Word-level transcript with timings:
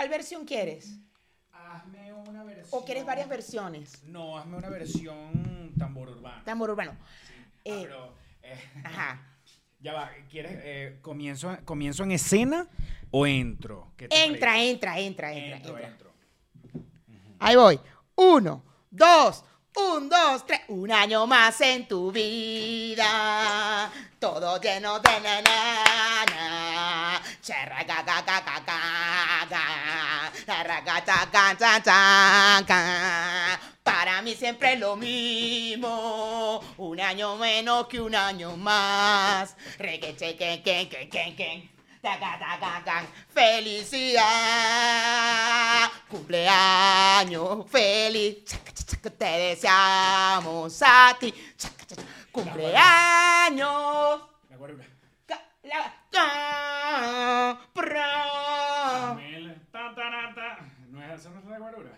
¿Cuál, 0.00 0.08
¿Cuál 0.08 0.18
versión 0.18 0.44
quieres? 0.46 0.98
Hazme 1.52 2.10
una 2.14 2.42
versión. 2.42 2.68
¿O 2.70 2.84
quieres 2.86 3.04
varias 3.04 3.28
versiones? 3.28 4.02
No, 4.04 4.38
hazme 4.38 4.56
una 4.56 4.70
versión 4.70 5.74
tambor 5.78 6.08
urbano. 6.08 6.42
Tambor 6.42 6.70
urbano. 6.70 6.96
Ah, 6.98 7.04
Eh, 7.66 7.82
pero, 7.82 8.14
eh, 8.42 8.58
ajá. 8.84 9.20
ya 9.78 9.92
va, 9.92 10.10
¿quieres 10.30 10.52
eh, 10.62 10.98
comienzo, 11.02 11.54
comienzo 11.66 12.02
en 12.04 12.12
escena 12.12 12.66
o 13.10 13.26
entro? 13.26 13.92
¿Qué 13.98 14.08
te 14.08 14.24
Entra, 14.24 14.58
entra, 14.62 14.98
entra, 14.98 15.32
entra, 15.32 15.56
entro, 15.58 15.72
entra. 15.76 15.88
entro. 15.88 16.12
Ahí 17.38 17.56
voy. 17.56 17.78
Uno, 18.16 18.62
dos, 18.90 19.44
un, 19.76 20.08
dos, 20.08 20.46
tres. 20.46 20.60
Un 20.68 20.90
año 20.92 21.26
más 21.26 21.60
en 21.60 21.86
tu 21.86 22.10
vida. 22.12 23.90
Todo 24.18 24.60
lleno 24.60 24.98
de 25.00 25.20
na, 25.20 25.40
na, 25.42 26.24
na. 26.26 27.22
Cherra, 27.42 27.82
ga, 27.84 28.02
ga, 28.02 28.22
ga, 28.22 28.40
ga, 28.40 28.60
ga. 32.66 33.60
Para 33.82 34.22
mí 34.22 34.34
siempre 34.34 34.76
lo 34.76 34.96
mismo. 34.96 36.60
Un 36.78 37.00
año 37.00 37.36
menos 37.36 37.86
que 37.86 38.00
un 38.00 38.14
año 38.14 38.56
más. 38.56 39.56
Reggae, 39.78 40.16
cheque, 40.16 40.62
que, 40.62 40.88
que, 40.88 41.08
que, 41.08 41.36
que. 41.36 41.79
Taca, 42.02 42.38
taca, 42.38 42.58
taca. 42.84 43.06
Felicidad, 43.34 44.22
cumpleaños 46.08 47.68
feliz. 47.70 48.44
Chaca, 48.46 48.72
chaca, 48.72 49.10
Te 49.10 49.24
deseamos 49.26 50.82
a 50.82 51.14
ti. 51.20 51.32
Chaca, 51.58 51.84
chaca, 51.86 52.02
Cumpleaños. 52.32 54.22
La 54.48 54.56
guarura. 54.56 54.84
La- 55.62 55.94
ca- 56.10 57.58
pra. 57.74 59.14
Mel, 59.16 59.60
ta, 59.70 59.94
ta, 59.94 60.10
ra, 60.10 60.34
ta. 60.34 60.58
¿No 60.88 61.02
es 61.04 61.20
esa 61.20 61.28
no 61.30 61.38
es 61.40 61.44
la 61.46 61.58
guarura? 61.58 61.90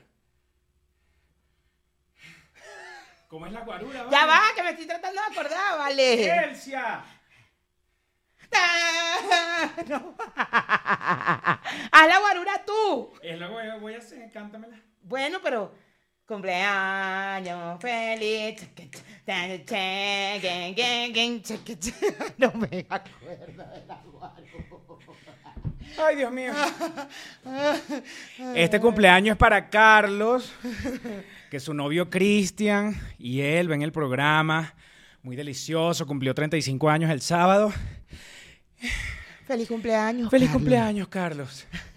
¿Cómo 3.28 3.46
es 3.46 3.52
la 3.52 3.60
guarura? 3.60 4.06
Ya 4.10 4.26
va, 4.26 4.40
que 4.54 4.62
me 4.62 4.70
estoy 4.70 4.86
tratando 4.86 5.20
de 5.22 5.26
acordar, 5.32 5.78
vale. 5.78 6.44
¡Elsia! 6.44 7.02
No. 9.88 10.14
Haz 10.36 12.08
la 12.08 12.18
guarura 12.18 12.62
tú. 12.64 13.12
Es 13.22 13.38
la 13.38 13.48
voy, 13.48 13.64
voy 13.80 13.94
a 13.94 13.98
hacer, 13.98 14.30
cántamela. 14.30 14.76
Bueno, 15.02 15.38
pero 15.42 15.72
cumpleaños 16.26 17.80
feliz. 17.80 18.68
No 22.38 22.52
me 22.54 22.86
acuerdo 22.88 23.64
de 23.64 23.86
la 23.86 24.00
guarura. 24.04 24.32
Ay, 25.98 26.16
Dios 26.16 26.32
mío. 26.32 26.52
Este 28.54 28.80
cumpleaños 28.80 29.34
es 29.34 29.38
para 29.38 29.68
Carlos, 29.68 30.52
que 31.50 31.60
su 31.60 31.74
novio 31.74 32.08
Cristian 32.08 32.98
y 33.18 33.40
él 33.40 33.68
ven 33.68 33.82
el 33.82 33.92
programa. 33.92 34.74
Muy 35.22 35.36
delicioso, 35.36 36.06
cumplió 36.06 36.34
35 36.34 36.90
años 36.90 37.10
el 37.10 37.20
sábado. 37.20 37.72
Feliz 39.46 39.66
cumpleaños. 39.68 40.30
Feliz 40.30 40.46
Carlos. 40.48 40.62
cumpleaños, 40.62 41.08
Carlos. 41.08 41.66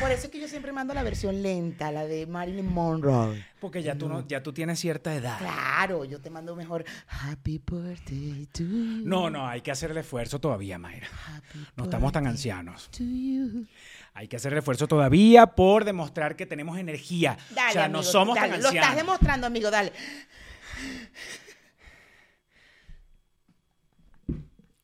Por 0.00 0.10
eso 0.12 0.26
es 0.26 0.28
que 0.28 0.38
yo 0.38 0.46
siempre 0.46 0.72
mando 0.72 0.92
la 0.92 1.02
versión 1.02 1.42
lenta, 1.42 1.90
la 1.90 2.04
de 2.04 2.26
Marilyn 2.26 2.66
Monroe. 2.70 3.44
Porque 3.60 3.82
ya 3.82 3.96
tú, 3.96 4.08
no, 4.10 4.28
ya 4.28 4.42
tú 4.42 4.52
tienes 4.52 4.78
cierta 4.78 5.14
edad. 5.14 5.38
Claro, 5.38 6.04
yo 6.04 6.20
te 6.20 6.28
mando 6.28 6.54
mejor 6.54 6.84
Happy 7.08 7.58
birthday 7.58 8.46
to 8.52 8.62
you. 8.62 9.02
No, 9.04 9.30
no, 9.30 9.48
hay 9.48 9.62
que 9.62 9.70
hacer 9.70 9.90
el 9.90 9.96
esfuerzo 9.96 10.38
todavía, 10.38 10.78
Mayra. 10.78 11.08
Happy 11.28 11.66
No 11.76 11.84
estamos 11.84 12.12
tan 12.12 12.26
ancianos. 12.26 12.90
to 12.90 13.04
you. 13.04 13.66
Hay 14.12 14.28
que 14.28 14.36
hacer 14.36 14.52
el 14.52 14.58
esfuerzo 14.58 14.86
todavía 14.86 15.46
por 15.46 15.84
demostrar 15.86 16.36
que 16.36 16.44
tenemos 16.44 16.78
energía. 16.78 17.38
Dale, 17.54 17.70
o 17.70 17.72
sea, 17.72 17.84
amigo, 17.86 17.98
no 17.98 18.02
somos 18.02 18.34
dale, 18.36 18.52
tan 18.52 18.62
Lo 18.62 18.68
estás 18.68 18.74
ancianos. 18.84 18.96
demostrando, 18.96 19.46
amigo, 19.46 19.70
dale. 19.70 19.92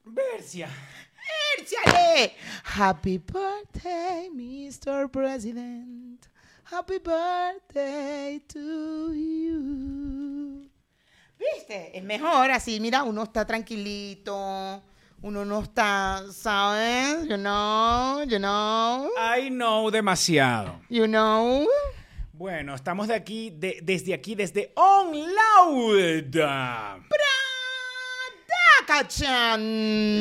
Bercia. 0.05 0.69
Happy 2.65 3.19
birthday, 3.19 4.28
Mr. 4.34 5.09
President. 5.11 6.27
Happy 6.65 6.99
birthday 6.99 8.41
to 8.49 9.12
you. 9.15 10.69
¿Viste? 11.39 11.97
Es 11.97 12.03
mejor 12.05 12.50
así, 12.50 12.81
mira, 12.81 13.03
uno 13.05 13.22
está 13.25 13.44
tranquilito. 13.47 14.83
Uno 15.22 15.44
no 15.44 15.62
está, 15.62 16.22
¿sabes? 16.31 17.27
You 17.28 17.37
know, 17.37 18.23
you 18.25 18.38
know, 18.38 19.09
I 19.17 19.49
know 19.49 19.91
demasiado. 19.91 20.81
you 20.91 21.06
know. 21.06 21.67
Bueno, 22.33 22.75
estamos 22.75 23.09
de 23.09 23.15
aquí, 23.15 23.50
de- 23.50 23.81
desde 23.83 24.12
aquí, 24.12 24.34
desde 24.34 24.73
On 24.77 25.11
Loud. 25.12 26.31
¡Cachan! 26.31 27.06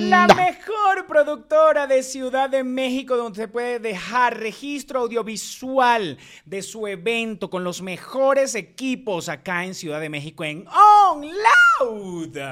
La 0.10 0.28
mejor 0.28 1.06
productora 1.08 1.88
de 1.88 2.04
Ciudad 2.04 2.50
de 2.50 2.64
México 2.64 3.18
donde 3.18 3.42
se 3.44 3.48
puede 3.48 3.80
dejar 3.80 4.38
registro 4.38 5.02
audiovisual 5.02 6.18
de 6.46 6.62
su 6.62 6.88
evento 6.88 7.50
con 7.50 7.64
los 7.64 7.82
mejores 7.82 8.56
equipos 8.56 9.30
acá 9.30 9.66
en 9.66 9.76
Ciudad 9.76 10.00
de 10.00 10.10
México 10.10 10.44
en 10.44 10.66
On 10.68 11.26
Loud. 11.82 12.38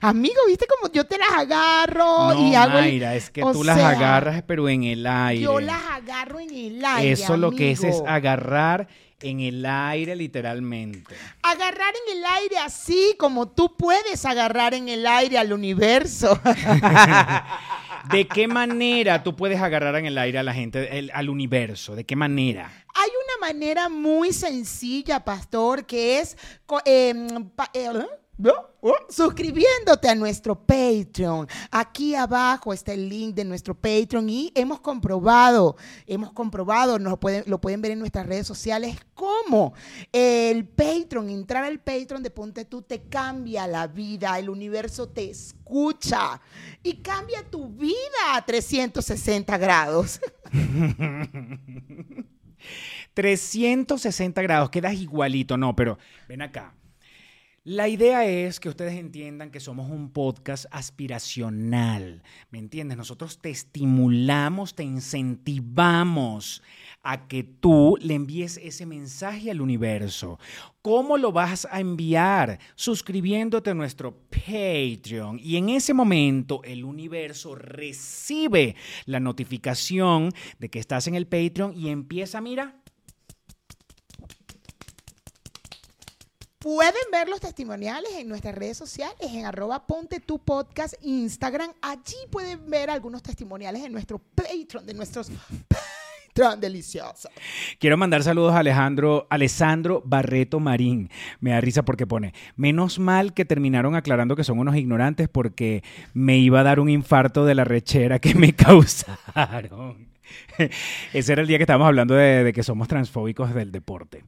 Amigo, 0.00 0.40
¿viste 0.46 0.66
cómo 0.66 0.92
yo 0.92 1.04
te 1.04 1.18
las 1.18 1.30
agarro 1.32 2.34
No, 2.34 2.48
y 2.48 2.54
hago 2.54 2.78
el- 2.78 2.84
Mayra, 2.84 3.14
es 3.14 3.30
que 3.30 3.42
o 3.42 3.52
tú 3.52 3.64
las 3.64 3.78
agarras 3.78 4.42
pero 4.46 4.68
en 4.68 4.84
el 4.84 5.06
aire. 5.06 5.42
Yo 5.42 5.60
las 5.60 5.82
agarro 5.92 6.40
en 6.40 6.50
el 6.50 6.84
aire. 6.84 7.12
Eso 7.12 7.36
lo 7.36 7.50
que 7.52 7.72
es 7.72 7.84
es 7.84 8.02
agarrar 8.06 8.88
en 9.22 9.40
el 9.40 9.64
aire 9.66 10.16
literalmente. 10.16 11.14
agarrar 11.42 11.92
en 12.08 12.18
el 12.18 12.24
aire 12.24 12.58
así 12.58 13.14
como 13.18 13.48
tú 13.48 13.76
puedes 13.76 14.24
agarrar 14.24 14.74
en 14.74 14.88
el 14.88 15.06
aire 15.06 15.38
al 15.38 15.52
universo. 15.52 16.40
¿De 18.10 18.26
qué 18.26 18.48
manera 18.48 19.22
tú 19.22 19.36
puedes 19.36 19.60
agarrar 19.60 19.94
en 19.96 20.06
el 20.06 20.16
aire 20.18 20.38
a 20.38 20.42
la 20.42 20.54
gente, 20.54 20.98
el- 20.98 21.10
al 21.14 21.28
universo? 21.28 21.94
¿De 21.94 22.04
qué 22.04 22.16
manera? 22.16 22.70
Hay 22.94 23.08
una 23.10 23.46
manera 23.48 23.88
muy 23.88 24.32
sencilla, 24.32 25.24
pastor, 25.24 25.84
que 25.86 26.18
es 26.20 26.36
em, 26.86 27.48
pa- 27.50 27.70
eh. 27.74 27.88
Oh, 27.92 28.06
suscribiéndote 29.08 30.08
a 30.08 30.14
nuestro 30.14 30.54
Patreon. 30.54 31.46
Aquí 31.70 32.14
abajo 32.14 32.72
está 32.72 32.92
el 32.92 33.08
link 33.08 33.34
de 33.34 33.44
nuestro 33.44 33.74
Patreon 33.74 34.28
y 34.28 34.52
hemos 34.54 34.80
comprobado, 34.80 35.76
hemos 36.06 36.32
comprobado, 36.32 36.98
nos 36.98 37.18
pueden, 37.18 37.44
lo 37.46 37.60
pueden 37.60 37.80
ver 37.80 37.92
en 37.92 37.98
nuestras 37.98 38.26
redes 38.26 38.46
sociales, 38.46 38.96
cómo 39.14 39.74
el 40.12 40.66
Patreon, 40.66 41.28
entrar 41.30 41.64
al 41.64 41.80
Patreon 41.80 42.22
de 42.22 42.30
Ponte 42.30 42.64
Tú 42.64 42.82
te 42.82 43.02
cambia 43.02 43.66
la 43.66 43.86
vida, 43.86 44.38
el 44.38 44.48
universo 44.48 45.08
te 45.08 45.30
escucha 45.30 46.40
y 46.82 46.94
cambia 46.98 47.42
tu 47.48 47.68
vida 47.68 48.34
a 48.34 48.44
360 48.44 49.58
grados. 49.58 50.20
360 53.14 54.42
grados, 54.42 54.70
quedas 54.70 54.94
igualito, 54.94 55.56
no, 55.56 55.74
pero 55.74 55.98
ven 56.28 56.42
acá. 56.42 56.74
La 57.62 57.88
idea 57.88 58.24
es 58.24 58.58
que 58.58 58.70
ustedes 58.70 58.94
entiendan 58.94 59.50
que 59.50 59.60
somos 59.60 59.90
un 59.90 60.08
podcast 60.08 60.64
aspiracional, 60.70 62.22
¿me 62.50 62.58
entiendes? 62.58 62.96
Nosotros 62.96 63.38
te 63.38 63.50
estimulamos, 63.50 64.74
te 64.74 64.82
incentivamos 64.82 66.62
a 67.02 67.28
que 67.28 67.44
tú 67.44 67.98
le 68.00 68.14
envíes 68.14 68.56
ese 68.56 68.86
mensaje 68.86 69.50
al 69.50 69.60
universo. 69.60 70.38
¿Cómo 70.80 71.18
lo 71.18 71.32
vas 71.32 71.68
a 71.70 71.80
enviar? 71.80 72.60
Suscribiéndote 72.76 73.68
a 73.68 73.74
nuestro 73.74 74.16
Patreon. 74.30 75.38
Y 75.38 75.58
en 75.58 75.68
ese 75.68 75.92
momento 75.92 76.62
el 76.64 76.82
universo 76.82 77.56
recibe 77.56 78.74
la 79.04 79.20
notificación 79.20 80.32
de 80.58 80.70
que 80.70 80.78
estás 80.78 81.08
en 81.08 81.14
el 81.14 81.26
Patreon 81.26 81.76
y 81.76 81.90
empieza, 81.90 82.40
mira, 82.40 82.79
Pueden 86.60 86.92
ver 87.10 87.26
los 87.26 87.40
testimoniales 87.40 88.12
en 88.18 88.28
nuestras 88.28 88.54
redes 88.54 88.76
sociales, 88.76 89.16
en 89.22 89.46
arroba 89.46 89.86
ponte 89.86 90.20
tu 90.20 90.38
podcast 90.38 90.92
Instagram. 91.00 91.70
Allí 91.80 92.18
pueden 92.30 92.68
ver 92.68 92.90
algunos 92.90 93.22
testimoniales 93.22 93.82
en 93.82 93.92
nuestro 93.92 94.18
Patreon, 94.18 94.84
de 94.84 94.92
nuestros 94.92 95.30
Patreon 95.30 96.60
deliciosos. 96.60 97.32
Quiero 97.78 97.96
mandar 97.96 98.22
saludos 98.22 98.52
a 98.52 98.58
Alejandro, 98.58 99.26
Alessandro 99.30 100.02
Barreto 100.04 100.60
Marín. 100.60 101.08
Me 101.40 101.52
da 101.52 101.62
risa 101.62 101.82
porque 101.82 102.06
pone, 102.06 102.34
menos 102.56 102.98
mal 102.98 103.32
que 103.32 103.46
terminaron 103.46 103.94
aclarando 103.96 104.36
que 104.36 104.44
son 104.44 104.58
unos 104.58 104.76
ignorantes 104.76 105.30
porque 105.30 105.82
me 106.12 106.36
iba 106.36 106.60
a 106.60 106.64
dar 106.64 106.78
un 106.78 106.90
infarto 106.90 107.46
de 107.46 107.54
la 107.54 107.64
rechera 107.64 108.18
que 108.18 108.34
me 108.34 108.52
causaron. 108.54 110.09
Ese 111.12 111.32
era 111.32 111.42
el 111.42 111.48
día 111.48 111.58
que 111.58 111.64
estábamos 111.64 111.86
hablando 111.86 112.14
de, 112.14 112.44
de 112.44 112.52
que 112.52 112.62
somos 112.62 112.88
transfóbicos 112.88 113.54
del 113.54 113.72
deporte. 113.72 114.24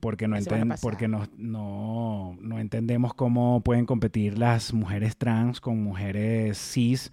Porque, 0.00 0.28
no, 0.28 0.36
La 0.36 0.42
enten- 0.42 0.78
porque 0.80 1.08
no, 1.08 1.26
no, 1.36 2.36
no 2.40 2.58
entendemos 2.60 3.12
cómo 3.14 3.60
pueden 3.62 3.86
competir 3.86 4.38
las 4.38 4.72
mujeres 4.72 5.16
trans 5.16 5.60
con 5.60 5.82
mujeres 5.82 6.58
cis. 6.58 7.10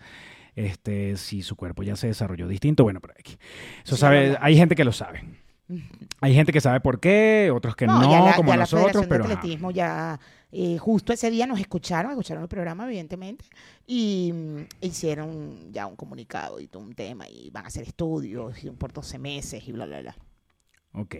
Este, 0.55 1.17
si 1.17 1.41
su 1.41 1.55
cuerpo 1.55 1.83
ya 1.83 1.95
se 1.95 2.07
desarrolló 2.07 2.47
distinto, 2.47 2.83
bueno, 2.83 2.99
pero 3.01 3.13
aquí. 3.19 3.37
Eso 3.83 3.97
sabe, 3.97 4.37
hay 4.39 4.55
gente 4.55 4.75
que 4.75 4.85
lo 4.85 4.91
sabe. 4.91 5.23
Hay 6.21 6.35
gente 6.35 6.53
que 6.53 6.61
sabe 6.61 6.79
por 6.79 6.99
qué, 6.99 7.51
otros 7.53 7.75
que 7.75 7.87
no, 7.87 7.99
ya 8.09 8.21
la, 8.21 8.35
como 8.35 8.51
ya 8.51 8.57
la 8.57 8.61
nosotros, 8.63 8.91
Federación 8.91 9.09
pero 9.09 9.23
de 9.25 9.33
ajá. 9.33 9.39
Atletismo 9.39 9.71
ya 9.71 10.19
eh, 10.57 10.77
justo 10.77 11.11
ese 11.11 11.29
día 11.29 11.45
nos 11.45 11.59
escucharon, 11.59 12.11
escucharon 12.11 12.43
el 12.43 12.47
programa, 12.47 12.85
evidentemente, 12.85 13.43
y 13.85 14.31
mm, 14.33 14.59
hicieron 14.79 15.73
ya 15.73 15.85
un 15.85 15.97
comunicado 15.97 16.61
y 16.61 16.67
todo 16.67 16.81
un 16.81 16.95
tema, 16.95 17.27
y 17.27 17.49
van 17.49 17.65
a 17.65 17.67
hacer 17.67 17.83
estudios 17.83 18.63
y 18.63 18.69
por 18.69 18.93
12 18.93 19.19
meses 19.19 19.67
y 19.67 19.73
bla, 19.73 19.85
bla, 19.85 19.99
bla. 19.99 20.15
Ok. 20.97 21.15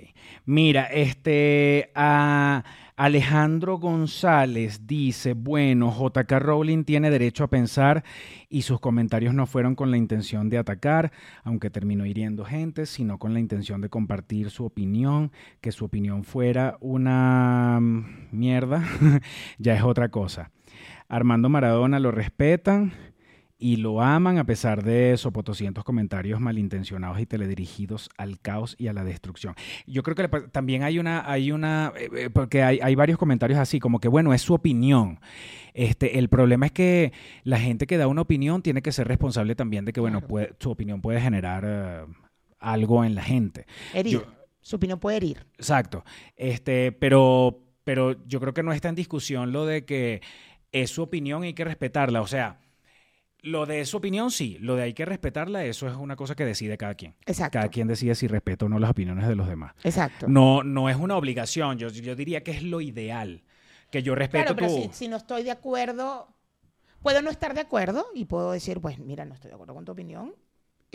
Mira, 0.46 0.86
este 0.86 1.92
a 1.96 2.64
Alejandro 2.96 3.78
González 3.78 4.88
dice, 4.88 5.34
bueno, 5.34 5.92
JK 5.92 6.32
Rowling 6.40 6.86
tiene 6.86 7.10
derecho 7.10 7.44
a 7.44 7.50
pensar 7.50 8.06
y 8.48 8.62
sus 8.62 8.80
comentarios 8.80 9.34
no 9.34 9.48
fueron 9.48 9.76
con 9.76 9.92
la 9.92 9.98
intención 9.98 10.50
de 10.50 10.60
atacar, 10.60 11.12
aunque 11.44 11.70
terminó 11.70 12.06
hiriendo 12.06 12.46
gente, 12.46 12.86
sino 12.86 13.18
con 13.18 13.34
la 13.34 13.42
intención 13.42 13.82
de 13.82 13.90
compartir 13.90 14.50
su 14.50 14.64
opinión, 14.64 15.34
que 15.60 15.74
su 15.74 15.84
opinión 15.84 16.24
fuera 16.24 16.78
una 16.80 17.80
mierda, 18.32 18.82
ya 19.58 19.76
es 19.76 19.84
otra 19.84 20.08
cosa. 20.08 20.52
Armando 21.10 21.50
Maradona 21.50 22.00
lo 22.00 22.12
respetan 22.12 22.94
y 23.66 23.78
lo 23.78 24.00
aman 24.00 24.38
a 24.38 24.44
pesar 24.46 24.84
de 24.84 25.18
sopotoscientos 25.18 25.84
comentarios 25.84 26.40
malintencionados 26.40 27.20
y 27.20 27.26
teledirigidos 27.26 28.10
al 28.16 28.40
caos 28.40 28.76
y 28.78 28.90
a 28.90 28.94
la 28.94 29.04
destrucción. 29.04 29.56
Yo 29.88 30.04
creo 30.04 30.14
que 30.16 30.22
le 30.22 30.30
también 30.50 30.84
hay 30.84 31.00
una, 31.00 31.28
hay 31.28 31.52
una, 31.52 31.92
eh, 31.98 32.10
eh, 32.16 32.30
porque 32.30 32.62
hay, 32.62 32.80
hay 32.84 32.94
varios 32.94 33.18
comentarios 33.18 33.58
así, 33.58 33.80
como 33.80 34.00
que 34.00 34.08
bueno, 34.08 34.36
es 34.36 34.44
su 34.44 34.54
opinión. 34.54 35.20
Este, 35.74 36.20
el 36.20 36.30
problema 36.30 36.68
es 36.68 36.74
que 36.74 37.12
la 37.44 37.60
gente 37.60 37.88
que 37.88 37.98
da 37.98 38.06
una 38.08 38.22
opinión 38.22 38.62
tiene 38.62 38.84
que 38.84 38.92
ser 38.92 39.08
responsable 39.08 39.56
también 39.56 39.84
de 39.84 39.94
que, 39.94 40.00
bueno, 40.00 40.20
Claro. 40.20 40.28
puede- 40.28 40.54
su 40.60 40.70
opinión 40.70 41.02
puede 41.02 41.20
generar 41.20 41.64
eh, 41.66 42.06
algo 42.60 43.04
en 43.04 43.16
la 43.16 43.24
gente. 43.24 43.66
Herir. 43.96 44.14
Yo- 44.14 44.26
Su 44.62 44.76
opinión 44.76 45.00
puede 45.00 45.18
herir. 45.18 45.46
Exacto. 45.58 46.04
Este, 46.36 46.92
pero, 46.92 47.64
pero 47.84 48.24
yo 48.28 48.40
creo 48.40 48.54
que 48.54 48.62
no 48.64 48.74
está 48.74 48.90
en 48.90 48.96
discusión 48.96 49.52
lo 49.52 49.66
de 49.66 49.86
que 49.86 50.22
es 50.72 50.92
su 50.92 51.02
opinión 51.02 51.44
y 51.44 51.48
hay 51.48 51.54
que 51.54 51.64
respetarla. 51.66 52.22
O 52.22 52.28
sea, 52.28 52.60
lo 53.46 53.68
de 53.68 53.86
su 53.86 53.98
opinión 53.98 54.32
sí, 54.32 54.58
lo 54.60 54.76
de 54.76 54.84
hay 54.84 54.94
que 54.94 55.06
respetarla, 55.06 55.64
eso 55.66 55.88
es 55.88 55.96
una 55.96 56.16
cosa 56.16 56.36
que 56.36 56.44
decide 56.44 56.78
cada 56.78 56.96
quien. 56.96 57.16
Exacto. 57.26 57.60
Cada 57.60 57.70
quien 57.70 57.88
decide 57.88 58.16
si 58.16 58.28
respeta 58.28 58.66
o 58.66 58.70
no 58.70 58.80
las 58.80 58.90
opiniones 58.90 59.28
de 59.28 59.36
los 59.36 59.48
demás. 59.48 59.76
Exacto. 59.84 60.28
No, 60.28 60.64
no 60.64 60.90
es 60.90 60.96
una 60.96 61.16
obligación, 61.16 61.78
yo, 61.78 61.90
yo 61.90 62.16
diría 62.16 62.44
que 62.44 62.52
es 62.52 62.64
lo 62.64 62.82
ideal. 62.82 63.44
Que 63.92 64.02
yo 64.02 64.16
respeto 64.16 64.56
claro, 64.56 64.74
pero 64.74 64.88
tu... 64.88 64.94
si, 64.94 64.98
si 65.06 65.08
no 65.08 65.18
estoy 65.18 65.44
de 65.44 65.52
acuerdo, 65.52 66.28
puedo 67.02 67.22
no 67.22 67.30
estar 67.30 67.54
de 67.54 67.62
acuerdo 67.62 68.08
y 68.16 68.26
puedo 68.26 68.52
decir, 68.52 68.82
pues 68.82 68.98
mira, 68.98 69.26
no 69.26 69.36
estoy 69.36 69.50
de 69.50 69.56
acuerdo 69.56 69.76
con 69.76 69.86
tu 69.86 69.92
opinión. 69.92 70.34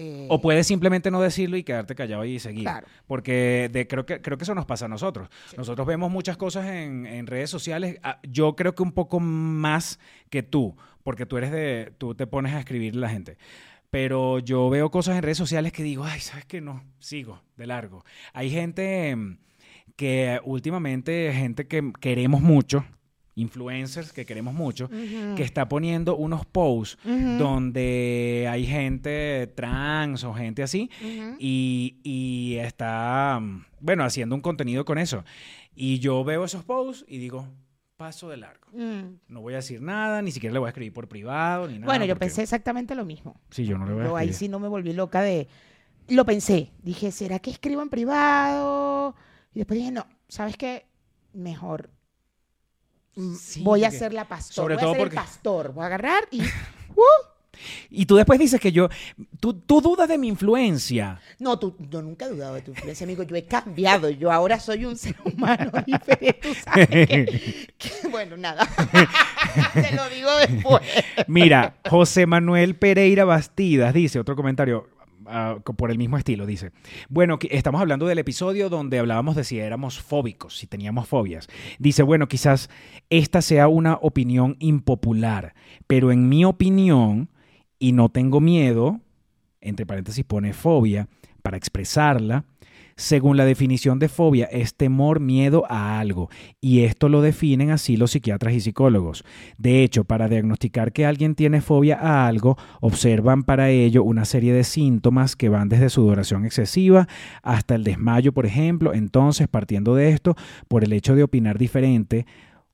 Eh, 0.01 0.27
O 0.29 0.41
puedes 0.41 0.67
simplemente 0.67 1.11
no 1.11 1.21
decirlo 1.21 1.57
y 1.57 1.63
quedarte 1.63 1.95
callado 1.95 2.25
y 2.25 2.39
seguir. 2.39 2.65
Claro. 2.65 2.87
Porque 3.07 3.69
de, 3.73 3.87
creo, 3.87 4.07
que, 4.07 4.21
creo 4.21 4.39
que 4.39 4.45
eso 4.45 4.55
nos 4.55 4.67
pasa 4.67 4.87
a 4.87 4.89
nosotros. 4.89 5.29
Nosotros 5.57 5.87
vemos 5.87 6.11
muchas 6.11 6.37
cosas 6.37 6.67
en, 6.67 7.07
en 7.07 7.27
redes 7.27 7.51
sociales. 7.51 7.99
ah, 8.03 8.19
Yo 8.23 8.57
creo 8.57 8.75
que 8.75 8.83
un 8.83 8.93
poco 8.93 9.21
más 9.21 9.99
que 10.31 10.43
tú, 10.43 10.77
porque 11.03 11.27
tú 11.27 11.37
eres 11.37 11.51
de, 11.53 11.93
tú 11.99 12.15
te 12.15 12.27
pones 12.27 12.55
a 12.55 12.59
escribir 12.61 12.97
la 12.97 13.09
gente. 13.09 13.37
Pero 13.91 14.39
yo 14.39 14.71
veo 14.71 14.91
cosas 14.91 15.17
en 15.17 15.23
redes 15.23 15.39
sociales 15.39 15.73
que 15.73 15.83
digo, 15.83 16.05
ay, 16.05 16.21
¿sabes 16.21 16.45
qué? 16.45 16.61
No, 16.61 16.83
sigo 17.01 17.43
de 17.57 17.67
largo. 17.67 18.05
Hay 18.33 18.49
gente 18.51 19.15
mm, 19.17 19.39
que 19.97 20.41
últimamente, 20.45 21.33
gente 21.35 21.67
que 21.67 21.93
queremos 22.01 22.41
mucho, 22.41 22.85
influencers 23.35 24.13
que 24.13 24.27
queremos 24.27 24.55
mucho, 24.55 24.89
que 24.89 25.43
está 25.43 25.69
poniendo 25.69 26.17
unos 26.17 26.45
posts 26.47 26.99
donde 27.05 28.47
hay 28.51 28.67
gente 28.67 29.47
trans 29.55 30.25
o 30.25 30.35
gente 30.35 30.63
así 30.63 30.91
y, 31.39 31.99
y 32.03 32.57
está, 32.57 33.39
mm, 33.41 33.65
bueno, 33.81 34.05
haciendo 34.05 34.35
un 34.35 34.41
contenido 34.41 34.85
con 34.85 34.99
eso. 34.99 35.25
Y 35.75 35.99
yo 36.01 36.23
veo 36.25 36.45
esos 36.45 36.65
posts 36.65 37.05
y 37.09 37.19
digo, 37.19 37.47
paso 37.97 38.29
de 38.29 38.37
largo. 38.39 38.67
Mm. 38.73 39.19
No 39.29 39.41
voy 39.41 39.55
a 39.55 39.57
decir 39.59 39.81
nada, 39.81 40.21
ni 40.23 40.33
siquiera 40.33 40.53
le 40.53 40.59
voy 40.59 40.67
a 40.67 40.71
escribir 40.71 40.93
por 40.93 41.09
privado, 41.09 41.67
ni 41.69 41.75
nada. 41.75 41.87
Bueno, 41.87 42.05
yo 42.05 42.15
porque- 42.15 42.27
pensé 42.27 42.43
exactamente 42.43 42.95
lo 42.95 43.05
mismo. 43.05 43.41
Sí, 43.51 43.65
yo 43.65 43.79
no 43.79 43.87
le 43.87 43.93
voy 43.93 44.03
a 44.03 44.07
Yo 44.07 44.17
ahí 44.17 44.33
sí 44.33 44.49
no 44.49 44.59
me 44.59 44.69
volví 44.69 44.93
loca 44.93 45.23
de... 45.23 45.49
Lo 46.09 46.25
pensé. 46.25 46.73
Dije, 46.83 47.13
¿será 47.13 47.39
que 47.39 47.51
escribo 47.51 47.83
en 47.83 47.89
privado? 47.89 49.15
Y 49.55 49.59
después 49.61 49.79
dije, 49.79 49.93
no, 49.93 50.07
¿sabes 50.29 50.57
qué? 50.57 50.87
Mejor 51.33 51.91
Sí, 53.39 53.63
voy 53.63 53.85
a 53.85 53.91
ser 53.91 54.13
la 54.13 54.27
pastor. 54.29 54.55
sobre 54.55 54.75
voy 54.77 54.81
todo 54.83 54.91
a 54.93 54.95
ser 54.95 55.03
porque- 55.03 55.17
el 55.17 55.23
pastor. 55.23 55.73
Voy 55.73 55.83
a 55.83 55.87
agarrar 55.87 56.25
y... 56.31 56.41
Y 57.91 58.07
tú 58.07 58.17
después 58.17 58.39
dices 58.39 58.59
que 58.59 58.73
yo, 58.73 58.89
tú, 59.39 59.53
tú 59.53 59.83
dudas 59.83 60.09
de 60.09 60.17
mi 60.17 60.29
influencia. 60.29 61.21
No, 61.39 61.59
tú, 61.59 61.77
yo 61.91 62.01
nunca 62.01 62.25
he 62.25 62.29
dudado 62.31 62.55
de 62.55 62.63
tu 62.63 62.71
influencia, 62.71 63.05
amigo. 63.05 63.23
Yo 63.25 63.37
he 63.37 63.45
cambiado. 63.45 64.09
Yo 64.09 64.33
ahora 64.33 64.59
soy 64.59 64.87
un 64.87 64.97
ser 64.97 65.15
humano 65.25 65.71
diferente. 65.87 66.33
Tú 66.41 66.55
sabes 66.55 66.89
que... 66.89 67.69
que- 67.77 68.09
bueno, 68.09 68.37
nada. 68.39 68.67
Te 69.75 69.95
lo 69.95 70.09
digo 70.09 70.31
después. 70.37 70.81
Mira, 71.27 71.75
José 71.91 72.25
Manuel 72.25 72.77
Pereira 72.77 73.25
Bastidas 73.27 73.93
dice, 73.93 74.19
otro 74.21 74.37
comentario 74.37 74.89
ah, 75.27 75.59
por 75.77 75.91
el 75.91 75.99
mismo 75.99 76.17
estilo, 76.17 76.47
dice, 76.47 76.73
bueno, 77.09 77.39
estamos 77.51 77.81
hablando 77.81 78.07
del 78.07 78.19
episodio 78.19 78.69
donde 78.69 78.99
hablábamos 78.99 79.37
de 79.37 79.45
si 79.45 79.59
éramos 79.59 80.01
fóbicos, 80.01 80.59
si 80.59 80.67
teníamos 80.67 81.09
fobias. 81.09 81.49
Dice, 81.79 82.03
bueno, 82.03 82.29
quizás 82.29 82.71
esta 83.11 83.43
sea 83.43 83.69
una 83.69 83.95
opinión 83.95 84.57
impopular, 84.59 85.55
pero 85.87 86.13
en 86.13 86.29
mi 86.29 86.45
opinión, 86.45 87.31
y 87.79 87.93
no 87.93 88.09
tengo 88.09 88.41
miedo, 88.41 89.01
entre 89.61 89.87
paréntesis 89.87 90.25
pone 90.25 90.53
fobia, 90.53 91.09
para 91.43 91.57
expresarla, 91.57 92.45
según 93.01 93.39
la 93.39 93.47
definición 93.47 93.99
de 93.99 94.09
fobia, 94.09 94.45
es 94.45 94.75
temor, 94.75 95.21
miedo 95.21 95.65
a 95.71 95.99
algo. 95.99 96.29
Y 96.61 96.81
esto 96.81 97.09
lo 97.09 97.23
definen 97.23 97.71
así 97.71 97.97
los 97.97 98.11
psiquiatras 98.11 98.53
y 98.53 98.61
psicólogos. 98.61 99.25
De 99.57 99.83
hecho, 99.83 100.05
para 100.05 100.29
diagnosticar 100.29 100.93
que 100.93 101.07
alguien 101.07 101.35
tiene 101.35 101.63
fobia 101.63 101.99
a 101.99 102.27
algo, 102.27 102.59
observan 102.81 103.43
para 103.43 103.71
ello 103.71 104.05
una 104.05 104.27
serie 104.27 104.53
de 104.53 104.65
síntomas 104.65 105.35
que 105.35 105.49
van 105.49 105.71
desde 105.71 105.89
sudoración 105.89 106.45
excesiva 106.45 107.09
hasta 107.43 107.75
el 107.75 107.85
desmayo, 107.85 108.33
por 108.33 108.45
ejemplo. 108.45 108.93
Entonces, 108.93 109.49
partiendo 109.49 109.95
de 109.95 110.11
esto, 110.11 110.37
por 110.69 110.85
el 110.85 110.93
hecho 110.93 111.15
de 111.15 111.23
opinar 111.23 111.57
diferente 111.57 112.27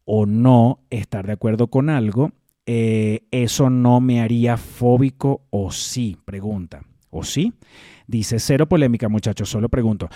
o 0.05 0.27
no 0.27 0.81
estar 0.91 1.27
de 1.27 1.35
acuerdo 1.35 1.69
con 1.69 1.89
algo, 1.89 2.33
eh, 2.67 3.21
eso 3.31 3.71
no 3.71 4.01
me 4.01 4.21
haría 4.21 4.57
fóbico 4.57 5.43
o 5.51 5.71
sí, 5.71 6.17
pregunta. 6.25 6.83
¿O 7.11 7.23
sí? 7.23 7.55
Dice, 8.07 8.39
cero 8.39 8.69
polémica, 8.69 9.09
muchachos, 9.09 9.49
solo 9.49 9.69
pregunto. 9.69 10.09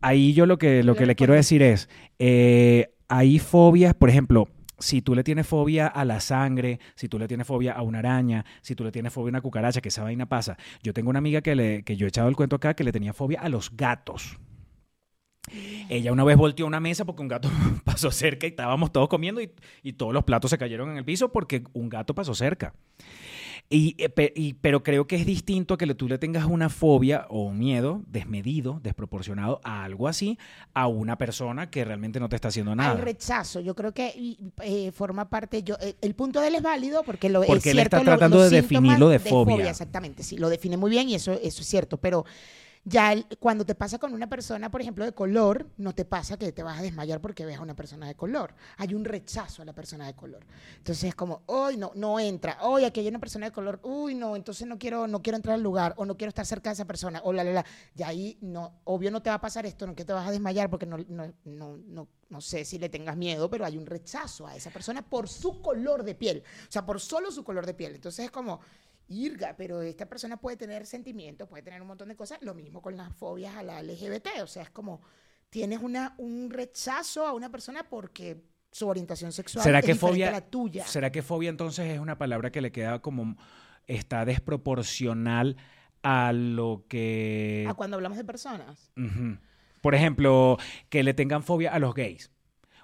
Ahí 0.00 0.32
yo 0.32 0.46
lo 0.46 0.58
que, 0.58 0.82
lo 0.82 0.94
que 0.94 1.06
le 1.06 1.14
quiero 1.14 1.34
decir 1.34 1.62
es, 1.62 1.88
eh, 2.18 2.94
hay 3.08 3.38
fobias, 3.38 3.94
por 3.94 4.08
ejemplo, 4.10 4.48
si 4.78 5.02
tú 5.02 5.14
le 5.14 5.24
tienes 5.24 5.46
fobia 5.46 5.86
a 5.86 6.04
la 6.04 6.20
sangre, 6.20 6.80
si 6.94 7.08
tú 7.08 7.18
le 7.18 7.28
tienes 7.28 7.46
fobia 7.46 7.72
a 7.72 7.82
una 7.82 8.00
araña, 8.00 8.44
si 8.60 8.74
tú 8.74 8.84
le 8.84 8.92
tienes 8.92 9.12
fobia 9.12 9.28
a 9.28 9.30
una 9.30 9.40
cucaracha, 9.40 9.80
que 9.80 9.88
esa 9.88 10.02
vaina 10.02 10.26
pasa. 10.26 10.56
Yo 10.82 10.92
tengo 10.92 11.10
una 11.10 11.18
amiga 11.18 11.40
que, 11.42 11.54
le, 11.54 11.82
que 11.84 11.96
yo 11.96 12.06
he 12.06 12.08
echado 12.08 12.28
el 12.28 12.36
cuento 12.36 12.56
acá 12.56 12.74
que 12.74 12.84
le 12.84 12.92
tenía 12.92 13.12
fobia 13.12 13.40
a 13.40 13.48
los 13.48 13.76
gatos. 13.76 14.38
Ella 15.90 16.12
una 16.12 16.24
vez 16.24 16.36
volteó 16.36 16.66
una 16.66 16.80
mesa 16.80 17.04
porque 17.04 17.22
un 17.22 17.28
gato 17.28 17.50
pasó 17.84 18.10
cerca 18.10 18.46
y 18.46 18.50
estábamos 18.50 18.92
todos 18.92 19.08
comiendo 19.08 19.40
y, 19.40 19.50
y 19.82 19.92
todos 19.92 20.12
los 20.12 20.24
platos 20.24 20.50
se 20.50 20.58
cayeron 20.58 20.90
en 20.90 20.96
el 20.96 21.04
piso 21.04 21.30
porque 21.32 21.64
un 21.72 21.88
gato 21.88 22.14
pasó 22.14 22.34
cerca. 22.34 22.74
Y, 23.70 23.96
eh, 23.98 24.32
y- 24.36 24.52
pero 24.54 24.82
creo 24.82 25.06
que 25.06 25.16
es 25.16 25.24
distinto 25.26 25.74
a 25.74 25.78
que 25.78 25.92
tú 25.94 26.06
le 26.06 26.18
tengas 26.18 26.44
una 26.44 26.68
fobia 26.68 27.26
o 27.30 27.44
un 27.44 27.58
miedo 27.58 28.02
desmedido, 28.06 28.78
desproporcionado 28.82 29.60
a 29.64 29.84
algo 29.84 30.06
así, 30.06 30.38
a 30.74 30.86
una 30.86 31.16
persona 31.16 31.70
que 31.70 31.84
realmente 31.84 32.20
no 32.20 32.28
te 32.28 32.36
está 32.36 32.48
haciendo 32.48 32.76
nada. 32.76 33.00
rechazo. 33.00 33.60
Yo 33.60 33.74
creo 33.74 33.92
que 33.92 34.36
eh, 34.62 34.92
forma 34.92 35.30
parte. 35.30 35.62
Yo, 35.62 35.76
eh, 35.80 35.96
el 36.02 36.14
punto 36.14 36.40
de 36.40 36.48
él 36.48 36.54
es 36.56 36.62
válido 36.62 37.02
porque 37.04 37.28
lo 37.30 37.40
Porque 37.42 37.70
es 37.70 37.74
él 37.74 37.78
está 37.80 37.98
lo- 37.98 38.04
tratando 38.04 38.40
de 38.40 38.50
definirlo 38.50 39.08
de 39.08 39.18
fobia. 39.18 39.70
Exactamente, 39.70 40.22
sí, 40.22 40.36
lo 40.36 40.50
define 40.50 40.76
muy 40.76 40.90
bien 40.90 41.08
y 41.08 41.14
eso, 41.14 41.32
eso 41.32 41.62
es 41.62 41.66
cierto. 41.66 41.96
Pero 41.96 42.26
ya 42.84 43.12
el- 43.12 43.26
cuando 43.40 43.64
te 43.64 43.74
pasa 43.74 43.98
con 43.98 44.12
una 44.12 44.28
persona, 44.28 44.70
por 44.70 44.80
ejemplo, 44.80 45.04
de 45.04 45.12
color, 45.12 45.68
no 45.78 45.94
te 45.94 46.04
pasa 46.04 46.36
que 46.38 46.52
te 46.52 46.62
vas 46.62 46.78
a 46.78 46.82
desmayar 46.82 47.20
porque 47.20 47.46
ves 47.46 47.58
a 47.58 47.62
una 47.62 47.74
persona 47.74 48.06
de 48.06 48.14
color. 48.14 48.54
Hay 48.76 48.94
un 48.94 49.04
rechazo 49.04 49.62
a 49.62 49.64
la 49.64 49.72
persona 49.72 50.06
de 50.06 50.14
color. 50.14 50.44
Entonces 50.76 51.04
es 51.04 51.14
como, 51.14 51.42
hoy 51.46 51.76
no, 51.76 51.92
no 51.94 52.20
entra. 52.20 52.58
Hoy 52.62 52.84
aquí 52.84 53.00
hay 53.00 53.08
una 53.08 53.18
persona 53.18 53.46
de 53.46 53.52
color. 53.52 53.80
Uy, 53.82 54.14
no, 54.14 54.36
entonces 54.36 54.66
no 54.66 54.78
quiero, 54.78 55.06
no 55.06 55.22
quiero 55.22 55.36
entrar 55.36 55.54
al 55.54 55.62
lugar 55.62 55.94
o 55.96 56.04
no 56.04 56.16
quiero 56.16 56.28
estar 56.28 56.44
cerca 56.44 56.70
de 56.70 56.74
esa 56.74 56.84
persona. 56.84 57.20
O 57.24 57.32
la, 57.32 57.42
la, 57.44 57.52
la. 57.52 57.66
Y 57.96 58.02
ahí, 58.02 58.38
no, 58.42 58.80
obvio 58.84 59.10
no 59.10 59.22
te 59.22 59.30
va 59.30 59.36
a 59.36 59.40
pasar 59.40 59.64
esto, 59.66 59.86
no 59.86 59.94
que 59.94 60.04
te 60.04 60.12
vas 60.12 60.28
a 60.28 60.30
desmayar 60.30 60.68
porque 60.68 60.86
no, 60.86 60.98
no, 61.08 61.32
no, 61.44 61.76
no, 61.78 62.08
no 62.28 62.40
sé 62.40 62.64
si 62.64 62.78
le 62.78 62.88
tengas 62.88 63.16
miedo, 63.16 63.48
pero 63.48 63.64
hay 63.64 63.78
un 63.78 63.86
rechazo 63.86 64.46
a 64.46 64.56
esa 64.56 64.70
persona 64.70 65.02
por 65.02 65.28
su 65.28 65.62
color 65.62 66.02
de 66.02 66.14
piel. 66.14 66.42
O 66.68 66.72
sea, 66.72 66.84
por 66.84 67.00
solo 67.00 67.30
su 67.30 67.44
color 67.44 67.64
de 67.64 67.74
piel. 67.74 67.94
Entonces 67.94 68.26
es 68.26 68.30
como, 68.30 68.60
irga, 69.08 69.54
pero 69.56 69.82
esta 69.82 70.08
persona 70.08 70.38
puede 70.38 70.56
tener 70.56 70.86
sentimientos, 70.86 71.48
puede 71.48 71.62
tener 71.62 71.80
un 71.80 71.88
montón 71.88 72.08
de 72.08 72.16
cosas, 72.16 72.38
lo 72.42 72.54
mismo 72.54 72.80
con 72.80 72.96
las 72.96 73.14
fobias 73.14 73.54
a 73.56 73.62
la 73.62 73.82
LGBT, 73.82 74.42
o 74.42 74.46
sea, 74.46 74.62
es 74.62 74.70
como 74.70 75.02
tienes 75.50 75.80
una, 75.80 76.14
un 76.18 76.50
rechazo 76.50 77.26
a 77.26 77.32
una 77.32 77.50
persona 77.50 77.88
porque 77.88 78.42
su 78.72 78.88
orientación 78.88 79.32
sexual 79.32 79.62
¿Será 79.62 79.78
es 79.78 79.84
que 79.84 79.92
diferente 79.92 80.14
fobia, 80.14 80.28
a 80.28 80.32
la 80.32 80.40
tuya. 80.40 80.86
¿Será 80.86 81.12
que 81.12 81.22
fobia 81.22 81.48
entonces 81.48 81.86
es 81.92 82.00
una 82.00 82.18
palabra 82.18 82.50
que 82.50 82.60
le 82.60 82.72
queda 82.72 83.00
como 83.00 83.36
está 83.86 84.24
desproporcional 84.24 85.56
a 86.02 86.32
lo 86.32 86.84
que 86.88 87.66
A 87.68 87.74
cuando 87.74 87.96
hablamos 87.96 88.18
de 88.18 88.24
personas. 88.24 88.90
Por 89.80 89.94
ejemplo, 89.94 90.58
que 90.88 91.02
le 91.02 91.14
tengan 91.14 91.42
fobia 91.42 91.72
a 91.72 91.78
los 91.78 91.94
gays. 91.94 92.30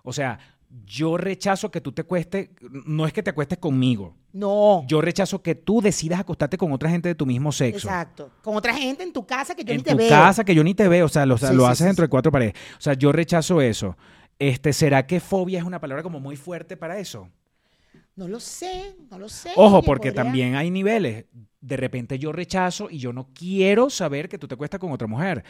O 0.02 0.12
sea, 0.12 0.38
yo 0.86 1.16
rechazo 1.16 1.70
que 1.70 1.80
tú 1.80 1.92
te 1.92 2.04
cuestes, 2.04 2.50
no 2.84 3.06
es 3.06 3.12
que 3.12 3.22
te 3.22 3.30
acuestes 3.30 3.58
conmigo. 3.58 4.16
No. 4.32 4.84
Yo 4.86 5.00
rechazo 5.00 5.42
que 5.42 5.54
tú 5.56 5.80
decidas 5.80 6.20
acostarte 6.20 6.56
con 6.56 6.72
otra 6.72 6.88
gente 6.90 7.08
de 7.08 7.14
tu 7.14 7.26
mismo 7.26 7.50
sexo. 7.52 7.88
Exacto. 7.88 8.30
Con 8.42 8.56
otra 8.56 8.72
gente 8.74 9.02
en 9.02 9.12
tu 9.12 9.26
casa 9.26 9.54
que 9.54 9.64
yo 9.64 9.72
en 9.72 9.78
ni 9.78 9.82
te 9.82 9.90
tu 9.92 9.96
veo. 9.96 10.08
casa 10.08 10.44
que 10.44 10.54
yo 10.54 10.62
ni 10.62 10.74
te 10.74 10.86
veo, 10.88 11.06
o 11.06 11.08
sea, 11.08 11.26
lo, 11.26 11.34
o 11.34 11.38
sea, 11.38 11.50
Sí, 11.50 11.54
lo 11.56 11.64
sí, 11.66 11.72
haces 11.72 11.96
sí, 11.96 12.02
de 12.02 12.08
cuatro 12.08 12.30
paredes. 12.30 12.54
O 12.78 12.80
sea, 12.80 12.94
yo 12.94 13.10
rechazo 13.12 13.60
eso. 13.60 13.96
Este, 14.38 14.72
¿será 14.72 15.06
que 15.06 15.20
fobia 15.20 15.58
es 15.58 15.64
una 15.64 15.80
palabra 15.80 16.02
como 16.02 16.20
muy 16.20 16.36
fuerte 16.36 16.76
para 16.76 16.98
eso? 16.98 17.28
No 18.16 18.28
lo 18.28 18.38
sé, 18.40 18.94
no 19.10 19.18
lo 19.18 19.28
sé. 19.28 19.50
Ojo, 19.56 19.82
porque 19.82 20.10
podría- 20.12 20.22
también 20.24 20.54
hay 20.54 20.70
niveles. 20.70 21.24
De 21.60 21.76
repente 21.76 22.18
yo 22.18 22.32
rechazo 22.32 22.88
y 22.90 22.98
yo 22.98 23.12
no 23.12 23.28
quiero 23.34 23.90
saber 23.90 24.28
que 24.28 24.38
tú 24.38 24.48
te 24.48 24.56
cuestas 24.56 24.80
con 24.80 24.92
otra 24.92 25.06
mujer. 25.06 25.44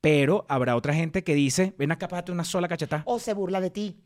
Pero 0.00 0.44
habrá 0.48 0.76
otra 0.76 0.94
gente 0.94 1.22
que 1.22 1.34
dice, 1.34 1.74
ven 1.78 1.92
acá, 1.92 2.08
pásate 2.08 2.32
una 2.32 2.44
sola 2.44 2.66
cachetada. 2.68 3.02
O 3.06 3.18
se 3.18 3.32
burla 3.32 3.60
de 3.60 3.70
ti. 3.70 3.96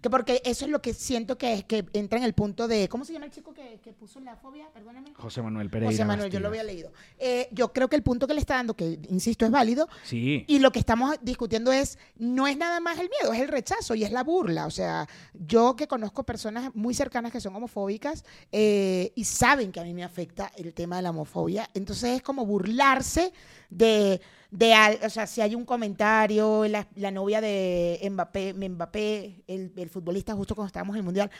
Que 0.00 0.10
porque 0.10 0.42
eso 0.44 0.66
es 0.66 0.70
lo 0.70 0.82
que 0.82 0.94
siento 0.94 1.38
que 1.38 1.54
es 1.54 1.64
que 1.64 1.84
entra 1.94 2.18
en 2.18 2.24
el 2.24 2.34
punto 2.34 2.68
de. 2.68 2.88
¿Cómo 2.88 3.04
se 3.04 3.12
llama 3.12 3.26
el 3.26 3.32
chico 3.32 3.52
que, 3.52 3.80
que 3.82 3.92
puso 3.92 4.20
la 4.20 4.36
fobia? 4.36 4.66
Perdóname. 4.72 5.12
José 5.14 5.42
Manuel 5.42 5.70
Pereira. 5.70 5.90
José 5.90 6.04
Manuel, 6.04 6.30
yo 6.30 6.40
lo 6.40 6.48
había 6.48 6.62
leído. 6.62 6.92
Eh, 7.18 7.48
yo 7.52 7.72
creo 7.72 7.88
que 7.88 7.96
el 7.96 8.02
punto 8.02 8.26
que 8.26 8.34
le 8.34 8.40
está 8.40 8.56
dando, 8.56 8.74
que 8.74 8.98
insisto, 9.08 9.44
es 9.44 9.50
válido. 9.50 9.88
Sí. 10.04 10.44
Y 10.46 10.58
lo 10.58 10.70
que 10.72 10.78
estamos 10.78 11.16
discutiendo 11.22 11.72
es, 11.72 11.98
no 12.16 12.46
es 12.46 12.56
nada 12.56 12.80
más 12.80 12.98
el 12.98 13.08
miedo, 13.08 13.32
es 13.32 13.40
el 13.40 13.48
rechazo 13.48 13.94
y 13.94 14.04
es 14.04 14.12
la 14.12 14.22
burla. 14.22 14.66
O 14.66 14.70
sea, 14.70 15.08
yo 15.32 15.74
que 15.76 15.86
conozco 15.88 16.24
personas 16.24 16.74
muy 16.74 16.94
cercanas 16.94 17.32
que 17.32 17.40
son 17.40 17.56
homofóbicas 17.56 18.24
eh, 18.50 19.12
y 19.14 19.24
saben 19.24 19.72
que 19.72 19.80
a 19.80 19.84
mí 19.84 19.94
me 19.94 20.04
afecta 20.04 20.52
el 20.56 20.72
tema 20.74 20.81
de 20.86 21.02
la 21.02 21.10
homofobia, 21.10 21.68
entonces 21.74 22.16
es 22.16 22.22
como 22.22 22.44
burlarse 22.46 23.32
de, 23.70 24.20
de 24.50 24.98
o 25.04 25.10
sea, 25.10 25.26
si 25.26 25.40
hay 25.40 25.54
un 25.54 25.64
comentario, 25.64 26.66
la, 26.68 26.86
la 26.96 27.10
novia 27.10 27.40
de 27.40 28.00
Mbappé, 28.10 28.54
Mbappé 28.54 29.44
el, 29.46 29.72
el 29.76 29.88
futbolista 29.90 30.34
justo 30.34 30.54
cuando 30.54 30.66
estábamos 30.68 30.94
en 30.94 30.98
el 30.98 31.04
Mundial, 31.04 31.30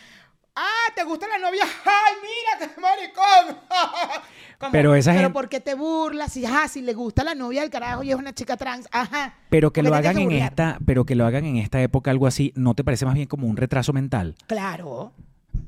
¡Ah, 0.55 0.93
te 0.95 1.03
gusta 1.05 1.27
la 1.29 1.39
novia! 1.39 1.65
¡Ay, 1.65 2.15
mira, 2.21 2.75
qué 2.75 2.79
maricón! 2.79 3.57
Como, 4.59 4.71
Pero 4.71 4.95
esa 4.95 5.13
Pero 5.13 5.23
gente- 5.23 5.33
¿por 5.33 5.49
qué 5.49 5.61
te 5.61 5.73
burlas? 5.75 6.31
Si, 6.31 6.45
ajá, 6.45 6.69
si 6.69 6.83
le 6.83 6.93
gusta 6.93 7.25
la 7.25 7.35
novia 7.35 7.63
del 7.63 7.71
carajo 7.71 8.03
y 8.03 8.11
es 8.11 8.17
una 8.17 8.35
chica 8.35 8.59
trans, 8.59 8.87
ajá. 8.93 9.35
Pero 9.49 9.73
que 9.73 9.81
¿por 9.83 9.89
lo 9.89 9.97
hagan 9.97 10.19
en 10.19 10.31
esta, 10.33 10.77
pero 10.85 11.07
que 11.07 11.15
lo 11.15 11.25
hagan 11.25 11.47
en 11.47 11.57
esta 11.57 11.81
época 11.81 12.11
algo 12.11 12.27
así, 12.27 12.53
¿no 12.55 12.75
te 12.75 12.85
parece 12.85 13.07
más 13.07 13.15
bien 13.15 13.29
como 13.29 13.47
un 13.47 13.57
retraso 13.57 13.95
mental? 13.95 14.35
Claro. 14.47 15.15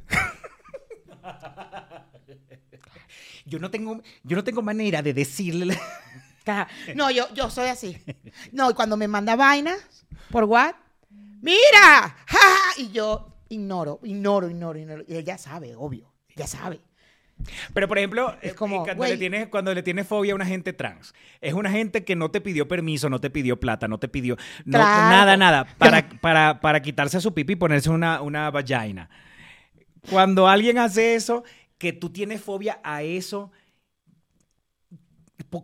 Yo 3.46 3.58
no 3.58 3.70
tengo, 3.70 4.00
yo 4.22 4.36
no 4.36 4.44
tengo 4.44 4.62
manera 4.62 5.02
de 5.02 5.12
decirle. 5.14 5.78
No, 6.94 7.10
yo, 7.10 7.32
yo 7.32 7.48
soy 7.48 7.68
así. 7.68 7.96
No, 8.52 8.70
y 8.70 8.74
cuando 8.74 8.98
me 8.98 9.08
manda 9.08 9.34
vainas 9.34 10.04
por 10.30 10.44
WhatsApp, 10.44 10.76
¡mira! 11.40 12.14
¡Ja, 12.26 12.38
ja! 12.38 12.58
Y 12.82 12.90
yo 12.92 13.34
ignoro, 13.48 13.98
ignoro, 14.02 14.50
ignoro, 14.50 14.78
ignoro. 14.78 15.04
Y 15.08 15.16
ella 15.16 15.38
sabe, 15.38 15.74
obvio. 15.74 16.12
Ella 16.28 16.46
sabe. 16.46 16.80
Pero 17.72 17.88
por 17.88 17.98
ejemplo, 17.98 18.36
Es 18.42 18.52
eh, 18.52 18.54
como, 18.54 18.84
cuando, 18.84 19.04
le 19.06 19.16
tienes, 19.16 19.48
cuando 19.48 19.74
le 19.74 19.82
tienes 19.82 20.06
fobia 20.06 20.32
a 20.32 20.36
una 20.36 20.46
gente 20.46 20.72
trans, 20.72 21.14
es 21.40 21.54
una 21.54 21.70
gente 21.70 22.04
que 22.04 22.14
no 22.14 22.30
te 22.30 22.40
pidió 22.40 22.68
permiso, 22.68 23.08
no 23.08 23.20
te 23.20 23.30
pidió 23.30 23.58
plata, 23.58 23.88
no 23.88 23.98
te 23.98 24.08
pidió 24.08 24.36
no- 24.64 24.78
Claro. 24.78 25.08
nada, 25.08 25.36
nada, 25.36 25.64
para, 25.78 26.08
para, 26.20 26.60
para 26.60 26.80
quitarse 26.82 27.20
su 27.20 27.34
pipi 27.34 27.54
y 27.54 27.56
ponerse 27.56 27.90
una, 27.90 28.20
una 28.22 28.50
vagina. 28.50 29.08
Cuando 30.10 30.46
alguien 30.46 30.78
hace 30.78 31.14
eso, 31.14 31.44
que 31.78 31.92
tú 31.92 32.10
tienes 32.10 32.40
fobia 32.40 32.80
a 32.84 33.02
eso, 33.02 33.50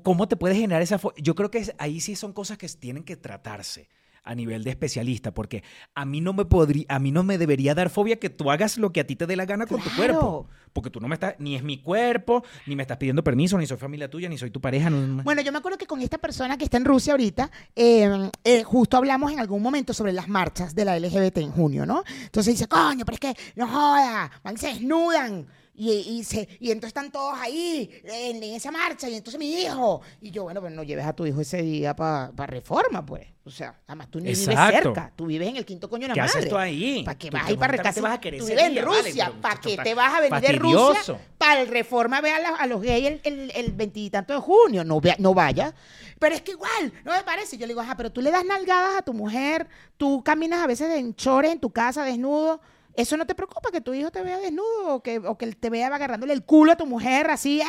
¿cómo 0.02 0.28
te 0.28 0.36
puede 0.36 0.54
generar 0.54 0.82
esa 0.82 0.98
fobia? 0.98 1.22
Yo 1.22 1.34
creo 1.34 1.50
que 1.50 1.74
ahí 1.78 2.00
sí 2.00 2.16
son 2.16 2.32
cosas 2.32 2.58
que 2.58 2.68
tienen 2.68 3.04
que 3.04 3.16
tratarse 3.16 3.88
a 4.22 4.34
nivel 4.34 4.62
de 4.64 4.70
especialista, 4.70 5.32
porque 5.32 5.62
a 5.94 6.04
mí 6.04 6.20
no 6.20 6.34
me 6.34 6.44
podría, 6.44 6.84
a 6.90 6.98
mí 6.98 7.10
no 7.10 7.22
me 7.22 7.38
debería 7.38 7.74
dar 7.74 7.88
fobia 7.88 8.18
que 8.20 8.28
tú 8.28 8.50
hagas 8.50 8.76
lo 8.76 8.92
que 8.92 9.00
a 9.00 9.06
ti 9.06 9.16
te 9.16 9.26
dé 9.26 9.34
la 9.34 9.46
gana 9.46 9.64
con 9.66 9.78
tu 9.78 9.84
Claro. 9.94 9.96
cuerpo, 9.96 10.48
porque 10.74 10.90
tú 10.90 11.00
no 11.00 11.08
me 11.08 11.14
estás, 11.14 11.36
ni 11.38 11.56
es 11.56 11.62
mi 11.62 11.80
cuerpo, 11.80 12.44
ni 12.66 12.76
me 12.76 12.82
estás 12.82 12.98
pidiendo 12.98 13.24
permiso, 13.24 13.56
ni 13.56 13.66
soy 13.66 13.78
familia 13.78 14.10
tuya, 14.10 14.28
ni 14.28 14.36
soy 14.36 14.50
tu 14.50 14.60
pareja. 14.60 14.90
no- 14.90 15.22
Bueno, 15.22 15.40
yo 15.40 15.50
me 15.52 15.58
acuerdo 15.58 15.78
que 15.78 15.86
con 15.86 16.02
esta 16.02 16.18
persona 16.18 16.58
que 16.58 16.64
está 16.64 16.76
en 16.76 16.84
Rusia 16.84 17.14
ahorita, 17.14 17.50
eh, 17.74 18.30
eh, 18.44 18.62
justo 18.62 18.98
hablamos 18.98 19.32
en 19.32 19.40
algún 19.40 19.62
momento 19.62 19.94
sobre 19.94 20.12
las 20.12 20.28
marchas 20.28 20.74
de 20.74 20.84
la 20.84 20.96
LGBT 20.98 21.38
en 21.40 21.50
junio, 21.50 21.86
¿no? 21.86 22.04
Entonces 22.24 22.52
dice, 22.54 22.68
coño, 22.68 23.06
pero 23.06 23.14
es 23.14 23.20
que 23.20 23.34
no 23.56 23.66
joda, 23.68 24.30
van 24.44 24.58
se 24.58 24.66
desnudan. 24.66 25.46
Y, 25.72 25.92
y, 25.92 26.24
se, 26.24 26.46
y 26.60 26.72
entonces 26.72 26.88
están 26.88 27.10
todos 27.10 27.38
ahí 27.38 27.90
en, 28.04 28.42
en 28.42 28.54
esa 28.54 28.70
marcha, 28.70 29.08
y 29.08 29.14
entonces 29.14 29.38
mi 29.38 29.62
hijo. 29.62 30.02
Y 30.20 30.30
yo, 30.30 30.42
bueno, 30.42 30.60
pues 30.60 30.72
no 30.74 30.82
lleves 30.82 31.06
a 31.06 31.14
tu 31.14 31.24
hijo 31.24 31.40
ese 31.40 31.62
día 31.62 31.96
para 31.96 32.30
reforma, 32.46 33.06
pues. 33.06 33.26
O 33.44 33.50
sea, 33.50 33.80
además 33.86 34.08
tú 34.10 34.18
ni 34.18 34.26
vives 34.26 34.46
Exacto. 34.48 34.94
cerca, 34.94 35.12
tú 35.16 35.26
vives 35.26 35.48
en 35.48 35.56
el 35.56 35.64
quinto 35.64 35.88
coño 35.88 36.02
de 36.02 36.08
la 36.08 36.14
¿Qué 36.14 36.20
madre. 36.20 36.38
haces 36.38 36.50
tú 36.50 36.58
ahí? 36.58 37.02
¿Para 37.04 37.16
qué 37.18 37.30
vas 37.30 37.46
ahí 37.46 37.56
para 37.56 37.68
¿cómo 37.68 37.70
te 37.70 37.76
recasar? 37.78 38.02
vas 38.02 38.12
a 38.12 38.20
querer 38.20 38.40
Tú 38.40 38.46
vives 38.46 38.62
en? 38.62 38.74
Vale, 38.74 38.82
Rusia, 39.02 39.26
pero, 39.28 39.40
¿para 39.40 39.60
qué 39.60 39.76
te 39.78 39.94
vas 39.94 40.14
a 40.14 40.20
venir 40.20 40.40
de. 40.40 40.52
Rusia? 40.52 41.18
Para 41.38 41.62
el 41.62 41.68
reforma 41.68 42.20
ve 42.20 42.30
a, 42.32 42.40
la- 42.40 42.56
a 42.56 42.66
los 42.66 42.82
gays 42.82 43.18
el, 43.24 43.72
veintitanto 43.72 44.34
de 44.34 44.40
junio, 44.40 44.84
no, 44.84 45.00
vea- 45.00 45.16
no 45.18 45.32
vaya. 45.32 45.74
Pero 46.18 46.34
es 46.34 46.42
que 46.42 46.50
igual, 46.52 46.92
no 47.04 47.12
me 47.12 47.22
parece. 47.22 47.56
Yo 47.56 47.62
le 47.66 47.68
digo, 47.72 47.80
ajá, 47.80 47.96
pero 47.96 48.12
tú 48.12 48.20
le 48.20 48.30
das 48.30 48.44
nalgadas 48.44 48.98
a 48.98 49.02
tu 49.02 49.14
mujer, 49.14 49.66
tú 49.96 50.22
caminas 50.22 50.60
a 50.60 50.66
veces 50.66 50.90
en 50.90 51.14
chores 51.14 51.50
en 51.52 51.58
tu 51.60 51.70
casa 51.70 52.04
desnudo. 52.04 52.60
¿Eso 52.94 53.16
no 53.16 53.26
te 53.26 53.34
preocupa 53.34 53.70
que 53.70 53.80
tu 53.80 53.94
hijo 53.94 54.10
te 54.10 54.22
vea 54.22 54.38
desnudo 54.38 54.96
o 54.96 55.02
que, 55.02 55.18
o 55.18 55.38
que 55.38 55.46
te 55.52 55.70
vea 55.70 55.86
agarrándole 55.86 56.32
el 56.32 56.44
culo 56.44 56.72
a 56.72 56.76
tu 56.76 56.86
mujer 56.86 57.30
así? 57.30 57.62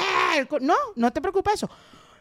cu- 0.50 0.60
No, 0.60 0.75
no 0.96 1.12
te 1.13 1.22
preocupa 1.22 1.54
eso. 1.54 1.70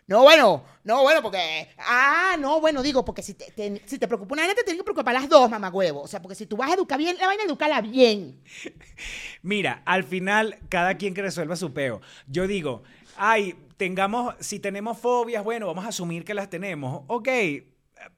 No, 0.07 0.23
bueno, 0.23 0.65
no, 0.83 1.03
bueno, 1.03 1.23
porque. 1.23 1.69
Ah, 1.79 2.37
no, 2.39 2.61
bueno, 2.61 2.83
digo, 2.83 3.05
porque 3.05 3.23
si 3.23 3.35
te, 3.35 3.81
si 3.87 3.97
te 3.99 4.09
preocupa 4.09 4.33
una 4.35 4.43
vaina, 4.43 4.55
te 4.57 4.65
tienen 4.65 4.79
que 4.81 4.85
preocupar 4.85 5.15
las 5.15 5.29
dos, 5.29 5.49
mamá 5.49 5.69
huevo. 5.71 6.03
O 6.03 6.09
sea, 6.09 6.21
porque 6.21 6.35
si 6.35 6.47
tú 6.47 6.57
vas 6.57 6.71
a 6.71 6.75
educar 6.75 6.99
bien 6.99 7.17
la 7.17 7.27
vaina, 7.27 7.45
edúcala 7.45 7.81
bien. 7.81 8.41
Mira, 9.43 9.83
al 9.85 10.03
final, 10.05 10.59
cada 10.69 10.97
quien 10.97 11.15
que 11.15 11.23
resuelva 11.23 11.55
su 11.57 11.73
peo. 11.73 12.01
Yo 12.27 12.47
digo, 12.49 12.83
ay, 13.17 13.55
tengamos, 13.77 14.35
si 14.41 14.59
tenemos 14.59 14.99
fobias, 14.99 15.45
bueno, 15.45 15.67
vamos 15.69 15.85
a 15.85 15.89
asumir 15.89 16.25
que 16.25 16.35
las 16.35 16.51
tenemos. 16.51 17.03
Ok, 17.07 17.29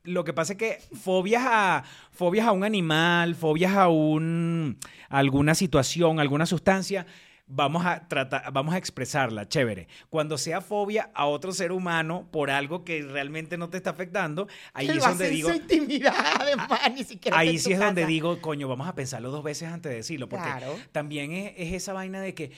lo 0.04 0.24
que 0.24 0.32
pasa 0.32 0.52
es 0.54 0.58
que 0.58 0.78
fobias 0.96 1.42
a, 1.46 1.84
fobias 2.10 2.46
a 2.46 2.52
un 2.52 2.64
animal, 2.64 3.34
fobias 3.34 3.74
a, 3.76 3.88
un, 3.88 4.78
a 5.08 5.18
alguna 5.18 5.54
situación, 5.54 6.20
alguna 6.20 6.46
sustancia, 6.46 7.06
vamos 7.46 7.84
a 7.84 8.08
tratar, 8.08 8.50
vamos 8.52 8.74
a 8.74 8.78
expresarla, 8.78 9.48
chévere. 9.48 9.86
Cuando 10.08 10.38
sea 10.38 10.60
fobia 10.60 11.10
a 11.14 11.26
otro 11.26 11.52
ser 11.52 11.72
humano 11.72 12.28
por 12.30 12.50
algo 12.50 12.84
que 12.84 13.02
realmente 13.02 13.58
no 13.58 13.68
te 13.68 13.76
está 13.76 13.90
afectando, 13.90 14.48
ahí 14.72 14.88
es 14.90 14.98
donde 15.00 15.28
digo, 15.28 15.50
su 15.50 15.56
intimidad, 15.56 16.14
además, 16.40 16.68
ni 16.94 17.04
siquiera 17.04 17.36
está 17.36 17.40
Ahí 17.50 17.58
sí 17.58 17.72
es 17.72 17.78
donde 17.78 18.06
digo, 18.06 18.40
coño, 18.40 18.68
vamos 18.68 18.88
a 18.88 18.94
pensarlo 18.94 19.30
dos 19.30 19.44
veces 19.44 19.68
antes 19.68 19.90
de 19.90 19.96
decirlo, 19.96 20.28
porque 20.28 20.46
Claro. 20.46 20.76
también 20.92 21.32
es, 21.32 21.52
es 21.56 21.72
esa 21.74 21.92
vaina 21.92 22.20
de 22.20 22.34
que 22.34 22.52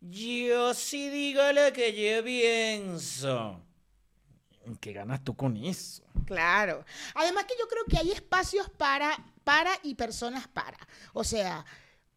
yo 0.00 0.74
sí 0.74 1.10
digo 1.10 1.42
lo 1.52 1.72
que 1.72 1.92
yo 1.92 2.24
pienso. 2.24 3.60
¿Qué 4.80 4.92
ganas 4.92 5.24
tú 5.24 5.34
con 5.34 5.56
eso? 5.56 6.02
Claro. 6.26 6.84
Además 7.14 7.44
que 7.44 7.54
yo 7.58 7.66
creo 7.66 7.84
que 7.88 7.98
hay 7.98 8.12
espacios 8.12 8.68
para, 8.70 9.16
para 9.44 9.70
y 9.82 9.94
personas 9.94 10.46
para. 10.48 10.78
O 11.12 11.24
sea, 11.24 11.64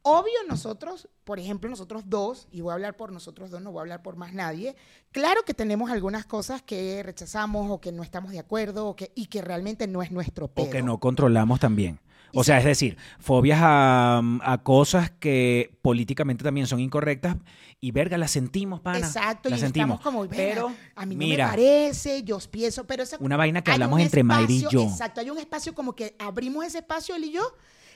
obvio 0.02 0.34
nosotros, 0.48 1.08
por 1.24 1.40
ejemplo, 1.40 1.70
nosotros 1.70 2.04
dos, 2.06 2.48
y 2.52 2.62
voy 2.62 2.72
a 2.72 2.74
hablar 2.76 2.96
por 2.96 3.12
nosotros 3.12 3.50
dos, 3.50 3.62
no 3.62 3.72
voy 3.72 3.80
a 3.80 3.82
hablar 3.82 4.04
por 4.04 4.16
más 4.16 4.34
nadie, 4.34 4.76
claro 5.12 5.44
que 5.44 5.54
tenemos 5.54 5.90
algunas 5.90 6.26
cosas 6.26 6.62
que 6.62 7.02
rechazamos 7.02 7.72
o 7.72 7.82
que 7.82 7.92
no 7.92 8.04
estamos 8.04 8.32
de 8.32 8.40
acuerdo 8.40 8.88
o 8.88 8.96
que, 8.96 9.12
y 9.16 9.28
que 9.28 9.42
realmente 9.42 9.88
no 9.88 10.04
es 10.04 10.12
nuestro 10.12 10.48
pedo. 10.48 10.68
O 10.68 10.70
que 10.70 10.84
no 10.84 11.00
controlamos 11.00 11.60
también. 11.60 12.00
O 12.34 12.44
sea, 12.44 12.58
es 12.58 12.66
decir, 12.66 12.98
fobias 13.20 13.60
a, 13.62 14.22
a 14.42 14.64
cosas 14.64 15.12
que 15.12 15.78
políticamente 15.82 16.44
también 16.44 16.68
son 16.68 16.80
incorrectas 16.80 17.38
y 17.80 17.92
verga, 17.92 18.18
las 18.18 18.32
sentimos, 18.32 18.80
pana. 18.80 19.00
Exacto, 19.00 19.50
las 19.50 19.60
y 19.60 19.62
sentimos. 19.62 20.00
como, 20.00 20.26
pero, 20.28 20.72
a 20.96 21.06
mí 21.06 21.16
no 21.16 21.20
mira, 21.20 21.46
me 21.46 21.52
parece, 21.52 22.24
yo 22.24 22.40
pienso, 22.50 22.88
pero 22.88 23.04
esa, 23.04 23.18
una 23.20 23.38
vaina 23.38 23.62
que 23.62 23.72
hablamos 23.72 24.00
entre 24.00 24.24
Mayra 24.24 24.52
y 24.52 24.66
yo. 24.70 24.84
Exacto, 24.84 25.22
hay 25.22 25.30
un 25.30 25.38
espacio 25.38 25.76
como 25.76 25.94
que 25.94 26.16
abrimos 26.18 26.66
ese 26.66 26.80
espacio 26.80 27.16
él 27.16 27.26
y 27.26 27.34
yo 27.34 27.44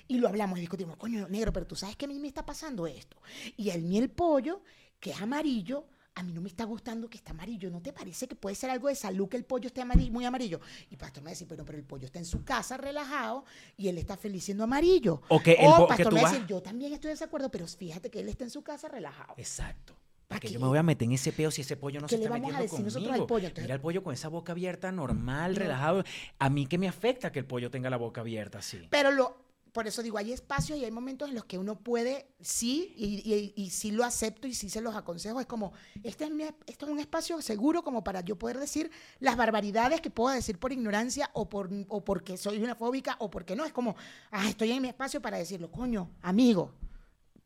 y 0.07 0.17
lo 0.19 0.27
hablamos 0.27 0.57
y 0.57 0.61
discutimos, 0.61 0.97
coño, 0.97 1.27
negro, 1.27 1.51
pero 1.51 1.65
tú 1.65 1.75
sabes 1.75 1.95
que 1.95 2.05
a 2.05 2.07
mí 2.07 2.19
me 2.19 2.27
está 2.27 2.45
pasando 2.45 2.87
esto. 2.87 3.17
Y 3.55 3.69
el 3.69 3.83
miel 3.83 4.09
pollo, 4.09 4.61
que 4.99 5.11
es 5.11 5.21
amarillo, 5.21 5.85
a 6.17 6.23
mí 6.23 6.33
no 6.33 6.41
me 6.41 6.49
está 6.49 6.63
gustando 6.63 7.07
que 7.09 7.17
está 7.17 7.31
amarillo. 7.31 7.69
¿No 7.69 7.79
te 7.81 7.93
parece 7.93 8.27
que 8.27 8.35
puede 8.35 8.55
ser 8.55 8.69
algo 8.71 8.87
de 8.87 8.95
salud 8.95 9.29
que 9.29 9.37
el 9.37 9.45
pollo 9.45 9.67
esté 9.67 9.81
amari- 9.81 10.09
muy 10.09 10.25
amarillo? 10.25 10.59
Y 10.89 10.97
Pastor 10.97 11.23
me 11.23 11.29
dice, 11.29 11.45
pero, 11.45 11.63
pero 11.63 11.77
el 11.77 11.83
pollo 11.83 12.05
está 12.05 12.17
en 12.19 12.25
su 12.25 12.43
casa 12.43 12.75
relajado 12.77 13.45
y 13.77 13.87
él 13.87 13.97
está 13.99 14.17
feliz 14.17 14.43
siendo 14.45 14.63
amarillo. 14.63 15.21
O 15.29 15.39
que 15.39 15.53
el 15.53 15.67
po- 15.67 15.83
que 15.85 15.89
Pastor 15.89 16.09
tú 16.09 16.15
me 16.15 16.21
vas- 16.23 16.33
dice, 16.33 16.45
yo 16.47 16.61
también 16.61 16.91
estoy 16.93 17.09
de 17.09 17.13
desacuerdo, 17.13 17.49
pero 17.51 17.67
fíjate 17.67 18.09
que 18.09 18.19
él 18.21 18.29
está 18.29 18.43
en 18.45 18.49
su 18.49 18.63
casa 18.63 18.87
relajado. 18.87 19.35
Exacto. 19.37 19.95
¿Para 20.27 20.39
Aquí- 20.39 20.49
yo 20.49 20.59
me 20.59 20.67
voy 20.67 20.77
a 20.77 20.83
meter 20.83 21.05
en 21.05 21.13
ese 21.13 21.31
peo 21.31 21.51
si 21.51 21.61
ese 21.61 21.77
pollo 21.77 22.01
no 22.01 22.07
¿Qué 22.07 22.17
se 22.17 22.23
está 22.23 22.33
metiendo 22.33 22.59
nosotros 22.61 22.95
al 22.97 23.03
conmigo? 23.03 23.27
pollo? 23.27 23.47
Entonces- 23.47 23.63
Mira 23.63 23.75
el 23.75 23.81
pollo 23.81 24.03
con 24.03 24.13
esa 24.13 24.27
boca 24.27 24.51
abierta, 24.51 24.91
normal, 24.91 25.53
No. 25.53 25.59
relajado. 25.59 26.03
A 26.39 26.49
mí 26.49 26.65
qué 26.65 26.77
me 26.77 26.87
afecta 26.89 27.31
que 27.31 27.39
el 27.39 27.45
pollo 27.45 27.71
tenga 27.71 27.89
la 27.89 27.95
boca 27.97 28.21
abierta 28.21 28.57
así. 28.57 28.87
Pero 28.89 29.11
lo, 29.11 29.37
por 29.77 29.85
eso 29.85 30.01
digo, 30.01 30.17
hay 30.17 30.31
espacios 30.31 30.79
y 30.79 30.85
hay 30.85 30.89
momentos 30.89 31.29
en 31.29 31.35
los 31.35 31.45
que 31.45 31.59
uno 31.59 31.77
puede, 31.77 32.25
sí, 32.41 32.95
y, 32.97 33.21
y, 33.31 33.53
y 33.55 33.69
sí 33.69 33.91
lo 33.91 34.03
acepto 34.03 34.47
y 34.47 34.55
sí 34.55 34.71
se 34.71 34.81
los 34.81 34.95
aconsejo. 34.95 35.39
Es 35.39 35.45
como, 35.45 35.71
este 36.01 36.23
es 36.23 36.31
mi, 36.31 36.45
esto 36.65 36.87
es 36.87 36.91
un 36.91 36.97
espacio 36.97 37.39
seguro 37.43 37.83
como 37.83 38.03
para 38.03 38.21
yo 38.21 38.39
poder 38.39 38.57
decir 38.57 38.89
las 39.19 39.37
barbaridades 39.37 40.01
que 40.01 40.09
puedo 40.09 40.33
decir 40.33 40.57
por 40.57 40.71
ignorancia 40.71 41.29
o, 41.33 41.47
por, 41.47 41.69
o 41.89 42.03
porque 42.03 42.37
soy 42.37 42.57
una 42.57 42.73
fóbica 42.73 43.17
o 43.19 43.29
porque 43.29 43.55
no. 43.55 43.65
Es 43.65 43.71
como, 43.71 43.95
ah, 44.31 44.49
estoy 44.49 44.71
en 44.71 44.81
mi 44.81 44.87
espacio 44.87 45.21
para 45.21 45.37
decirlo. 45.37 45.69
Coño, 45.69 46.09
amigo, 46.23 46.73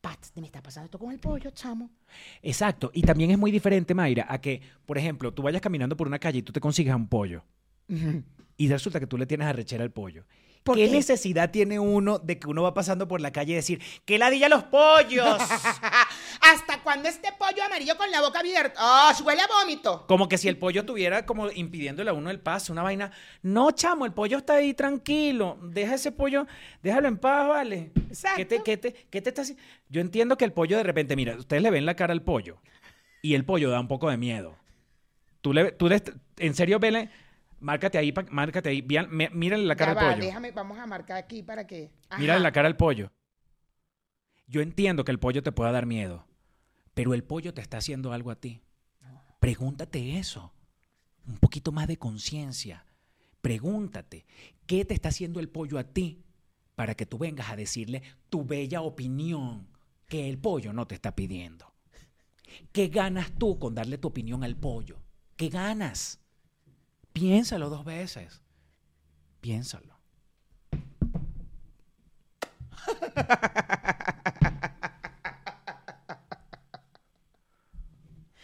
Pat, 0.00 0.18
me 0.36 0.46
está 0.46 0.62
pasando 0.62 0.86
esto 0.86 0.98
con 0.98 1.12
el 1.12 1.20
pollo, 1.20 1.50
chamo. 1.50 1.90
Exacto. 2.40 2.90
Y 2.94 3.02
también 3.02 3.30
es 3.30 3.36
muy 3.36 3.50
diferente, 3.50 3.92
Mayra, 3.92 4.24
a 4.26 4.40
que, 4.40 4.62
por 4.86 4.96
ejemplo, 4.96 5.34
tú 5.34 5.42
vayas 5.42 5.60
caminando 5.60 5.98
por 5.98 6.06
una 6.06 6.18
calle 6.18 6.38
y 6.38 6.42
tú 6.42 6.50
te 6.50 6.60
consigas 6.60 6.96
un 6.96 7.08
pollo. 7.08 7.44
Y 8.56 8.68
resulta 8.68 8.98
que 8.98 9.06
tú 9.06 9.18
le 9.18 9.26
tienes 9.26 9.46
arrechera 9.46 9.84
al 9.84 9.90
pollo. 9.90 10.24
¿Por 10.62 10.76
¿Qué, 10.76 10.86
qué? 10.86 10.92
necesidad 10.92 11.50
tiene 11.50 11.78
uno 11.80 12.18
de 12.18 12.38
que 12.38 12.46
uno 12.46 12.62
va 12.62 12.72
pasando 12.72 13.08
por 13.08 13.20
la 13.20 13.32
calle 13.32 13.52
y 13.52 13.56
decir, 13.56 13.82
¡que 14.04 14.18
ladilla 14.18 14.48
los 14.48 14.62
pollos! 14.64 15.26
¿Hasta 16.40 16.82
cuando 16.82 17.08
este 17.08 17.30
pollo 17.38 17.64
amarillo 17.64 17.96
con 17.96 18.10
la 18.10 18.20
boca 18.20 18.40
abierta? 18.40 18.74
¡Ah, 18.78 19.12
huele 19.24 19.42
a 19.42 19.46
vómito! 19.46 20.06
como 20.06 20.28
que 20.28 20.38
si 20.38 20.48
el 20.48 20.58
pollo 20.58 20.80
estuviera 20.82 21.26
como 21.26 21.50
impidiéndole 21.50 22.10
a 22.10 22.12
uno 22.12 22.30
el 22.30 22.40
paso, 22.40 22.72
una 22.72 22.82
vaina. 22.82 23.10
No, 23.42 23.70
chamo, 23.72 24.06
el 24.06 24.12
pollo 24.12 24.38
está 24.38 24.54
ahí 24.54 24.74
tranquilo. 24.74 25.58
Deja 25.62 25.94
ese 25.94 26.12
pollo, 26.12 26.46
déjalo 26.82 27.08
en 27.08 27.18
paz, 27.18 27.48
vale. 27.48 27.90
Exacto. 28.08 28.36
¿Qué 28.36 28.44
te, 28.44 28.62
qué 28.62 28.76
te, 28.76 28.92
qué 29.10 29.20
te 29.20 29.30
está 29.30 29.42
haciendo? 29.42 29.62
Yo 29.88 30.00
entiendo 30.00 30.36
que 30.36 30.44
el 30.44 30.52
pollo 30.52 30.76
de 30.76 30.82
repente, 30.84 31.16
mira, 31.16 31.36
ustedes 31.36 31.62
le 31.62 31.70
ven 31.70 31.86
la 31.86 31.96
cara 31.96 32.12
al 32.12 32.22
pollo 32.22 32.60
y 33.20 33.34
el 33.34 33.44
pollo 33.44 33.70
da 33.70 33.80
un 33.80 33.88
poco 33.88 34.10
de 34.10 34.16
miedo. 34.16 34.56
Tú 35.40 35.52
le, 35.52 35.72
tú 35.72 35.88
le, 35.88 36.02
en 36.38 36.54
serio, 36.54 36.78
vele, 36.78 37.10
márcate 37.62 37.98
ahí, 37.98 38.12
pa- 38.12 38.26
márcate 38.30 38.68
ahí, 38.68 38.82
mírale 39.32 39.64
la 39.64 39.76
cara 39.76 39.94
Ya 39.94 40.00
al 40.00 40.06
va, 40.06 40.12
pollo. 40.14 40.24
déjame, 40.26 40.50
vamos 40.52 40.78
a 40.78 40.86
marcar 40.86 41.16
aquí 41.16 41.42
para 41.42 41.66
que... 41.66 41.90
Mírale 42.18 42.32
Ajá. 42.38 42.42
la 42.42 42.52
cara 42.52 42.68
al 42.68 42.76
pollo. 42.76 43.10
Yo 44.46 44.60
entiendo 44.60 45.04
que 45.04 45.12
el 45.12 45.18
pollo 45.18 45.42
te 45.42 45.52
pueda 45.52 45.72
dar 45.72 45.86
miedo, 45.86 46.26
pero 46.94 47.14
el 47.14 47.24
pollo 47.24 47.54
te 47.54 47.60
está 47.62 47.78
haciendo 47.78 48.12
algo 48.12 48.30
a 48.30 48.36
ti. 48.36 48.60
Pregúntate 49.40 50.18
eso. 50.18 50.52
Un 51.26 51.38
poquito 51.38 51.72
más 51.72 51.86
de 51.88 51.96
conciencia. 51.96 52.84
Pregúntate, 53.40 54.26
¿qué 54.66 54.84
te 54.84 54.94
está 54.94 55.08
haciendo 55.08 55.40
el 55.40 55.48
pollo 55.48 55.78
a 55.78 55.84
ti 55.84 56.22
para 56.74 56.94
que 56.94 57.06
tú 57.06 57.18
vengas 57.18 57.50
a 57.50 57.56
decirle 57.56 58.02
tu 58.28 58.44
bella 58.44 58.82
opinión 58.82 59.68
que 60.06 60.28
el 60.28 60.38
pollo 60.38 60.72
no 60.72 60.86
te 60.86 60.94
está 60.94 61.14
pidiendo? 61.16 61.72
¿Qué 62.72 62.88
ganas 62.88 63.32
tú 63.32 63.58
con 63.58 63.74
darle 63.74 63.98
tu 63.98 64.08
opinión 64.08 64.44
al 64.44 64.56
pollo? 64.56 64.98
¿Qué 65.36 65.48
ganas? 65.48 66.20
Piénsalo 67.12 67.68
dos 67.68 67.84
veces. 67.84 68.42
Piénsalo. 69.40 69.98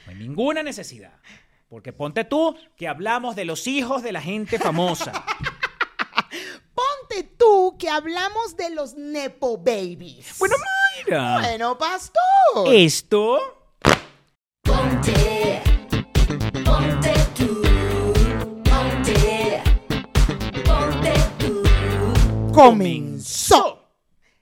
No 0.07 0.13
hay 0.13 0.19
ninguna 0.19 0.63
necesidad. 0.63 1.13
Porque 1.69 1.93
ponte 1.93 2.25
tú 2.25 2.57
que 2.77 2.89
hablamos 2.89 3.37
de 3.37 3.45
los 3.45 3.67
hijos 3.67 4.03
de 4.03 4.13
la 4.13 4.23
gente 4.23 4.59
famosa. 4.59 5.13
Ponte 6.75 7.25
tú 7.37 7.77
que 7.79 7.91
hablamos 7.91 8.57
de 8.57 8.71
los 8.71 8.95
Nepo 8.95 9.59
Babies. 9.59 10.39
bueno, 10.39 10.55
Mayra. 11.05 11.41
Bueno, 11.41 11.77
pastor. 11.77 12.69
Esto 12.73 13.39
Ponte, 14.63 15.13
ponte 15.13 15.63
comenzó. 22.63 23.85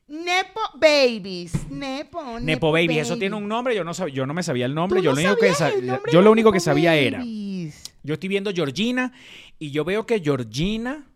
Nepo 0.09 0.61
Babies. 0.75 1.69
Nepo, 1.71 2.39
Nepo 2.41 2.71
Baby, 2.71 2.99
eso 3.01 3.17
tiene 3.17 3.35
un 3.35 3.49
nombre, 3.49 3.75
yo 3.75 3.83
no, 3.83 3.93
sab- 3.93 4.11
yo 4.13 4.25
no 4.25 4.35
me 4.35 4.43
sabía 4.45 4.67
el 4.67 4.75
nombre, 4.75 5.01
¿Tú 5.01 5.05
yo 5.07 5.11
no 5.13 5.21
lo 5.21 5.29
único 5.31 5.41
que, 5.41 6.13
yo 6.13 6.23
lo 6.23 6.31
único 6.31 6.53
que 6.53 6.59
Nepo 6.59 6.65
sabía 6.65 6.95
era, 6.95 7.19
Babies? 7.19 7.83
yo 8.05 8.15
estoy 8.15 8.29
viendo 8.29 8.53
Georgina 8.53 9.13
y 9.59 9.73
yo 9.73 9.85
veo 9.85 10.07
que 10.07 10.21
Georgina 10.21 11.11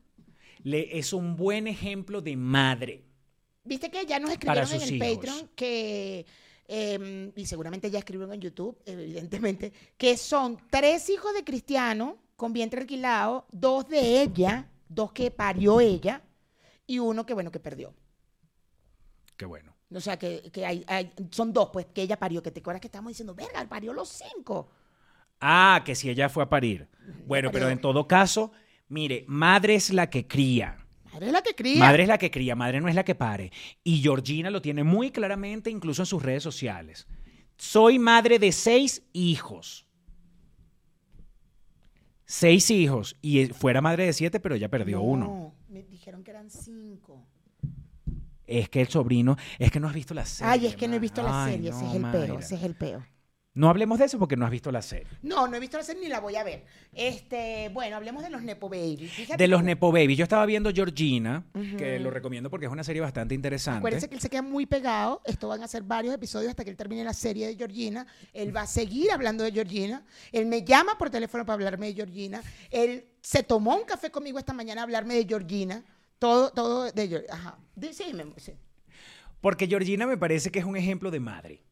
le, 0.65 0.99
es 0.99 1.13
un 1.13 1.37
buen 1.37 1.69
ejemplo 1.69 2.21
de 2.21 2.37
madre. 2.37 3.05
Viste 3.63 3.91
que 3.91 4.05
ya 4.07 4.19
nos 4.19 4.31
escribieron 4.33 4.73
en 4.73 4.83
el 4.83 4.95
hijos. 4.95 5.17
Patreon 5.17 5.51
que, 5.55 6.27
eh, 6.67 7.33
y 7.37 7.47
seguramente 7.47 7.91
ya 7.93 8.01
escribieron 8.01 8.35
en 8.35 8.41
YouTube, 8.41 8.77
evidentemente, 8.87 9.73
que 9.97 10.17
son 10.17 10.59
tres 10.69 11.09
hijos 11.11 11.33
de 11.35 11.45
cristiano 11.45 12.17
con 12.35 12.53
vientre 12.53 12.81
alquilado, 12.81 13.47
dos 13.53 13.89
de 13.89 14.23
ella, 14.23 14.69
dos 14.89 15.13
que 15.13 15.31
parió 15.31 15.81
ella, 15.81 16.23
y 16.91 16.99
uno 16.99 17.25
que, 17.25 17.35
bueno, 17.35 17.51
que 17.53 17.61
perdió. 17.61 17.95
Qué 19.37 19.45
bueno. 19.47 19.77
O 19.95 20.01
sea, 20.01 20.19
que, 20.19 20.51
que 20.53 20.67
hay, 20.67 20.85
hay- 20.89 21.13
son 21.31 21.53
dos, 21.53 21.71
pues, 21.73 21.87
que 21.95 22.03
ella 22.03 22.19
parió, 22.19 22.43
que 22.43 22.51
te 22.51 22.61
acuerdas 22.61 22.81
que 22.81 22.89
estábamos 22.89 23.11
diciendo, 23.13 23.35
verga, 23.35 23.65
parió 23.69 23.93
los 23.93 24.09
cinco. 24.09 24.71
Ah, 25.41 25.83
que 25.85 25.95
si 25.95 26.11
ella 26.11 26.29
fue 26.29 26.43
a 26.43 26.49
parir. 26.49 26.89
Bueno, 27.27 27.51
pero 27.53 27.69
en 27.69 27.81
todo 27.81 28.07
caso, 28.07 28.53
mire, 28.89 29.25
madre 29.29 29.77
es 29.77 29.91
la 29.91 30.11
que 30.11 30.27
cría. 30.27 30.85
Madre 31.13 31.27
es 31.27 31.33
la 31.33 31.43
que 31.43 31.55
cría. 31.55 31.79
Madre 31.79 32.03
es 32.03 32.09
la 32.09 32.19
que 32.19 32.31
cría, 32.31 32.55
madre 32.57 32.81
no 32.81 32.89
es 32.89 32.95
la 32.95 33.05
que 33.05 33.15
pare. 33.15 33.53
Y 33.85 34.03
Georgina 34.03 34.51
lo 34.51 34.61
tiene 34.61 34.85
muy 34.85 35.11
claramente, 35.11 35.71
incluso 35.71 36.03
en 36.03 36.07
sus 36.07 36.23
redes 36.23 36.43
sociales. 36.43 37.07
Soy 37.57 37.99
madre 37.99 38.39
de 38.39 38.53
seis 38.53 39.03
hijos. 39.13 39.87
Seis 42.27 42.71
hijos. 42.71 43.17
Y 43.23 43.41
eh, 43.41 43.49
fuera 43.55 43.81
madre 43.81 44.07
de 44.07 44.13
siete, 44.13 44.41
pero 44.41 44.55
ella 44.55 44.69
perdió 44.69 44.99
No, 44.99 45.03
uno. 45.03 45.55
Me 45.71 45.85
dijeron 45.85 46.25
que 46.25 46.33
eran 46.33 46.51
cinco. 46.51 47.25
Es 48.45 48.69
que 48.69 48.81
el 48.81 48.89
sobrino, 48.89 49.37
es 49.57 49.71
que 49.71 49.79
no 49.79 49.87
has 49.87 49.95
visto 49.95 50.15
la 50.15 50.25
serie. 50.25 50.53
Ay, 50.53 50.67
es 50.67 50.75
que 50.75 50.89
no 50.89 50.97
he 50.97 50.99
visto 50.99 51.23
la 51.23 51.45
Ay, 51.45 51.53
serie, 51.53 51.71
ese 51.71 51.87
es 51.87 51.95
el 51.95 52.03
peo, 52.11 52.39
ese 52.41 52.55
es 52.57 52.63
el 52.65 52.75
peo. 52.75 53.07
No 53.53 53.69
hablemos 53.69 53.99
de 53.99 54.05
eso 54.05 54.17
porque 54.19 54.37
no 54.37 54.45
has 54.45 54.51
visto 54.53 54.71
la 54.71 54.81
serie. 54.81 55.09
No, 55.23 55.49
no 55.49 55.57
he 55.57 55.61
visto 55.61 55.77
la 55.77 55.83
serie 55.83 56.03
ni 56.03 56.09
la 56.09 56.21
voy 56.21 56.37
a 56.37 56.45
ver. 56.45 56.65
Este, 56.93 57.69
bueno, 57.73 57.97
hablemos 57.97 58.23
de 58.23 58.31
los 58.31 58.43
Nepo 58.43 58.69
Babies. 58.69 59.11
Fíjate 59.13 59.43
De 59.43 59.49
los 59.49 59.59
cómo- 59.59 59.67
Nepo 59.67 59.91
Babies. 59.91 60.17
Yo 60.19 60.23
estaba 60.23 60.47
viendo 60.47 60.71
Georgina, 60.73 61.45
que 61.77 61.99
lo 61.99 62.11
recomiendo 62.13 62.49
porque 62.49 62.67
es 62.67 62.73
una 62.73 62.85
serie 62.85 63.03
bastante 63.03 63.35
interesante. 63.35 63.79
Acuérdense 63.79 64.09
que 64.09 64.15
él 64.15 64.21
se 64.21 64.31
queda 64.31 64.43
muy 64.43 64.67
pegado. 64.67 65.21
Esto 65.25 65.49
van 65.49 65.65
a 65.65 65.69
ser 65.69 65.83
varios 65.83 66.15
episodios 66.15 66.51
hasta 66.51 66.63
que 66.63 66.71
él 66.71 66.77
termine 66.77 67.03
la 67.03 67.13
serie 67.13 67.49
de 67.49 67.57
Georgina. 67.57 68.07
Él 68.33 68.55
va 68.55 68.63
a 68.63 68.67
seguir 68.69 69.11
hablando 69.11 69.43
de 69.43 69.51
Georgina. 69.51 70.05
Él 70.31 70.47
me 70.47 70.63
llama 70.63 70.97
por 70.97 71.11
teléfono 71.11 71.45
para 71.45 71.55
hablarme 71.55 71.87
de 71.89 71.95
Georgina. 71.95 72.43
Él 72.71 73.05
se 73.21 73.43
tomó 73.43 73.75
un 73.75 73.85
café 73.85 74.11
conmigo 74.13 74.39
esta 74.39 74.53
mañana 74.53 74.83
a 74.83 74.85
hablarme 74.85 75.15
de 75.15 75.25
Georgina. 75.27 75.83
Todo, 76.21 76.51
todo 76.53 76.93
de 76.93 77.09
Georgina. 77.09 77.35
Ajá. 77.35 77.59
Di- 77.75 77.93
Sí, 77.95 78.13
me- 78.15 78.27
sí. 78.37 78.53
Porque 79.41 79.67
Georgina 79.67 80.07
me 80.07 80.17
parece 80.17 80.51
que 80.51 80.61
es 80.61 80.65
un 80.65 80.77
ejemplo 80.77 81.11
de 81.11 81.19
madre. 81.19 81.63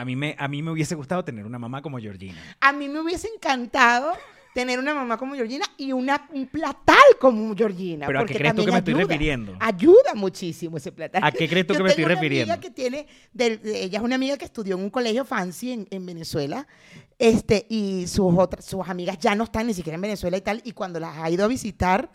A 0.00 0.04
mí, 0.04 0.16
me, 0.16 0.34
a 0.38 0.48
mí 0.48 0.62
me 0.62 0.70
hubiese 0.70 0.94
gustado 0.94 1.24
tener 1.24 1.44
una 1.44 1.58
mamá 1.58 1.82
como 1.82 1.98
Georgina. 1.98 2.40
A 2.60 2.72
mí 2.72 2.88
me 2.88 3.00
hubiese 3.00 3.28
encantado 3.28 4.12
tener 4.54 4.78
una 4.78 4.94
mamá 4.94 5.16
como 5.16 5.34
Georgina 5.34 5.64
y 5.76 5.92
una, 5.92 6.26
un 6.32 6.46
platal 6.46 6.96
como 7.20 7.54
Georgina. 7.54 8.06
¿Pero 8.06 8.20
a 8.20 8.26
qué 8.26 8.34
crees 8.34 8.54
tú 8.54 8.64
que 8.64 8.72
me 8.72 8.78
estoy 8.78 8.94
refiriendo? 8.94 9.56
Ayuda 9.60 10.14
muchísimo 10.14 10.76
ese 10.76 10.90
platal. 10.90 11.22
¿A 11.22 11.30
qué 11.30 11.48
crees 11.48 11.66
tú 11.66 11.74
Yo 11.74 11.78
que 11.78 11.84
me 11.84 11.90
estoy 11.90 12.04
una 12.04 12.14
refiriendo? 12.14 12.52
Amiga 12.54 12.60
que 12.68 12.70
tiene, 12.74 13.06
de- 13.32 13.60
ella 13.84 13.98
es 13.98 14.04
una 14.04 14.14
amiga 14.16 14.36
que 14.36 14.44
estudió 14.46 14.76
en 14.76 14.82
un 14.82 14.90
colegio 14.90 15.24
fancy 15.24 15.72
en, 15.72 15.86
en 15.90 16.04
Venezuela, 16.06 16.66
este, 17.18 17.66
y 17.68 18.06
sus 18.06 18.34
otras, 18.36 18.64
sus 18.64 18.88
amigas 18.88 19.18
ya 19.18 19.34
no 19.34 19.44
están 19.44 19.66
ni 19.66 19.74
siquiera 19.74 19.94
en 19.96 20.00
Venezuela 20.00 20.36
y 20.36 20.40
tal, 20.40 20.62
y 20.64 20.72
cuando 20.72 20.98
las 20.98 21.16
ha 21.18 21.30
ido 21.30 21.44
a 21.44 21.48
visitar, 21.48 22.10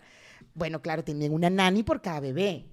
bueno, 0.54 0.82
claro, 0.82 1.04
tienen 1.04 1.32
una 1.32 1.48
nani 1.48 1.82
por 1.84 2.02
cada 2.02 2.20
bebé. 2.20 2.66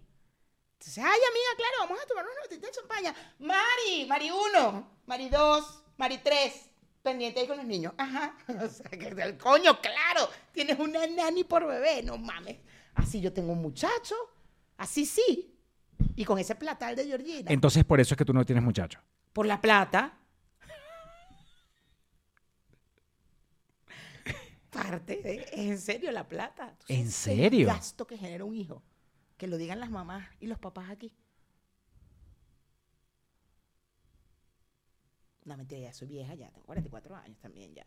Entonces, 0.73 0.97
ay, 0.97 1.03
amiga, 1.05 1.49
claro, 1.55 1.73
vamos 1.87 2.03
a 2.03 2.07
tomar 2.07 2.25
una 2.25 2.41
botellita 2.43 2.67
de 2.67 2.73
champaña. 2.73 3.15
Mari, 3.39 4.05
Mari 4.09 4.29
1, 4.57 4.92
Mari 5.05 5.29
2, 5.29 5.83
Mari 5.97 6.17
3. 6.19 6.69
Pendiente 7.01 7.41
ahí 7.41 7.47
con 7.47 7.57
los 7.57 7.65
niños. 7.65 7.93
Ajá. 7.97 8.37
O 8.63 8.67
sea, 8.69 8.89
que 8.89 9.07
el 9.07 9.37
coño, 9.37 9.79
claro. 9.81 10.29
Tienes 10.53 10.79
una 10.79 11.05
nani 11.07 11.43
por 11.43 11.67
bebé. 11.67 12.01
No 12.03 12.17
mames. 12.17 12.57
Así 12.95 13.19
yo 13.19 13.33
tengo 13.33 13.51
un 13.51 13.61
muchacho. 13.61 14.15
Así 14.77 15.05
sí. 15.05 15.53
Y 16.15 16.23
con 16.25 16.39
ese 16.39 16.55
platal 16.55 16.95
de 16.95 17.05
Georgina. 17.05 17.51
Entonces, 17.51 17.83
por 17.83 17.99
eso 17.99 18.13
es 18.13 18.17
que 18.17 18.25
tú 18.25 18.33
no 18.33 18.45
tienes 18.45 18.63
muchacho. 18.63 18.99
por 19.33 19.45
la 19.45 19.59
plata. 19.59 20.17
Parte 24.69 25.17
de, 25.21 25.35
es 25.51 25.53
en 25.53 25.77
serio 25.77 26.11
la 26.11 26.27
plata. 26.27 26.75
¿Tú 26.79 26.85
¿En 26.87 27.11
sabes 27.11 27.37
el 27.39 27.43
serio? 27.43 27.67
gasto 27.67 28.07
que 28.07 28.17
genera 28.17 28.43
un 28.43 28.55
hijo. 28.55 28.81
Que 29.37 29.47
lo 29.47 29.57
digan 29.57 29.79
las 29.79 29.91
mamás 29.91 30.27
y 30.39 30.47
los 30.47 30.57
papás 30.57 30.89
aquí. 30.89 31.13
No, 35.45 35.57
mentira, 35.57 35.81
ya 35.81 35.93
soy 35.93 36.07
vieja 36.07 36.33
ya, 36.35 36.49
tengo 36.51 36.65
44 36.65 37.15
años 37.15 37.39
también 37.39 37.73
ya. 37.73 37.83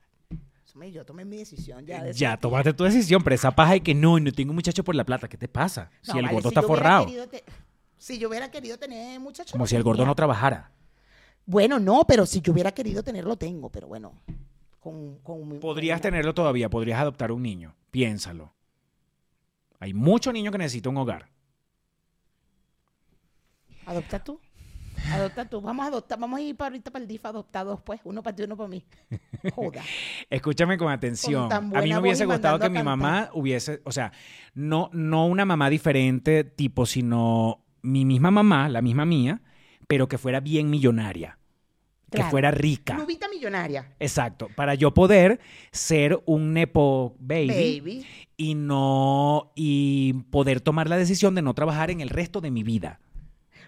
Yo 0.92 1.06
tomé 1.06 1.24
mi 1.24 1.38
decisión 1.38 1.86
ya. 1.86 2.02
de 2.02 2.12
Ya 2.12 2.36
tomaste 2.36 2.74
tu 2.74 2.84
decisión, 2.84 3.22
pero 3.24 3.34
esa 3.34 3.50
paja 3.50 3.72
de 3.72 3.80
que 3.80 3.94
no, 3.94 4.20
no 4.20 4.30
tengo 4.30 4.52
muchacho 4.52 4.84
por 4.84 4.94
la 4.94 5.04
plata. 5.04 5.26
¿Qué 5.26 5.38
te 5.38 5.48
pasa? 5.48 5.90
No, 6.06 6.12
si 6.12 6.18
el 6.18 6.24
vale, 6.24 6.34
gordo 6.34 6.50
si 6.50 6.54
está 6.54 6.62
forrado. 6.62 7.06
te- 7.28 7.44
si 7.96 8.18
yo 8.18 8.28
hubiera 8.28 8.50
querido 8.50 8.78
tener 8.78 9.18
muchachos. 9.18 9.52
Como 9.52 9.66
si 9.66 9.74
el 9.74 9.82
gordo 9.82 10.04
no 10.04 10.14
trabajara. 10.14 10.70
Bueno, 11.46 11.78
no, 11.78 12.04
pero 12.06 12.26
si 12.26 12.42
yo 12.42 12.52
hubiera 12.52 12.72
querido 12.72 13.02
tenerlo, 13.02 13.36
tengo, 13.36 13.70
pero 13.70 13.86
bueno. 13.88 14.20
Con, 14.80 15.18
con 15.20 15.58
Podrías 15.60 16.00
tenerlo 16.02 16.34
todavía, 16.34 16.68
podrías 16.68 17.00
adoptar 17.00 17.32
un 17.32 17.42
niño. 17.42 17.74
Piénsalo. 17.90 18.52
Hay 19.78 19.94
muchos 19.94 20.34
niños 20.34 20.52
que 20.52 20.58
necesitan 20.58 20.90
un 20.92 20.98
hogar. 20.98 21.30
Adopta 23.86 24.22
tú. 24.22 24.40
Adopta 25.12 25.44
tú. 25.44 25.60
Vamos 25.60 25.84
a 25.84 25.88
adoptar. 25.88 26.18
Vamos 26.18 26.38
a 26.38 26.42
ir 26.42 26.56
para 26.56 26.68
ahorita 26.68 26.90
para 26.90 27.02
el 27.02 27.08
DIF 27.08 27.24
adoptados, 27.24 27.80
pues. 27.82 28.00
Uno 28.04 28.22
para 28.22 28.36
ti, 28.36 28.42
uno 28.42 28.56
para 28.56 28.68
mí. 28.68 28.84
Joda. 29.54 29.82
Escúchame 30.30 30.76
con 30.78 30.90
atención. 30.90 31.48
Con 31.48 31.76
a 31.76 31.80
mí 31.80 31.90
me 31.90 31.98
hubiese 31.98 32.26
gustado 32.26 32.58
que 32.58 32.70
mi 32.70 32.82
mamá 32.82 33.30
hubiese, 33.32 33.80
o 33.84 33.92
sea, 33.92 34.12
no, 34.54 34.90
no 34.92 35.26
una 35.26 35.44
mamá 35.44 35.70
diferente 35.70 36.44
tipo, 36.44 36.86
sino 36.86 37.64
mi 37.82 38.04
misma 38.04 38.30
mamá, 38.30 38.68
la 38.68 38.82
misma 38.82 39.04
mía, 39.04 39.42
pero 39.86 40.08
que 40.08 40.18
fuera 40.18 40.40
bien 40.40 40.70
millonaria, 40.70 41.38
que 42.10 42.22
fuera 42.24 42.50
rica. 42.50 42.94
Nubita 42.94 43.28
millonaria. 43.28 43.94
Exacto, 44.00 44.48
para 44.56 44.74
yo 44.74 44.92
poder 44.92 45.40
ser 45.70 46.20
un 46.26 46.52
nepo 46.52 47.16
baby, 47.20 47.80
Baby. 47.80 48.06
y 48.36 48.54
no 48.54 49.52
y 49.54 50.14
poder 50.30 50.60
tomar 50.60 50.88
la 50.88 50.96
decisión 50.96 51.34
de 51.34 51.42
no 51.42 51.54
trabajar 51.54 51.90
en 51.90 52.00
el 52.00 52.08
resto 52.08 52.40
de 52.40 52.50
mi 52.50 52.62
vida. 52.62 53.00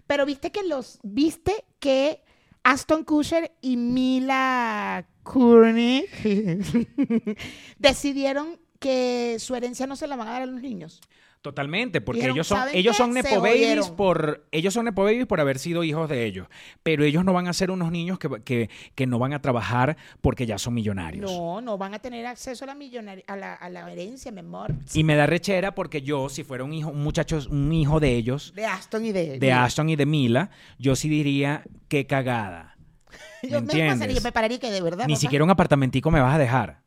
Pero 0.08 0.26
viste 0.26 0.50
que 0.50 0.64
los. 0.64 0.98
¿Viste 1.04 1.64
que 1.78 2.22
Aston 2.64 3.04
Kutcher 3.04 3.52
y 3.60 3.76
Mila 3.76 5.06
Kunis 5.22 6.06
decidieron 7.78 8.58
que 8.80 9.36
su 9.38 9.54
herencia 9.54 9.86
no 9.86 9.96
se 9.96 10.08
la 10.08 10.16
van 10.16 10.28
a 10.28 10.32
dar 10.32 10.42
a 10.42 10.46
los 10.46 10.60
niños? 10.62 11.00
Totalmente, 11.42 12.00
porque 12.00 12.18
Dijeron, 12.18 12.36
ellos 12.36 12.46
son 12.48 12.58
¿saben 12.58 12.76
ellos 12.76 12.96
qué? 12.96 13.02
son 13.02 13.14
nepo 13.14 13.40
babies 13.40 13.88
por 13.90 14.46
ellos 14.50 14.74
son 14.74 14.86
nepo 14.86 15.04
babies 15.04 15.26
por 15.26 15.40
haber 15.40 15.58
sido 15.60 15.84
hijos 15.84 16.08
de 16.08 16.24
ellos, 16.24 16.48
pero 16.82 17.04
ellos 17.04 17.24
no 17.24 17.32
van 17.32 17.46
a 17.46 17.52
ser 17.52 17.70
unos 17.70 17.92
niños 17.92 18.18
que, 18.18 18.28
que, 18.44 18.68
que 18.96 19.06
no 19.06 19.20
van 19.20 19.32
a 19.32 19.40
trabajar 19.40 19.96
porque 20.20 20.46
ya 20.46 20.58
son 20.58 20.74
millonarios. 20.74 21.30
No, 21.30 21.60
no 21.60 21.78
van 21.78 21.94
a 21.94 22.00
tener 22.00 22.26
acceso 22.26 22.64
a 22.64 22.66
la 22.66 22.74
millonaria, 22.74 23.22
a 23.28 23.36
la, 23.36 23.54
a 23.54 23.70
la 23.70 23.90
herencia, 23.92 24.32
mi 24.32 24.40
amor. 24.40 24.74
Y 24.94 25.04
me 25.04 25.14
da 25.14 25.26
rechera 25.26 25.74
porque 25.74 26.02
yo, 26.02 26.28
si 26.28 26.42
fuera 26.42 26.64
un 26.64 26.72
hijo, 26.72 26.90
un 26.90 27.02
muchacho, 27.02 27.38
un 27.50 27.72
hijo 27.72 28.00
de 28.00 28.16
ellos, 28.16 28.52
De 28.54 28.66
Aston 28.66 29.04
y 29.06 29.12
de. 29.12 29.38
de 29.38 29.52
Ashton 29.52 29.88
y 29.90 29.96
de 29.96 30.06
Mila, 30.06 30.50
yo 30.78 30.96
sí 30.96 31.08
diría 31.08 31.62
qué 31.88 32.06
cagada. 32.06 32.76
¿Me 33.42 33.48
Yo 33.48 33.62
me, 33.62 33.88
pasaría, 33.88 34.20
me 34.20 34.32
pararía 34.32 34.58
que 34.58 34.70
de 34.70 34.80
verdad. 34.80 35.06
Ni 35.06 35.14
papá, 35.14 35.20
siquiera 35.20 35.44
un 35.44 35.50
apartamentico 35.50 36.10
me 36.10 36.20
vas 36.20 36.34
a 36.34 36.38
dejar. 36.38 36.82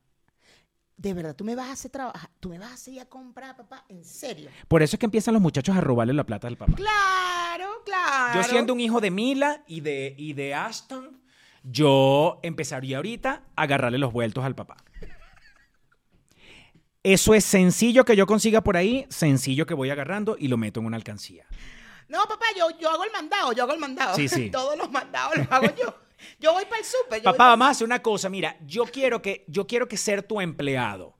De 1.01 1.15
verdad, 1.15 1.35
tú 1.35 1.43
me 1.43 1.55
vas 1.55 1.67
a 1.67 1.71
hacer 1.71 1.89
trabajar. 1.89 2.29
Tú 2.39 2.49
me 2.49 2.59
vas 2.59 2.69
a 2.69 2.73
hacer 2.75 2.93
ir 2.93 3.01
a 3.01 3.05
comprar, 3.05 3.57
papá. 3.57 3.83
En 3.89 4.05
serio. 4.05 4.51
Por 4.67 4.83
eso 4.83 4.95
es 4.95 4.99
que 4.99 5.07
empiezan 5.07 5.33
los 5.33 5.41
muchachos 5.41 5.75
a 5.75 5.81
robarle 5.81 6.13
la 6.13 6.23
plata 6.23 6.47
al 6.47 6.57
papá. 6.57 6.73
Claro, 6.75 7.81
claro. 7.83 8.39
Yo 8.39 8.43
siendo 8.43 8.71
un 8.71 8.79
hijo 8.79 9.01
de 9.01 9.09
Mila 9.09 9.63
y 9.65 9.81
de, 9.81 10.13
y 10.15 10.33
de 10.33 10.53
Ashton, 10.53 11.19
yo 11.63 12.39
empezaría 12.43 12.97
ahorita 12.97 13.41
a 13.55 13.61
agarrarle 13.63 13.97
los 13.97 14.13
vueltos 14.13 14.45
al 14.45 14.53
papá. 14.53 14.77
Eso 17.01 17.33
es 17.33 17.45
sencillo 17.45 18.05
que 18.05 18.15
yo 18.15 18.27
consiga 18.27 18.61
por 18.61 18.77
ahí, 18.77 19.07
sencillo 19.09 19.65
que 19.65 19.73
voy 19.73 19.89
agarrando 19.89 20.35
y 20.37 20.49
lo 20.49 20.57
meto 20.57 20.81
en 20.81 20.85
una 20.85 20.97
alcancía. 20.97 21.47
No, 22.09 22.19
papá, 22.27 22.45
yo, 22.55 22.77
yo 22.79 22.91
hago 22.91 23.05
el 23.05 23.11
mandado, 23.11 23.53
yo 23.53 23.63
hago 23.63 23.73
el 23.73 23.79
mandado. 23.79 24.15
Sí, 24.15 24.27
sí. 24.29 24.51
Todos 24.51 24.77
los 24.77 24.91
mandados 24.91 25.35
los 25.35 25.51
hago 25.51 25.65
yo. 25.75 25.95
Yo 26.39 26.53
voy 26.53 26.65
para 26.65 26.79
el 26.79 26.85
súper. 26.85 27.21
Papá, 27.21 27.49
vamos 27.49 27.67
a 27.67 27.71
hacer 27.71 27.85
una 27.85 28.01
cosa. 28.01 28.29
Mira, 28.29 28.57
yo 28.65 28.85
quiero 28.85 29.21
que, 29.21 29.45
yo 29.47 29.67
quiero 29.67 29.87
que 29.87 29.97
ser 29.97 30.23
tu 30.23 30.41
empleado. 30.41 31.15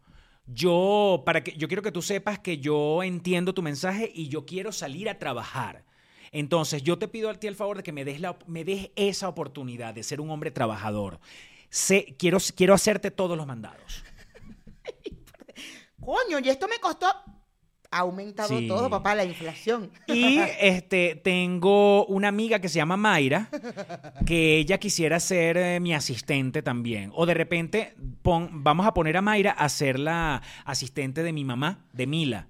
Yo, 0.46 1.24
para 1.26 1.44
que, 1.44 1.54
yo 1.54 1.68
quiero 1.68 1.84
que 1.84 1.92
tú 1.92 2.02
sepas 2.02 2.40
que 2.40 2.58
yo 2.58 3.04
entiendo 3.04 3.54
tu 3.54 3.62
mensaje 3.62 4.12
y 4.14 4.28
yo 4.28 4.46
quiero 4.46 4.72
salir 4.72 5.10
a 5.10 5.20
trabajar. 5.20 5.86
Entonces, 6.32 6.84
yo 6.84 6.98
te 6.98 7.08
pido 7.08 7.30
a 7.30 7.34
ti 7.36 7.48
el 7.48 7.56
favor 7.56 7.78
de 7.78 7.84
que 7.84 7.92
me 7.92 8.06
des, 8.06 8.20
la, 8.20 8.38
me 8.48 8.64
des 8.64 8.92
esa 8.96 9.28
oportunidad 9.28 9.94
de 9.94 10.04
ser 10.04 10.22
un 10.22 10.30
hombre 10.30 10.52
trabajador. 10.52 11.20
Sé, 11.70 12.16
quiero, 12.18 12.38
quiero 12.56 12.74
hacerte 12.74 13.12
todos 13.12 13.38
los 13.38 13.48
mandados. 13.48 14.04
Coño, 16.00 16.40
y 16.40 16.50
esto 16.50 16.68
me 16.68 16.80
costó. 16.80 17.08
Ha 17.94 18.00
aumentado 18.00 18.58
Sí. 18.58 18.68
todo, 18.68 18.90
papá, 18.90 19.16
la 19.16 19.26
inflación. 19.26 19.92
Y 20.08 20.38
este, 20.62 21.16
tengo 21.22 22.06
una 22.06 22.30
amiga 22.30 22.60
que 22.60 22.70
se 22.70 22.78
llama 22.78 22.96
Mayra, 22.98 23.50
que 24.26 24.58
ella 24.58 24.78
quisiera 24.80 25.20
ser 25.20 25.58
eh, 25.58 25.80
mi 25.82 25.94
asistente 25.94 26.62
también. 26.64 27.12
O 27.14 27.26
de 27.26 27.34
repente 27.34 27.94
pon- 28.22 28.64
vamos 28.64 28.86
a 28.88 28.94
poner 28.94 29.18
a 29.18 29.22
Mayra 29.22 29.52
a 29.52 29.68
ser 29.68 30.00
la 30.00 30.42
asistente 30.64 31.22
de 31.22 31.34
mi 31.34 31.44
mamá, 31.44 31.86
de 31.92 32.08
Mila. 32.08 32.48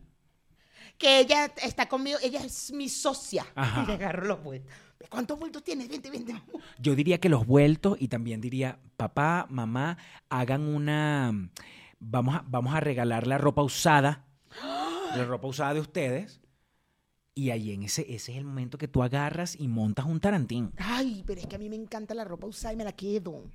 Que 1.00 1.20
ella 1.20 1.52
está 1.64 1.88
conmigo, 1.90 2.20
ella 2.22 2.42
es 2.46 2.72
mi 2.72 2.88
socia. 2.88 3.46
Ajá. 3.56 3.82
Y 3.84 3.88
le 3.88 3.94
agarro 3.94 4.28
los 4.28 4.44
vueltos. 4.44 4.72
¿Cuántos 5.10 5.40
vueltos 5.40 5.64
tienes? 5.64 5.90
Vente, 5.90 6.12
vente. 6.12 6.36
Yo 6.78 6.94
diría 6.94 7.20
que 7.20 7.28
los 7.30 7.48
vueltos 7.48 7.98
y 8.00 8.08
también 8.10 8.40
diría, 8.40 8.78
papá, 8.98 9.48
mamá, 9.50 9.98
hagan 10.30 10.62
una... 10.62 11.50
Vamos 12.00 12.36
a, 12.36 12.44
vamos 12.48 12.76
a 12.76 12.80
regalar 12.80 13.26
la 13.26 13.40
ropa 13.40 13.64
usada, 13.64 14.26
la 15.18 15.26
ropa 15.26 15.48
usada 15.48 15.74
de 15.74 15.80
ustedes. 15.80 16.42
Y 17.34 17.52
ahí 17.52 17.72
en 17.72 17.84
ese, 17.84 18.02
ese 18.14 18.34
es 18.34 18.38
el 18.38 18.44
momento 18.44 18.78
que 18.78 18.88
tú 18.88 19.04
agarras 19.04 19.58
y 19.58 19.68
montas 19.68 20.06
un 20.06 20.20
tarantín. 20.20 20.74
Ay, 20.78 21.24
pero 21.26 21.40
es 21.40 21.48
que 21.48 21.56
a 21.56 21.60
mí 21.60 21.70
me 21.70 21.78
encanta 21.78 22.14
la 22.14 22.26
ropa 22.26 22.48
usada 22.48 22.74
y 22.74 22.78
me 22.78 22.84
la 22.84 22.92
quedo. 22.92 23.46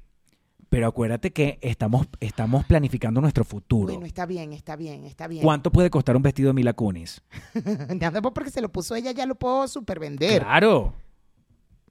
Pero 0.69 0.89
acuérdate 0.89 1.33
que 1.33 1.59
estamos, 1.61 2.09
estamos 2.21 2.65
planificando 2.65 3.21
nuestro 3.21 3.45
futuro. 3.45 3.93
Bueno, 3.93 4.07
está 4.07 4.27
bien, 4.27 4.53
está 4.53 4.77
bien, 4.77 5.05
está 5.05 5.29
bien. 5.29 5.43
¿Cuánto 5.43 5.71
puede 5.71 5.91
costar 5.91 6.17
un 6.17 6.23
vestido 6.23 6.49
de 6.49 6.55
Mila 6.55 6.73
Kunis? 6.73 7.23
Nada 8.01 8.21
más 8.21 8.33
porque 8.33 8.51
se 8.51 8.61
lo 8.61 8.71
puso 8.71 8.97
ella, 8.97 9.13
ya 9.13 9.27
lo 9.27 9.37
puedo 9.37 9.69
supervender. 9.69 10.43
Claro. 10.43 10.95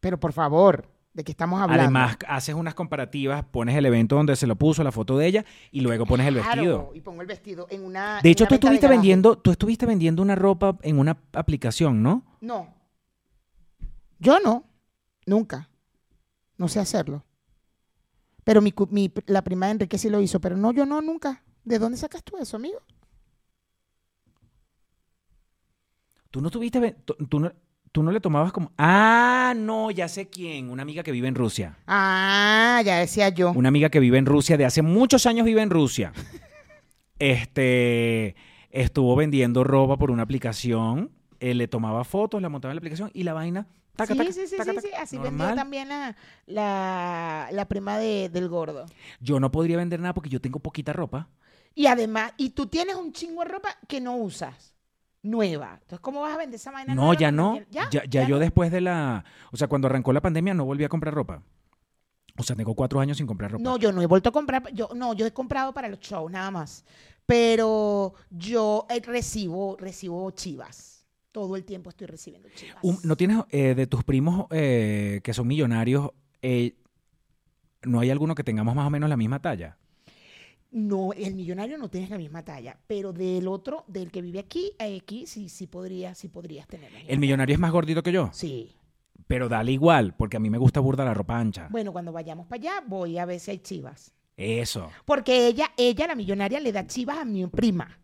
Pero 0.01 0.19
por 0.19 0.34
favor, 0.34 0.89
¿de 1.15 1.23
qué 1.23 1.32
estamos 1.32 1.62
hablando? 1.62 1.82
Además, 1.82 2.17
haces 2.28 2.54
unas 2.56 2.75
comparativas, 2.75 3.45
pones 3.45 3.75
el 3.75 3.86
evento 3.86 4.17
donde 4.17 4.36
se 4.36 4.47
lo 4.47 4.58
puso, 4.58 4.84
la 4.84 4.91
foto 4.91 5.17
de 5.17 5.25
ella, 5.28 5.45
y 5.71 5.80
luego 5.80 6.06
pones 6.06 6.28
el 6.28 6.36
Claro, 6.36 6.49
vestido. 6.49 6.91
Y 6.93 7.01
pongo 7.01 7.21
el 7.21 7.28
vestido 7.28 7.67
en 7.69 7.86
una. 7.86 8.19
De 8.21 8.30
en 8.30 8.32
hecho, 8.34 8.43
una 8.43 8.49
tú 8.49 8.56
estuviste 8.56 8.88
vendiendo, 8.88 9.38
tú 9.38 9.51
estuviste 9.51 9.86
vendiendo 9.86 10.21
una 10.21 10.36
ropa 10.36 10.78
en 10.82 10.99
una 10.99 11.17
aplicación, 11.32 12.04
¿no? 12.04 12.25
No. 12.41 12.75
Yo 14.19 14.39
no. 14.41 14.65
Nunca. 15.25 15.69
No 16.58 16.67
sé 16.67 16.80
hacerlo. 16.80 17.23
Pero 18.43 18.62
mi, 18.62 18.73
la 19.25 19.43
prima 19.43 19.67
de 19.67 19.71
Enrique 19.71 19.97
sí 19.97 20.10
lo 20.10 20.21
hizo, 20.21 20.39
pero 20.41 20.58
no, 20.58 20.73
yo 20.73 20.86
no, 20.86 21.01
nunca. 21.01 21.43
¿De 21.63 21.80
dónde 21.80 21.97
sacas 21.97 22.23
tú 22.23 22.38
eso, 22.38 22.58
amigo? 22.58 22.80
Tú 26.30 26.41
no 26.41 26.51
tuviste, 26.51 26.97
tú 27.06 27.39
no, 27.39 27.51
tú 27.95 28.03
no 28.03 28.12
le 28.12 28.19
tomabas 28.19 28.51
como, 28.51 28.73
ah, 28.77 29.53
no, 29.55 29.89
ya 29.89 30.10
sé 30.10 30.27
quién, 30.27 30.69
una 30.69 30.81
amiga 30.81 31.01
que 31.01 31.13
vive 31.13 31.29
en 31.29 31.36
Rusia. 31.36 31.77
Ah, 31.88 32.81
ya 32.84 32.97
decía 32.99 33.29
yo. 33.29 33.53
Una 33.53 33.69
amiga 33.69 33.89
que 33.89 34.01
vive 34.01 34.17
en 34.17 34.25
Rusia, 34.25 34.58
de 34.58 34.65
hace 34.65 34.81
muchos 34.81 35.25
años 35.25 35.45
vive 35.45 35.62
en 35.62 35.69
Rusia. 35.69 36.12
Este, 37.19 38.36
estuvo 38.69 39.15
vendiendo 39.15 39.63
ropa 39.63 39.95
por 39.95 40.12
una 40.12 40.23
aplicación, 40.23 41.10
él 41.39 41.58
le 41.58 41.69
tomaba 41.69 42.03
fotos, 42.03 42.41
la 42.41 42.49
montaba 42.49 42.73
en 42.73 42.75
la 42.75 42.79
aplicación 42.79 43.12
y 43.13 43.23
la 43.23 43.31
vaina, 43.31 43.65
taca, 43.95 44.12
sí, 44.12 44.17
taca, 44.19 44.31
sí, 44.34 44.47
sí, 44.47 44.58
taca, 44.58 44.73
sí, 44.73 44.79
sí, 44.81 44.88
Así 44.93 45.17
vendió 45.17 45.55
también 45.55 45.88
la, 45.88 46.17
la, 46.47 47.47
la 47.53 47.65
prima 47.69 47.97
de- 47.97 48.27
del 48.27 48.49
gordo. 48.49 48.88
Yo 49.21 49.39
no 49.39 49.51
podría 49.53 49.77
vender 49.77 50.01
nada 50.01 50.13
porque 50.13 50.29
yo 50.29 50.41
tengo 50.41 50.60
poquita 50.60 50.91
ropa. 50.91 51.29
Y 51.73 51.88
además, 51.88 52.34
y 52.36 52.49
tú 52.49 52.67
tienes 52.67 52.95
un 52.97 53.13
chingo 53.13 53.41
de 53.43 53.49
ropa 53.51 53.69
que 53.88 54.01
no 54.01 54.17
usas. 54.17 54.74
Nueva. 55.25 55.79
Entonces, 55.81 55.99
¿cómo 55.99 56.21
vas 56.21 56.33
a 56.33 56.38
vender 56.38 56.55
esa 56.55 56.71
vaina? 56.71 56.93
No, 56.93 57.05
nueva 57.05 57.19
ya 57.19 57.31
no. 57.31 57.51
tienes? 57.53 57.69
Ya, 57.71 57.89
ya, 57.89 58.27
yo 58.27 58.35
no? 58.35 58.39
después 58.39 58.71
de 58.71 58.81
la, 58.81 59.25
o 59.51 59.57
sea, 59.57 59.67
cuando 59.67 59.88
arrancó 59.88 60.13
la 60.13 60.21
pandemia 60.21 60.53
no 60.53 60.65
volví 60.65 60.83
a 60.83 60.89
comprar 60.89 61.13
ropa. 61.13 61.41
O 62.38 62.43
sea, 62.43 62.55
tengo 62.55 62.75
cuatro 62.75 62.99
años 62.99 63.17
sin 63.17 63.27
comprar 63.27 63.51
ropa. 63.51 63.63
No, 63.63 63.77
yo 63.77 63.91
no 63.91 64.01
he 64.01 64.05
vuelto 64.05 64.29
a 64.29 64.31
comprar. 64.31 64.71
Yo, 64.73 64.89
no, 64.93 65.13
yo 65.13 65.25
he 65.25 65.31
comprado 65.31 65.73
para 65.73 65.88
los 65.88 65.99
shows 65.99 66.31
nada 66.31 66.51
más. 66.51 66.83
Pero 67.25 68.13
yo 68.29 68.85
eh, 68.89 69.01
recibo, 69.01 69.77
recibo 69.79 70.29
chivas. 70.31 71.05
Todo 71.31 71.55
el 71.55 71.65
tiempo 71.65 71.89
estoy 71.89 72.07
recibiendo 72.07 72.49
chivas. 72.49 72.83
¿No 73.03 73.15
tienes 73.15 73.39
eh, 73.49 73.73
de 73.75 73.88
tus 73.88 74.03
primos 74.03 74.45
eh, 74.51 75.21
que 75.23 75.33
son 75.33 75.47
millonarios, 75.47 76.11
eh, 76.41 76.75
no 77.83 77.99
hay 77.99 78.09
alguno 78.09 78.35
que 78.35 78.43
tengamos 78.43 78.75
más 78.75 78.88
o 78.88 78.89
menos 78.89 79.09
la 79.09 79.17
misma 79.17 79.41
talla? 79.41 79.77
No, 80.77 81.13
el 81.13 81.35
millonario 81.35 81.77
no 81.77 81.89
tienes 81.89 82.09
la 82.09 82.17
misma 82.17 82.43
talla, 82.43 82.77
pero 82.85 83.13
del 83.13 83.47
otro, 83.47 83.85
del 83.88 84.11
que 84.11 84.21
vive 84.21 84.39
aquí, 84.39 84.73
aquí 84.77 85.25
sí, 85.25 85.47
sí 85.47 85.67
podría, 85.67 86.13
sí 86.15 86.27
podrías 86.27 86.67
tener. 86.67 86.91
la 86.91 86.97
misma 86.97 87.13
El 87.13 87.19
millonario 87.19 87.53
es 87.53 87.59
más 87.59 87.71
gordito 87.71 88.03
que 88.03 88.11
yo. 88.11 88.29
Sí. 88.33 88.75
pero 89.27 89.47
dale 89.47 89.71
igual, 89.71 90.13
porque 90.17 90.35
a 90.35 90.39
mí 90.41 90.49
me 90.49 90.57
gusta 90.57 90.81
burda 90.81 91.05
la 91.05 91.13
ropa 91.13 91.39
ancha. 91.39 91.67
Bueno, 91.71 91.93
cuando 91.93 92.11
vayamos 92.11 92.45
para 92.47 92.61
allá, 92.61 92.83
voy 92.85 93.17
a 93.17 93.25
ver 93.25 93.39
si 93.39 93.51
hay 93.51 93.59
chivas. 93.59 94.11
Eso. 94.35 94.91
Porque 95.05 95.47
ella, 95.47 95.71
ella, 95.77 96.07
la 96.07 96.15
millonaria, 96.15 96.59
le 96.59 96.73
da 96.73 96.85
chivas 96.85 97.19
a 97.19 97.25
mi 97.25 97.47
prima. 97.47 97.97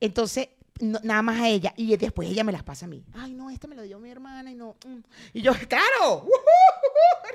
Entonces, 0.00 0.48
no- 0.80 1.00
nada 1.04 1.20
más 1.20 1.40
a 1.42 1.48
ella. 1.50 1.74
Y 1.76 1.94
después 1.98 2.28
ella 2.30 2.42
me 2.42 2.52
las 2.52 2.62
pasa 2.62 2.86
a 2.86 2.88
mí. 2.88 3.04
Ay, 3.12 3.34
no, 3.34 3.50
esta 3.50 3.68
me 3.68 3.76
la 3.76 3.82
dio 3.82 3.98
mi 4.00 4.08
hermana 4.10 4.50
y 4.50 4.54
no. 4.54 4.76
mm. 4.86 4.98
Y 5.34 5.42
yo, 5.42 5.52
claro, 5.68 6.26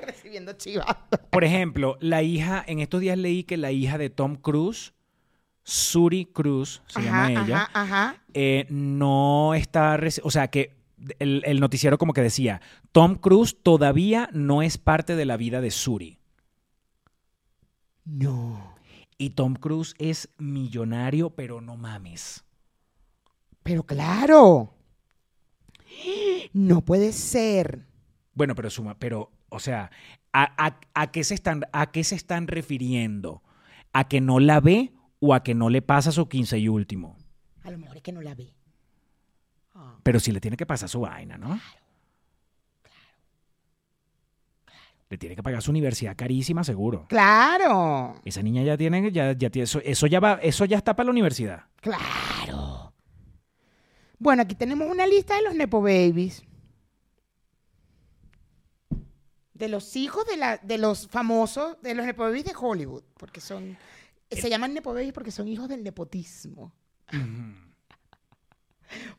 recibiendo 0.06 0.52
chivas. 0.54 0.86
Por 1.30 1.44
ejemplo, 1.44 1.96
la 2.00 2.22
hija, 2.22 2.64
en 2.66 2.80
estos 2.80 3.00
días 3.00 3.18
leí 3.18 3.44
que 3.44 3.56
la 3.56 3.72
hija 3.72 3.98
de 3.98 4.10
Tom 4.10 4.36
Cruise, 4.36 4.92
Suri 5.62 6.26
Cruz, 6.26 6.82
se 6.86 7.02
llama 7.02 7.30
ella, 7.30 7.68
Ajá, 7.72 7.82
ajá. 7.82 8.22
eh, 8.34 8.66
no 8.70 9.54
está, 9.54 9.98
o 10.22 10.30
sea, 10.30 10.48
que 10.48 10.74
el, 11.18 11.42
el 11.46 11.60
noticiero 11.60 11.98
como 11.98 12.12
que 12.12 12.22
decía, 12.22 12.60
Tom 12.92 13.14
Cruise 13.16 13.56
todavía 13.62 14.28
no 14.32 14.62
es 14.62 14.78
parte 14.78 15.16
de 15.16 15.24
la 15.26 15.36
vida 15.36 15.60
de 15.60 15.70
Suri. 15.70 16.18
No. 18.04 18.74
Y 19.18 19.30
Tom 19.30 19.54
Cruise 19.54 19.94
es 19.98 20.30
millonario, 20.38 21.30
pero 21.30 21.60
no 21.60 21.76
mames. 21.76 22.44
Pero 23.62 23.82
claro. 23.84 24.74
No 26.52 26.80
puede 26.80 27.12
ser. 27.12 27.86
Bueno, 28.32 28.54
pero 28.54 28.70
suma, 28.70 28.98
pero, 28.98 29.30
o 29.50 29.60
sea, 29.60 29.90
¿a, 30.32 30.66
a- 30.66 30.80
a 30.94 31.10
qué 31.12 31.22
se 31.24 31.34
están, 31.34 31.64
¿a 31.72 31.90
qué 31.92 32.02
se 32.04 32.14
están 32.14 32.46
refiriendo? 32.46 33.42
¿A 33.92 34.08
que 34.08 34.20
no 34.20 34.40
la 34.40 34.60
ve 34.60 34.92
o 35.20 35.34
a 35.34 35.42
que 35.42 35.54
no 35.54 35.68
le 35.68 35.82
pasa 35.82 36.12
su 36.12 36.28
quince 36.28 36.58
y 36.58 36.68
último? 36.68 37.16
A 37.64 37.70
lo 37.70 37.78
mejor 37.78 37.96
es 37.98 38.02
que 38.02 38.12
no 38.12 38.22
la 38.22 38.34
ve. 38.34 38.54
Ah. 39.74 39.96
Pero 40.02 40.18
sí 40.20 40.32
le 40.32 40.40
tiene 40.40 40.56
que 40.56 40.66
pasar 40.66 40.88
su 40.88 41.00
vaina, 41.00 41.36
¿no? 41.36 41.60
Le 45.08 45.18
tiene 45.18 45.34
que 45.34 45.42
pagar 45.42 45.60
su 45.60 45.72
universidad 45.72 46.14
carísima, 46.16 46.62
seguro. 46.62 47.06
Claro. 47.08 48.14
Esa 48.24 48.42
niña 48.42 48.62
ya 48.62 48.76
tiene, 48.76 49.10
ya, 49.10 49.32
ya 49.32 49.50
tiene, 49.50 49.64
eso, 49.64 49.80
eso 49.84 50.06
ya 50.06 50.20
va, 50.20 50.34
eso 50.40 50.64
ya 50.64 50.76
está 50.76 50.94
para 50.94 51.06
la 51.06 51.10
universidad. 51.10 51.64
Claro. 51.80 52.92
Bueno, 54.20 54.42
aquí 54.42 54.54
tenemos 54.54 54.88
una 54.88 55.06
lista 55.08 55.34
de 55.34 55.42
los 55.42 55.54
Nepo 55.56 55.80
Babies. 55.82 56.44
De 59.60 59.68
los 59.68 59.94
hijos 59.94 60.26
de, 60.26 60.36
la, 60.36 60.56
de 60.56 60.78
los 60.78 61.06
famosos, 61.06 61.80
de 61.82 61.94
los 61.94 62.04
Nepo 62.06 62.28
de 62.28 62.52
Hollywood. 62.58 63.04
Porque 63.16 63.40
son. 63.40 63.76
Se 64.30 64.48
llaman 64.50 64.74
Nepo 64.74 64.94
porque 65.14 65.30
son 65.30 65.46
hijos 65.48 65.68
del 65.68 65.84
nepotismo. 65.84 66.72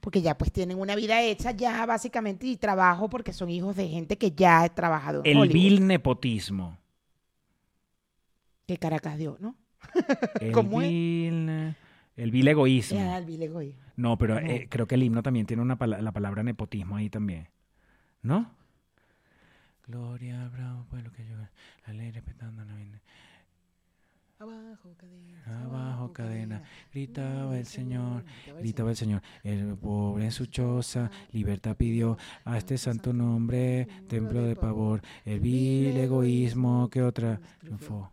Porque 0.01 0.21
ya 0.21 0.37
pues 0.37 0.51
tienen 0.51 0.77
una 0.79 0.95
vida 0.95 1.21
hecha 1.21 1.51
ya 1.51 1.85
básicamente 1.85 2.45
y 2.47 2.57
trabajo 2.57 3.09
porque 3.09 3.31
son 3.31 3.49
hijos 3.49 3.75
de 3.75 3.87
gente 3.87 4.17
que 4.17 4.31
ya 4.31 4.61
ha 4.63 4.69
trabajado 4.69 5.21
en 5.23 5.31
El 5.31 5.37
Hollywood. 5.37 5.53
vil 5.53 5.87
nepotismo. 5.87 6.77
Que 8.67 8.77
Caracas 8.77 9.17
dio, 9.17 9.37
¿no? 9.39 9.55
El 10.39 10.51
¿Cómo 10.53 10.81
es? 10.81 10.89
vil, 10.89 11.75
el 12.17 12.31
vil 12.31 12.47
egoísmo. 12.47 12.99
Era 12.99 13.17
el 13.17 13.25
vil 13.25 13.43
egoísmo. 13.43 13.81
No, 13.95 14.17
pero 14.17 14.39
eh, 14.39 14.67
creo 14.69 14.87
que 14.87 14.95
el 14.95 15.03
himno 15.03 15.23
también 15.23 15.45
tiene 15.45 15.61
una 15.61 15.77
pala- 15.77 16.01
la 16.01 16.11
palabra 16.11 16.43
nepotismo 16.43 16.95
ahí 16.97 17.09
también. 17.09 17.47
¿No? 18.21 18.53
Gloria, 19.91 20.49
bravo, 20.53 20.85
pueblo 20.89 21.11
que 21.11 21.27
yo. 21.27 21.35
La 21.85 21.93
ley 21.93 22.11
respetando 22.11 22.63
la 22.63 22.75
vida. 22.75 23.01
Abajo 24.39 24.95
cadena. 24.97 25.65
Abajo 25.65 26.13
cadena, 26.13 26.63
gritaba 26.93 27.57
el 27.57 27.65
Señor, 27.65 28.23
gritaba 28.61 28.91
el 28.91 28.95
Señor. 28.95 29.21
El 29.43 29.75
pobre 29.75 30.23
en 30.23 30.31
su 30.31 30.45
choza, 30.45 31.11
libertad 31.33 31.75
pidió 31.75 32.17
a 32.45 32.57
este 32.57 32.77
santo 32.77 33.11
nombre, 33.11 33.85
templo 34.07 34.43
de 34.43 34.55
pavor. 34.55 35.01
El 35.25 35.41
vil 35.41 35.97
egoísmo 35.97 36.89
que 36.89 37.01
otra 37.01 37.41
triunfó. 37.59 38.11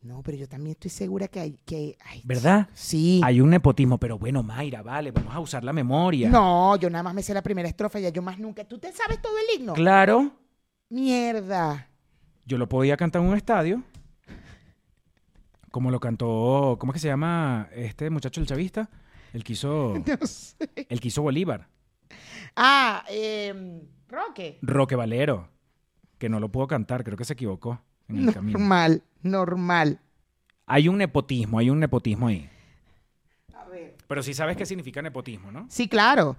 No, 0.00 0.22
pero 0.22 0.38
yo 0.38 0.48
también 0.48 0.72
estoy 0.74 0.92
segura 0.92 1.26
que 1.26 1.40
hay 1.40 1.58
que. 1.64 1.98
¿Verdad? 2.22 2.68
Sí. 2.72 3.20
Hay 3.24 3.40
un 3.40 3.50
nepotismo, 3.50 3.98
pero 3.98 4.16
bueno, 4.16 4.44
Mayra, 4.44 4.82
vale, 4.82 5.10
vamos 5.10 5.34
a 5.34 5.40
usar 5.40 5.64
la 5.64 5.72
memoria. 5.72 6.30
No, 6.30 6.76
yo 6.76 6.88
nada 6.88 7.02
más 7.02 7.14
me 7.14 7.22
sé 7.24 7.34
la 7.34 7.42
primera 7.42 7.68
estrofa, 7.68 7.98
ya 7.98 8.10
yo 8.10 8.22
más 8.22 8.38
nunca. 8.38 8.64
¿Tú 8.64 8.78
te 8.78 8.92
sabes 8.92 9.20
todo 9.20 9.32
el 9.36 9.58
himno? 9.58 9.72
Claro, 9.72 10.43
Mierda. 10.88 11.88
yo 12.46 12.58
lo 12.58 12.68
podía 12.68 12.96
cantar 12.96 13.22
en 13.22 13.28
un 13.28 13.36
estadio. 13.36 13.82
Como 15.70 15.90
lo 15.90 15.98
cantó, 15.98 16.76
¿cómo 16.78 16.92
es 16.92 16.94
que 16.94 17.00
se 17.00 17.08
llama 17.08 17.68
este 17.74 18.08
muchacho 18.10 18.40
el 18.40 18.46
chavista? 18.46 18.88
El 19.32 19.42
que 19.42 19.54
hizo, 19.54 19.94
No 20.20 20.26
sé. 20.26 20.56
el 20.88 21.00
que 21.00 21.08
hizo 21.08 21.22
Bolívar. 21.22 21.68
Ah, 22.54 23.04
eh, 23.10 23.82
Roque. 24.08 24.58
Roque 24.62 24.94
Valero, 24.94 25.48
que 26.18 26.28
no 26.28 26.38
lo 26.38 26.48
pudo 26.52 26.68
cantar, 26.68 27.02
creo 27.02 27.16
que 27.16 27.24
se 27.24 27.32
equivocó 27.32 27.80
en 28.08 28.28
el 28.28 28.34
camino. 28.34 28.58
Normal, 28.58 29.02
normal. 29.22 29.98
Hay 30.66 30.86
un 30.88 30.98
nepotismo, 30.98 31.58
hay 31.58 31.70
un 31.70 31.80
nepotismo 31.80 32.28
ahí. 32.28 32.48
A 33.54 33.64
ver. 33.64 33.96
Pero 34.06 34.22
sí 34.22 34.32
sabes 34.32 34.56
qué 34.56 34.64
significa 34.66 35.02
nepotismo, 35.02 35.50
¿no? 35.50 35.66
Sí, 35.68 35.88
claro. 35.88 36.36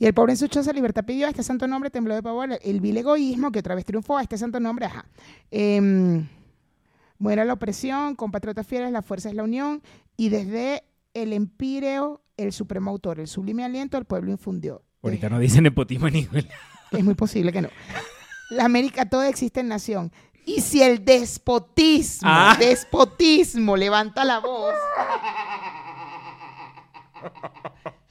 Y 0.00 0.06
el 0.06 0.14
pobre 0.14 0.32
en 0.32 0.38
su 0.38 0.48
choza 0.48 0.72
libertad 0.72 1.04
pidió 1.04 1.26
a 1.26 1.30
este 1.30 1.42
santo 1.42 1.68
nombre, 1.68 1.90
tembló 1.90 2.14
de 2.14 2.22
pavor, 2.22 2.58
el 2.62 2.80
vil 2.80 2.96
egoísmo 2.96 3.52
que 3.52 3.58
otra 3.58 3.74
vez 3.74 3.84
triunfó 3.84 4.16
a 4.16 4.22
este 4.22 4.38
santo 4.38 4.58
nombre, 4.58 4.86
ajá. 4.86 5.04
Em, 5.50 6.26
muera 7.18 7.44
la 7.44 7.52
opresión, 7.52 8.16
compatriotas 8.16 8.66
fieles, 8.66 8.90
la 8.92 9.02
fuerza 9.02 9.28
es 9.28 9.34
la 9.34 9.42
unión, 9.44 9.82
y 10.16 10.30
desde 10.30 10.84
el 11.12 11.34
empíreo, 11.34 12.22
el 12.38 12.52
supremo 12.52 12.90
autor, 12.90 13.20
el 13.20 13.28
sublime 13.28 13.62
aliento, 13.62 13.98
el 13.98 14.06
pueblo 14.06 14.30
infundió. 14.30 14.82
Ahorita 15.02 15.28
no 15.28 15.38
dice 15.38 15.60
nepotismo 15.60 16.08
lado. 16.08 16.48
Es 16.92 17.04
muy 17.04 17.14
posible 17.14 17.52
que 17.52 17.60
no. 17.60 17.68
La 18.48 18.64
América 18.64 19.06
toda 19.08 19.28
existe 19.28 19.60
en 19.60 19.68
nación. 19.68 20.12
Y 20.46 20.62
si 20.62 20.82
el 20.82 21.04
despotismo, 21.04 22.26
Ah. 22.28 22.56
despotismo 22.58 23.76
levanta 23.76 24.24
la 24.24 24.38
voz. 24.40 24.74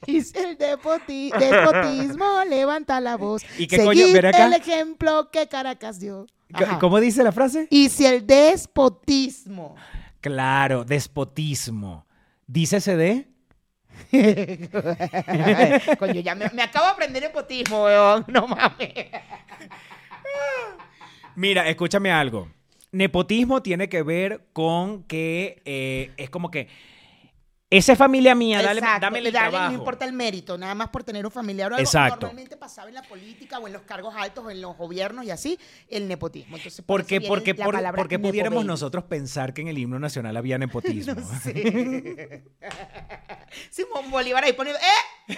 Y 0.06 0.22
si 0.22 0.38
el 0.38 0.56
despoti- 0.58 1.30
despotismo 1.38 2.44
levanta 2.48 3.00
la 3.00 3.16
voz. 3.16 3.42
¿Y 3.58 3.66
qué 3.66 3.84
coño? 3.84 4.06
acá. 4.28 4.46
el 4.46 4.54
ejemplo 4.54 5.30
que 5.30 5.46
Caracas 5.48 6.00
dio. 6.00 6.26
Ajá. 6.52 6.78
¿Cómo 6.78 6.98
dice 7.00 7.22
la 7.22 7.32
frase? 7.32 7.68
Y 7.70 7.88
si 7.90 8.06
el 8.06 8.26
despotismo. 8.26 9.76
Claro, 10.20 10.84
despotismo. 10.84 12.06
Dícese 12.46 12.96
de 12.96 13.30
Coño, 15.98 16.20
ya 16.20 16.34
me, 16.34 16.48
me 16.54 16.62
acabo 16.62 16.86
de 16.86 16.92
aprender 16.92 17.22
nepotismo, 17.22 17.84
weón. 17.84 18.24
No 18.28 18.46
mames. 18.48 18.94
Mira, 21.36 21.68
escúchame 21.68 22.10
algo. 22.10 22.48
Nepotismo 22.92 23.62
tiene 23.62 23.88
que 23.88 24.02
ver 24.02 24.46
con 24.52 25.04
que 25.04 25.62
eh, 25.64 26.12
es 26.16 26.28
como 26.30 26.50
que 26.50 26.68
esa 27.70 27.92
es 27.92 27.98
familia 27.98 28.34
mía, 28.34 28.60
dale, 28.62 28.80
Exacto, 28.80 29.00
dámele 29.06 29.28
el 29.28 29.34
y 29.34 29.38
dale, 29.38 29.50
trabajo. 29.50 29.72
No 29.72 29.78
importa 29.78 30.04
el 30.04 30.12
mérito, 30.12 30.58
nada 30.58 30.74
más 30.74 30.88
por 30.88 31.04
tener 31.04 31.24
un 31.24 31.30
familiar 31.30 31.70
o 31.70 31.76
algo. 31.76 31.86
Exacto. 31.86 32.26
Normalmente 32.26 32.56
pasaba 32.56 32.88
en 32.88 32.94
la 32.94 33.02
política 33.02 33.58
o 33.60 33.66
en 33.68 33.72
los 33.72 33.82
cargos 33.82 34.12
altos 34.16 34.44
o 34.44 34.50
en 34.50 34.60
los 34.60 34.76
gobiernos 34.76 35.24
y 35.24 35.30
así, 35.30 35.56
el 35.88 36.08
nepotismo. 36.08 36.56
Entonces, 36.56 36.84
por 36.84 36.86
¿Por 36.86 37.00
eso 37.02 37.08
qué, 37.08 37.18
viene 37.20 37.28
por 37.28 37.42
qué- 37.44 37.54
la 37.54 37.64
por- 37.64 37.74
palabra 37.74 37.96
por 38.02 38.08
qué 38.08 38.18
pudiéramos 38.18 38.64
nosotros 38.64 39.04
pensar 39.04 39.54
que 39.54 39.60
en 39.62 39.68
el 39.68 39.78
himno 39.78 40.00
nacional 40.00 40.36
había 40.36 40.58
nepotismo? 40.58 41.14
Simón 43.70 44.10
Bolívar 44.10 44.44
ahí 44.44 44.52
poniendo, 44.52 44.80
¡eh! 44.80 45.32
¡eh! 45.32 45.36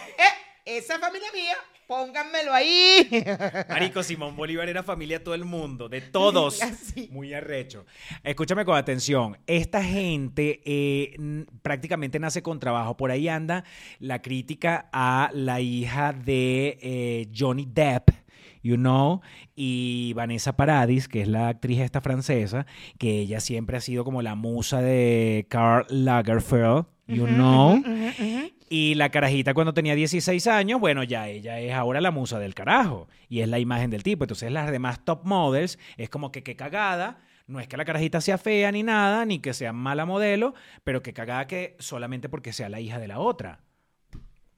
Esa 0.65 0.95
es 0.95 1.01
familia 1.01 1.27
mía, 1.35 1.57
pónganmelo 1.89 2.55
ahí. 2.55 3.11
Marico, 3.69 4.05
Simón 4.05 4.37
Bolívar 4.37 4.69
era 4.69 4.85
familia 4.85 5.19
de 5.19 5.25
todo 5.25 5.35
el 5.35 5.45
mundo, 5.45 5.89
de 5.89 6.01
todos. 6.01 6.63
Así. 6.63 7.09
Muy 7.11 7.35
arrecho. 7.35 7.85
Escúchame 8.23 8.65
con 8.65 8.77
atención. 8.77 9.37
Esta 9.49 9.83
gente 9.83 10.61
eh, 10.65 11.45
prácticamente 11.63 12.21
nace 12.21 12.43
con 12.45 12.61
trabajo. 12.61 12.97
Por 12.97 13.11
ahí 13.11 13.27
anda 13.27 13.65
la 13.99 14.23
crítica 14.23 14.89
a 14.93 15.31
la 15.35 15.61
hija 15.61 16.13
de 16.13 16.79
eh, 16.81 17.29
Johnny 17.37 17.67
Depp. 17.69 18.11
You 18.65 18.77
know, 18.77 19.23
y 19.57 20.13
Vanessa 20.15 20.55
Paradis, 20.55 21.09
que 21.09 21.23
es 21.23 21.27
la 21.27 21.49
actriz 21.49 21.81
esta 21.81 22.01
francesa, 22.01 22.65
que 22.97 23.19
ella 23.19 23.41
siempre 23.41 23.77
ha 23.77 23.81
sido 23.81 24.05
como 24.05 24.23
la 24.23 24.37
musa 24.37 24.81
de 24.81 25.49
Karl 25.51 25.85
Lagerfeld, 25.89 26.87
you 27.13 27.27
know. 27.27 27.83
Y 28.69 28.95
la 28.95 29.11
carajita 29.11 29.55
cuando 29.55 29.75
tenía 29.75 29.95
16 29.95 30.47
años, 30.47 30.81
bueno, 30.81 31.03
ya 31.03 31.29
ella 31.29 31.61
es 31.61 31.73
ahora 31.75 32.01
la 32.01 32.11
musa 32.11 32.39
del 32.39 32.55
carajo 32.55 33.09
y 33.29 33.41
es 33.41 33.49
la 33.49 33.59
imagen 33.59 33.91
del 33.91 34.03
tipo. 34.03 34.25
Entonces 34.25 34.51
las 34.51 34.71
demás 34.71 35.05
top 35.05 35.25
models 35.25 35.79
es 35.97 36.09
como 36.09 36.33
que 36.33 36.43
qué 36.43 36.57
cagada. 36.57 37.19
No 37.47 37.61
es 37.61 37.69
que 37.69 37.77
la 37.77 37.85
carajita 37.85 38.21
sea 38.21 38.39
fea 38.39 38.73
ni 38.73 38.83
nada, 38.83 39.27
ni 39.27 39.41
que 39.41 39.53
sea 39.53 39.73
mala 39.73 40.07
modelo, 40.07 40.55
pero 40.85 41.03
que 41.03 41.13
cagada 41.13 41.47
que 41.47 41.77
solamente 41.81 42.29
porque 42.29 42.53
sea 42.53 42.69
la 42.69 42.81
hija 42.81 42.99
de 42.99 43.09
la 43.09 43.19
otra. 43.19 43.61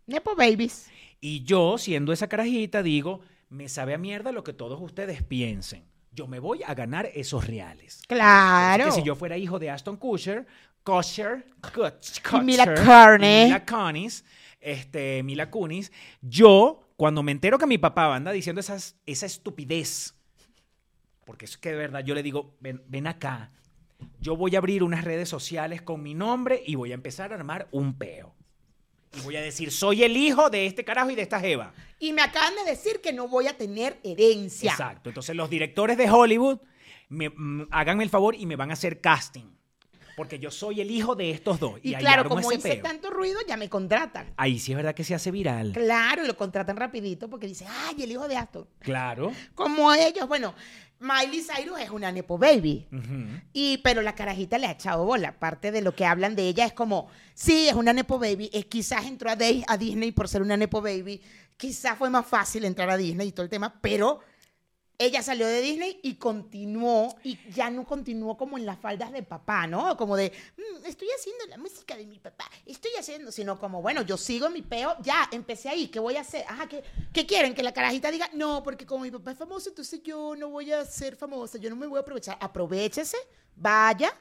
Nepo 0.06 0.36
babies. 0.36 0.90
Y 1.20 1.42
yo, 1.42 1.78
siendo 1.78 2.12
esa 2.12 2.28
carajita, 2.28 2.82
digo, 2.82 3.20
me 3.48 3.68
sabe 3.68 3.94
a 3.94 3.98
mierda 3.98 4.30
lo 4.30 4.44
que 4.44 4.52
todos 4.52 4.80
ustedes 4.80 5.22
piensen. 5.22 5.84
Yo 6.12 6.28
me 6.28 6.38
voy 6.38 6.60
a 6.64 6.74
ganar 6.74 7.10
esos 7.14 7.46
reales. 7.46 8.02
Claro. 8.06 8.84
Que 8.84 8.92
si 8.92 9.02
yo 9.02 9.16
fuera 9.16 9.36
hijo 9.36 9.58
de 9.58 9.70
Aston 9.70 9.96
Kutcher, 9.96 10.46
Kutcher, 10.84 11.44
Y 12.32 12.40
Mila 12.40 12.66
Kutcher, 12.66 12.84
Kunis. 12.84 13.42
y 13.42 13.44
Mila 13.46 13.64
Kunis, 13.66 14.24
este, 14.60 15.22
Mila 15.22 15.50
Kunis, 15.50 15.90
yo, 16.20 16.80
cuando 16.96 17.22
me 17.22 17.32
entero 17.32 17.58
que 17.58 17.66
mi 17.66 17.78
papá 17.78 18.14
anda 18.14 18.30
diciendo 18.32 18.60
esas, 18.60 18.96
esa 19.06 19.26
estupidez, 19.26 20.14
porque 21.24 21.46
es 21.46 21.56
que 21.56 21.70
de 21.70 21.76
verdad 21.76 22.04
yo 22.04 22.14
le 22.14 22.22
digo, 22.22 22.56
ven, 22.60 22.82
ven 22.86 23.06
acá, 23.06 23.50
yo 24.20 24.36
voy 24.36 24.54
a 24.54 24.58
abrir 24.58 24.82
unas 24.82 25.04
redes 25.04 25.28
sociales 25.28 25.82
con 25.82 26.02
mi 26.02 26.14
nombre 26.14 26.62
y 26.66 26.74
voy 26.74 26.92
a 26.92 26.94
empezar 26.94 27.32
a 27.32 27.36
armar 27.36 27.68
un 27.72 27.96
peo. 27.96 28.34
Y 29.16 29.20
voy 29.20 29.36
a 29.36 29.40
decir, 29.40 29.70
soy 29.70 30.02
el 30.02 30.16
hijo 30.16 30.50
de 30.50 30.66
este 30.66 30.84
carajo 30.84 31.10
y 31.10 31.14
de 31.14 31.22
esta 31.22 31.40
jeva. 31.40 31.72
Y 32.00 32.12
me 32.12 32.20
acaban 32.20 32.54
de 32.56 32.70
decir 32.70 33.00
que 33.00 33.12
no 33.12 33.28
voy 33.28 33.46
a 33.46 33.56
tener 33.56 34.00
herencia. 34.02 34.72
Exacto. 34.72 35.08
Entonces 35.08 35.36
los 35.36 35.48
directores 35.48 35.96
de 35.96 36.10
Hollywood, 36.10 36.58
me, 37.08 37.30
mm, 37.30 37.68
háganme 37.70 38.02
el 38.02 38.10
favor 38.10 38.34
y 38.34 38.44
me 38.44 38.56
van 38.56 38.70
a 38.70 38.74
hacer 38.74 39.00
casting. 39.00 39.53
Porque 40.16 40.38
yo 40.38 40.50
soy 40.50 40.80
el 40.80 40.90
hijo 40.90 41.14
de 41.14 41.30
estos 41.30 41.58
dos. 41.60 41.78
Y, 41.82 41.94
claro, 41.94 42.28
como 42.28 42.52
hice 42.52 42.74
peo. 42.74 42.82
tanto 42.82 43.10
ruido, 43.10 43.40
ya 43.46 43.56
me 43.56 43.68
contratan. 43.68 44.32
Ahí 44.36 44.58
sí 44.58 44.72
es 44.72 44.76
verdad 44.76 44.94
que 44.94 45.04
se 45.04 45.14
hace 45.14 45.30
viral. 45.30 45.72
Claro, 45.72 46.24
y 46.24 46.26
lo 46.26 46.36
contratan 46.36 46.76
rapidito 46.76 47.28
porque 47.28 47.46
dicen, 47.46 47.68
ay, 47.70 48.02
el 48.02 48.12
hijo 48.12 48.28
de 48.28 48.36
Aston. 48.36 48.66
Claro. 48.80 49.32
Como 49.54 49.92
ellos, 49.92 50.28
bueno, 50.28 50.54
Miley 51.00 51.42
Cyrus 51.42 51.80
es 51.80 51.90
una 51.90 52.10
Nepo 52.12 52.38
Baby. 52.38 52.86
Y, 53.52 53.78
pero 53.78 54.02
la 54.02 54.14
carajita 54.14 54.58
le 54.58 54.66
ha 54.66 54.72
echado 54.72 55.04
bola. 55.04 55.38
Parte 55.38 55.70
de 55.70 55.82
lo 55.82 55.94
que 55.94 56.06
hablan 56.06 56.34
de 56.34 56.48
ella 56.48 56.64
es 56.64 56.72
como, 56.72 57.08
sí, 57.34 57.68
es 57.68 57.74
una 57.74 57.92
Nepo 57.92 58.18
Baby. 58.18 58.50
Es, 58.52 58.66
quizás 58.66 59.06
entró 59.06 59.30
a, 59.30 59.36
a 59.66 59.76
Disney 59.76 60.12
por 60.12 60.28
ser 60.28 60.42
una 60.42 60.56
Nepo 60.56 60.80
Baby. 60.80 61.20
Quizás 61.56 61.98
fue 61.98 62.10
más 62.10 62.26
fácil 62.26 62.64
entrar 62.64 62.90
a 62.90 62.96
Disney 62.96 63.28
y 63.28 63.32
todo 63.32 63.44
el 63.44 63.50
tema, 63.50 63.78
pero 63.80 64.20
ella 64.98 65.22
salió 65.22 65.46
de 65.46 65.60
Disney 65.60 65.98
y 66.02 66.14
continuó, 66.16 67.16
y 67.24 67.38
ya 67.50 67.70
no 67.70 67.84
continuó 67.84 68.36
como 68.36 68.56
en 68.58 68.66
las 68.66 68.78
faldas 68.78 69.12
de 69.12 69.22
papá, 69.22 69.66
¿no? 69.66 69.96
Como 69.96 70.16
de, 70.16 70.32
"Mm, 70.56 70.86
estoy 70.86 71.08
haciendo 71.16 71.46
la 71.46 71.58
música 71.58 71.96
de 71.96 72.06
mi 72.06 72.18
papá, 72.18 72.48
estoy 72.64 72.92
haciendo, 72.98 73.32
sino 73.32 73.58
como, 73.58 73.82
bueno, 73.82 74.02
yo 74.02 74.16
sigo 74.16 74.50
mi 74.50 74.62
peo, 74.62 74.96
ya, 75.02 75.28
empecé 75.32 75.68
ahí, 75.68 75.88
¿qué 75.88 75.98
voy 75.98 76.16
a 76.16 76.20
hacer? 76.20 76.44
Ajá, 76.48 76.68
¿qué, 76.68 76.82
qué 77.12 77.26
quieren? 77.26 77.54
Que 77.54 77.62
la 77.62 77.72
carajita 77.72 78.10
diga, 78.10 78.30
no, 78.34 78.62
porque 78.62 78.86
como 78.86 79.04
mi 79.04 79.10
papá 79.10 79.32
es 79.32 79.38
famoso, 79.38 79.68
entonces 79.70 80.02
yo 80.02 80.34
no 80.36 80.48
voy 80.50 80.72
a 80.72 80.84
ser 80.84 81.16
famosa, 81.16 81.58
yo 81.58 81.70
no 81.70 81.76
me 81.76 81.86
voy 81.86 81.98
a 81.98 82.02
aprovechar. 82.02 82.36
Aprovechese, 82.40 83.16
vaya 83.56 84.12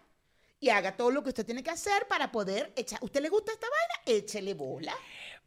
y 0.60 0.70
haga 0.70 0.96
todo 0.96 1.12
lo 1.12 1.22
que 1.24 1.30
usted 1.30 1.46
tiene 1.46 1.62
que 1.62 1.72
hacer 1.72 2.08
para 2.08 2.32
poder 2.32 2.72
echar. 2.76 3.00
¿Usted 3.04 3.22
le 3.22 3.30
gusta 3.30 3.52
esta 3.52 3.68
vaina? 3.68 4.20
Échele 4.20 4.54
bola. 4.54 4.94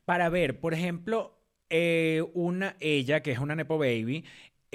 Para 0.04 0.28
ver, 0.28 0.60
por 0.60 0.74
ejemplo, 0.74 1.38
eh, 1.70 2.22
una, 2.34 2.76
ella, 2.80 3.22
que 3.22 3.32
es 3.32 3.38
una 3.38 3.54
Nepo 3.56 3.78
Baby, 3.78 4.24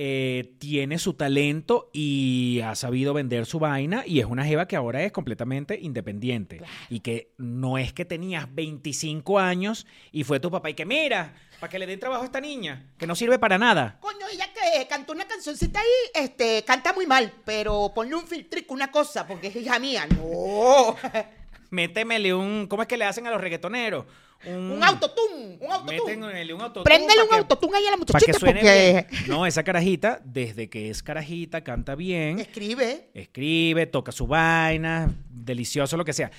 eh, 0.04 0.56
tiene 0.58 0.98
su 0.98 1.14
talento 1.14 1.92
y 1.94 2.60
ha 2.66 2.74
sabido 2.74 3.14
vender 3.14 3.46
su 3.46 3.60
vaina 3.60 4.04
y 4.04 4.20
es 4.20 4.26
una 4.26 4.44
jeva 4.44 4.68
que 4.68 4.76
ahora 4.76 5.04
es 5.04 5.12
completamente 5.12 5.78
independiente. 5.80 6.60
Y 6.90 7.02
que 7.02 7.34
no 7.38 7.78
es 7.78 7.94
que 7.94 8.04
tenías 8.04 8.52
25 8.52 9.38
años 9.38 9.86
y 10.12 10.24
fue 10.24 10.40
tu 10.40 10.50
papá 10.50 10.72
y 10.72 10.74
que 10.74 10.88
mira, 10.88 11.36
para 11.60 11.70
que 11.70 11.78
le 11.78 11.86
den 11.86 12.00
trabajo 12.00 12.24
a 12.24 12.26
esta 12.26 12.42
niña, 12.42 12.84
que 12.98 13.06
no 13.06 13.14
sirve 13.16 13.38
para 13.38 13.60
nada. 13.60 14.00
Coño, 14.00 14.26
ella 14.34 14.48
que 14.52 14.88
cantó 14.88 15.14
una 15.14 15.28
cancioncita 15.28 15.80
ahí, 15.80 16.24
este, 16.24 16.64
canta 16.64 16.94
muy 16.94 17.06
mal, 17.06 17.32
pero 17.46 17.92
ponle 17.94 18.16
un 18.16 18.26
filtrico, 18.26 18.74
una 18.74 18.90
cosa, 18.90 19.28
porque 19.28 19.50
es 19.50 19.56
hija 19.56 19.78
mía. 19.78 20.08
No. 20.08 20.96
Métemele 21.70 22.34
un, 22.34 22.66
¿cómo 22.66 22.82
es 22.82 22.88
que 22.88 22.98
le 22.98 23.06
hacen 23.06 23.28
a 23.28 23.30
los 23.30 23.40
reggaetoneros? 23.40 24.06
Un 24.45 24.84
autotune, 24.84 25.58
un 25.62 25.71
autotune. 25.71 26.17
Métenle 26.17 26.54
un 26.54 26.62
autotune. 26.62 26.84
Préndele 26.84 27.23
un 27.23 27.34
autotune 27.34 27.77
ahí 27.77 27.86
a 27.86 27.91
la 27.91 27.97
Para 27.97 28.06
que 28.06 28.13
muchachita 28.13 28.39
suene 28.39 28.60
porque 28.60 29.08
bien. 29.10 29.27
No, 29.27 29.45
esa 29.45 29.63
carajita, 29.63 30.21
desde 30.23 30.69
que 30.69 30.89
es 30.89 31.04
carajita, 31.04 31.63
canta 31.63 31.95
bien. 31.95 32.39
escribe. 32.39 33.10
escribe, 33.13 33.86
toca 33.86 34.12
su 34.12 34.27
vaina, 34.27 35.13
delicioso, 35.30 35.97
lo 35.97 36.06
que 36.06 36.13
sea. 36.13 36.32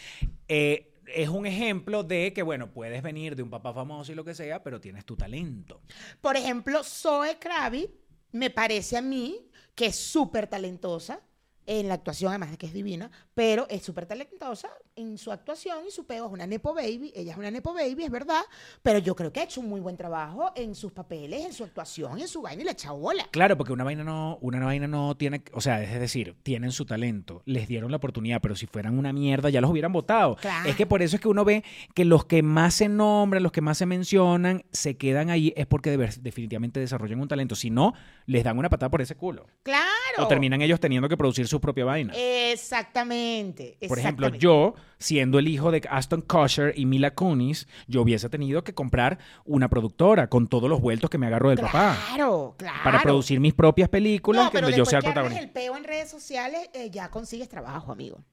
Eh, 0.49 0.93
es 1.07 1.29
un 1.29 1.47
ejemplo 1.47 2.03
de 2.03 2.33
que, 2.33 2.43
bueno, 2.43 2.73
puedes 2.73 3.03
venir 3.03 3.37
de 3.37 3.43
un 3.43 3.51
papá 3.51 3.73
famoso 3.73 4.13
y 4.13 4.15
lo 4.15 4.25
que 4.25 4.35
sea, 4.35 4.63
pero 4.63 4.81
tienes 4.81 5.05
tu 5.05 5.17
talento. 5.17 5.81
Por 6.21 6.37
ejemplo, 6.37 6.83
Zoe 6.83 7.39
Kravitz 7.39 7.91
me 8.33 8.51
parece 8.51 8.97
a 8.97 9.03
mí 9.03 9.49
que 9.75 9.87
es 9.87 9.97
súper 9.97 10.47
talentosa 10.47 11.21
en 11.67 11.89
la 11.89 11.95
actuación, 11.95 12.31
además 12.31 12.51
de 12.51 12.59
que 12.59 12.67
es 12.67 12.73
divina, 12.73 13.11
pero 13.35 13.67
es 13.69 13.83
súper 13.83 14.07
talentosa 14.07 14.69
en 14.97 15.17
su 15.19 15.33
actuación 15.33 15.79
y 15.87 15.91
su 15.91 16.05
peo 16.05 16.27
es 16.27 16.33
una 16.33 16.47
Nepo 16.47 16.75
Baby, 16.75 17.13
ella 17.15 17.33
es 17.33 17.39
una 17.39 17.51
Nepo 17.51 17.73
Baby, 17.73 18.05
es 18.05 18.11
verdad, 18.11 18.43
pero 18.83 18.99
yo 18.99 19.15
creo 19.15 19.33
que 19.33 19.41
ha 19.41 19.45
hecho 19.45 19.61
un 19.61 19.69
muy 19.69 19.81
buen 19.81 19.97
trabajo 19.97 20.53
en 20.55 20.75
sus 20.75 20.93
papeles, 20.93 21.45
en 21.45 21.53
su 21.53 21.65
actuación, 21.65 22.19
en 22.19 22.29
su 22.29 22.43
vaina 22.43 22.63
y 22.63 22.65
le 22.65 22.71
ha 22.71 22.75
echado 22.75 22.97
bola. 22.97 23.27
Claro, 23.31 23.57
porque 23.57 23.73
una 23.73 23.85
vaina 23.85 24.05
no, 24.05 24.39
una 24.41 24.65
vaina 24.65 24.87
no 24.87 25.17
tiene, 25.17 25.43
o 25.53 25.61
sea, 25.61 25.83
es 25.83 25.99
decir, 25.99 26.37
tienen 26.43 26.73
su 26.73 26.85
talento, 26.85 27.43
les 27.47 27.69
dieron 27.69 27.91
la 27.91 27.97
oportunidad, 27.97 28.41
pero 28.41 28.55
si 28.57 28.67
fueran 28.67 28.99
una 28.99 29.13
mierda 29.13 29.51
ya 29.51 29.61
los 29.61 29.71
hubieran 29.71 29.93
votado. 29.93 30.37
Claro. 30.37 30.69
Es 30.69 30.77
que 30.77 30.87
por 30.87 31.03
eso 31.03 31.17
es 31.17 31.23
que 31.23 31.29
uno 31.29 31.45
ve 31.45 31.65
que 31.95 32.05
los 32.05 32.25
que 32.25 32.43
más 32.43 32.75
se 32.75 32.89
nombran, 32.89 33.43
los 33.43 33.53
que 33.53 33.61
más 33.61 33.79
se 33.79 33.87
mencionan, 33.87 34.65
se 34.73 34.97
quedan 34.97 35.31
ahí, 35.31 35.53
es 35.57 35.67
porque 35.67 35.97
definitivamente 35.97 36.81
desarrollan 36.81 37.21
un 37.21 37.29
talento. 37.29 37.55
Si 37.55 37.71
no, 37.71 37.95
les 38.27 38.45
dan 38.45 38.59
una 38.59 38.69
patada 38.69 38.91
por 38.91 39.03
ese 39.03 39.17
culo. 39.17 39.47
Claro. 39.63 39.87
O 40.19 40.29
terminan 40.29 40.61
ellos 40.63 40.81
teniendo 40.81 41.09
que 41.09 41.17
producir 41.17 41.47
su 41.53 41.61
propia 41.61 41.85
vaina. 41.85 42.13
Exactamente. 42.17 43.77
Por 43.89 43.99
ejemplo, 43.99 44.27
exactamente. 44.27 44.39
yo, 44.39 44.75
siendo 44.99 45.39
el 45.39 45.47
hijo 45.49 45.71
de 45.71 45.83
Aston 45.89 46.23
Kutcher 46.23 46.73
y 46.77 46.87
Mila 46.87 47.13
Kunis, 47.15 47.69
yo 47.87 48.03
hubiese 48.03 48.29
tenido 48.29 48.65
que 48.65 48.75
comprar 48.75 49.19
una 49.45 49.69
productora 49.69 50.29
con 50.29 50.49
todos 50.49 50.69
los 50.69 50.81
vueltos 50.81 51.09
que 51.11 51.19
me 51.19 51.27
agarro 51.27 51.51
del 51.51 51.61
papá 51.61 51.97
Claro, 52.09 52.55
claro. 52.59 52.79
para 52.83 53.01
producir 53.03 53.39
mis 53.41 53.55
propias 53.55 53.89
películas 53.89 54.47
No, 54.47 54.51
pero 54.51 54.67
donde 54.67 54.79
yo 54.79 54.85
sea 54.85 54.99
el 54.99 55.05
protagonista. 55.05 55.43
el 55.43 55.51
peo 55.51 55.77
en 55.77 55.85
redes 55.85 56.11
sociales, 56.11 56.69
eh, 56.75 56.91
ya 56.91 57.09
consigues 57.11 57.49
trabajo, 57.49 57.93
amigo. 57.93 58.25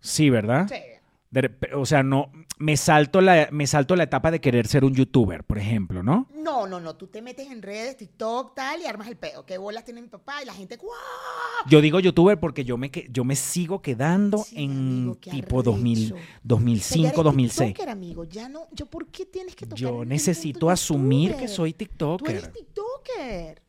Sí, 0.00 0.30
¿verdad? 0.30 0.66
Sí. 0.68 0.76
De 1.34 1.50
o 1.74 1.84
sea, 1.84 2.04
no 2.04 2.30
me 2.58 2.76
salto 2.76 3.20
la 3.20 3.48
me 3.50 3.66
salto 3.66 3.96
la 3.96 4.04
etapa 4.04 4.30
de 4.30 4.40
querer 4.40 4.68
ser 4.68 4.84
un 4.84 4.94
youtuber, 4.94 5.42
por 5.42 5.58
ejemplo, 5.58 6.00
¿no? 6.04 6.28
No, 6.32 6.68
no, 6.68 6.78
no. 6.78 6.94
Tú 6.94 7.08
te 7.08 7.20
metes 7.22 7.50
en 7.50 7.60
redes, 7.60 7.96
TikTok, 7.96 8.54
tal, 8.54 8.80
y 8.80 8.86
armas 8.86 9.08
el 9.08 9.16
peo. 9.16 9.44
¿Qué 9.44 9.58
bolas 9.58 9.84
tiene 9.84 10.00
mi 10.00 10.06
papá? 10.06 10.40
Y 10.42 10.46
la 10.46 10.54
gente, 10.54 10.76
¡guau! 10.76 10.94
Yo 11.68 11.80
digo 11.80 11.98
youtuber 11.98 12.38
porque 12.38 12.64
yo 12.64 12.76
me 12.76 12.92
que- 12.92 13.08
yo 13.10 13.24
me 13.24 13.34
sigo 13.34 13.82
quedando 13.82 14.38
Sí, 14.38 14.62
en 14.62 14.70
amigo, 14.70 15.16
tipo 15.16 15.62
2000, 15.64 15.98
arrecho. 15.98 16.14
O 16.14 16.18
sea, 16.18 16.26
ya 16.26 16.40
2005, 16.44 17.06
eres 17.08 17.16
2006. 17.24 17.68
TikToker, 17.70 17.88
amigo. 17.90 18.24
Ya 18.24 18.48
no, 18.48 18.68
yo, 18.70 18.86
¿por 18.86 19.08
qué 19.08 19.26
tienes 19.26 19.56
que 19.56 19.66
tocar 19.66 19.78
Yo 19.80 20.04
necesito 20.04 20.70
asumir 20.70 21.34
que 21.34 21.48
soy 21.48 21.72
Tú 21.72 21.78
TikToker. 21.78 22.30
eres 22.36 22.52
TikToker. 22.52 23.60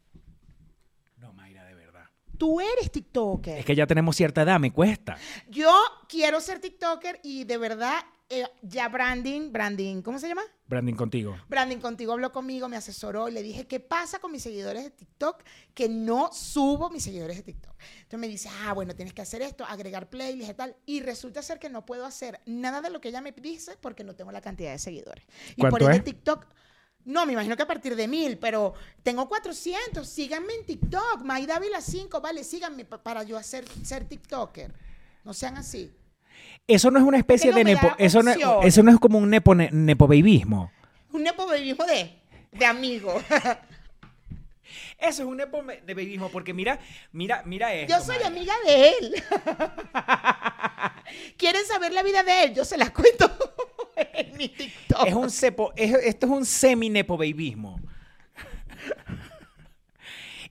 No, 1.18 1.34
Mayra, 1.34 1.66
de 1.66 1.74
verdad. 1.74 2.06
Tú 2.38 2.60
eres 2.60 2.92
TikToker. 2.92 3.60
Es 3.60 3.66
que 3.66 3.76
ya 3.76 3.88
tenemos 3.88 4.16
cierta 4.16 4.42
edad, 4.42 4.60
me 4.60 4.72
cuesta. 4.72 5.18
Yo 5.50 5.72
quiero 6.08 6.40
ser 6.42 6.60
TikToker 6.60 7.20
y 7.24 7.44
de 7.44 7.58
verdad, 7.58 7.98
eh, 8.30 8.46
ya 8.62 8.90
Branding, 8.90 9.52
Branding, 9.52 10.02
¿cómo 10.02 10.20
se 10.20 10.28
llama? 10.28 10.42
Branding 10.68 10.96
contigo. 10.96 11.38
Branding 11.48 11.78
contigo 11.78 12.14
habló 12.14 12.32
conmigo, 12.32 12.68
me 12.68 12.76
asesoró 12.76 13.30
y 13.30 13.32
le 13.32 13.44
dije, 13.44 13.68
¿qué 13.68 13.80
pasa 13.80 14.20
con 14.20 14.32
mis 14.32 14.42
seguidores 14.42 14.84
de 14.84 14.92
TikTok? 14.92 15.44
Que 15.74 15.88
no 15.88 16.32
subo 16.34 16.90
mis 16.90 17.04
seguidores 17.04 17.38
de 17.38 17.44
TikTok. 17.44 17.76
Entonces 17.98 18.20
me 18.20 18.28
dice, 18.28 18.50
ah, 18.64 18.74
bueno, 18.74 18.96
tienes 18.96 19.14
que 19.14 19.22
hacer 19.22 19.42
esto, 19.42 19.64
agregar 19.66 20.10
playlists 20.10 20.52
y 20.52 20.56
tal. 20.56 20.76
Y 20.86 21.02
resulta 21.02 21.42
ser 21.42 21.60
que 21.60 21.70
no 21.70 21.86
puedo 21.86 22.06
hacer 22.06 22.42
nada 22.46 22.82
de 22.82 22.90
lo 22.90 23.00
que 23.00 23.10
ella 23.10 23.22
me 23.22 23.32
dice 23.32 23.78
porque 23.80 24.04
no 24.04 24.16
tengo 24.16 24.32
la 24.32 24.42
cantidad 24.42 24.72
de 24.72 24.80
seguidores. 24.80 25.26
Y 25.56 25.62
por 25.62 25.70
¿Cuánto 25.70 25.90
ende? 25.92 26.00
TikTok... 26.02 26.48
No, 27.06 27.26
me 27.26 27.34
imagino 27.34 27.56
que 27.56 27.64
a 27.64 27.68
partir 27.68 27.96
de 27.96 28.08
mil, 28.08 28.38
pero 28.40 28.74
tengo 29.04 29.30
400. 29.30 30.08
Síganme 30.08 30.54
en 30.56 30.66
TikTok. 30.66 31.22
Maida 31.24 31.60
Vila 31.60 31.80
5, 31.80 32.20
vale, 32.20 32.44
síganme 32.44 32.84
pa- 32.86 33.02
para 33.02 33.24
yo 33.24 33.38
hacer, 33.38 33.64
ser 33.84 34.06
TikToker. 34.06 34.74
No 35.24 35.34
sean 35.34 35.58
así. 35.58 35.94
Eso 36.68 36.90
no 36.92 37.00
es 37.00 37.06
una 37.06 37.18
especie 37.18 37.54
de 37.54 37.64
me 37.64 37.74
nepo, 37.76 37.88
da 37.88 37.96
eso 38.00 38.22
no, 38.24 38.32
es- 38.32 38.38
eso 38.64 38.84
no 38.84 38.92
es 38.92 39.00
como 39.00 39.20
un 39.20 39.30
nepo, 39.30 39.54
nepobabyismo. 39.56 40.72
Un 41.12 41.24
nepobabyismo 41.24 41.86
de, 41.86 42.20
de 42.52 42.66
amigo. 42.66 43.22
Eso 44.98 45.24
es 45.24 45.28
un 45.28 45.38
nepobabyismo 45.38 46.30
porque 46.30 46.54
mira, 46.54 46.80
mira, 47.12 47.44
mira 47.46 47.72
esto. 47.74 47.94
Yo 47.98 48.04
soy 48.04 48.24
amiga 48.24 48.54
de 48.66 48.90
él. 48.90 49.24
¿Quieren 51.38 51.66
saber 51.66 51.94
la 51.94 52.02
vida 52.02 52.24
de 52.24 52.46
él? 52.46 52.54
Yo 52.56 52.66
se 52.66 52.78
las 52.78 52.92
cuento 52.92 53.30
en 54.14 54.38
mi 54.38 54.50
TikTok. 54.50 55.08
Es 55.08 55.14
un 55.14 55.30
cepo, 55.30 55.74
es- 55.76 55.94
esto 56.04 56.26
es 56.28 56.32
un 56.32 56.46
semi 56.46 56.90
nepobabyismo. 56.90 57.80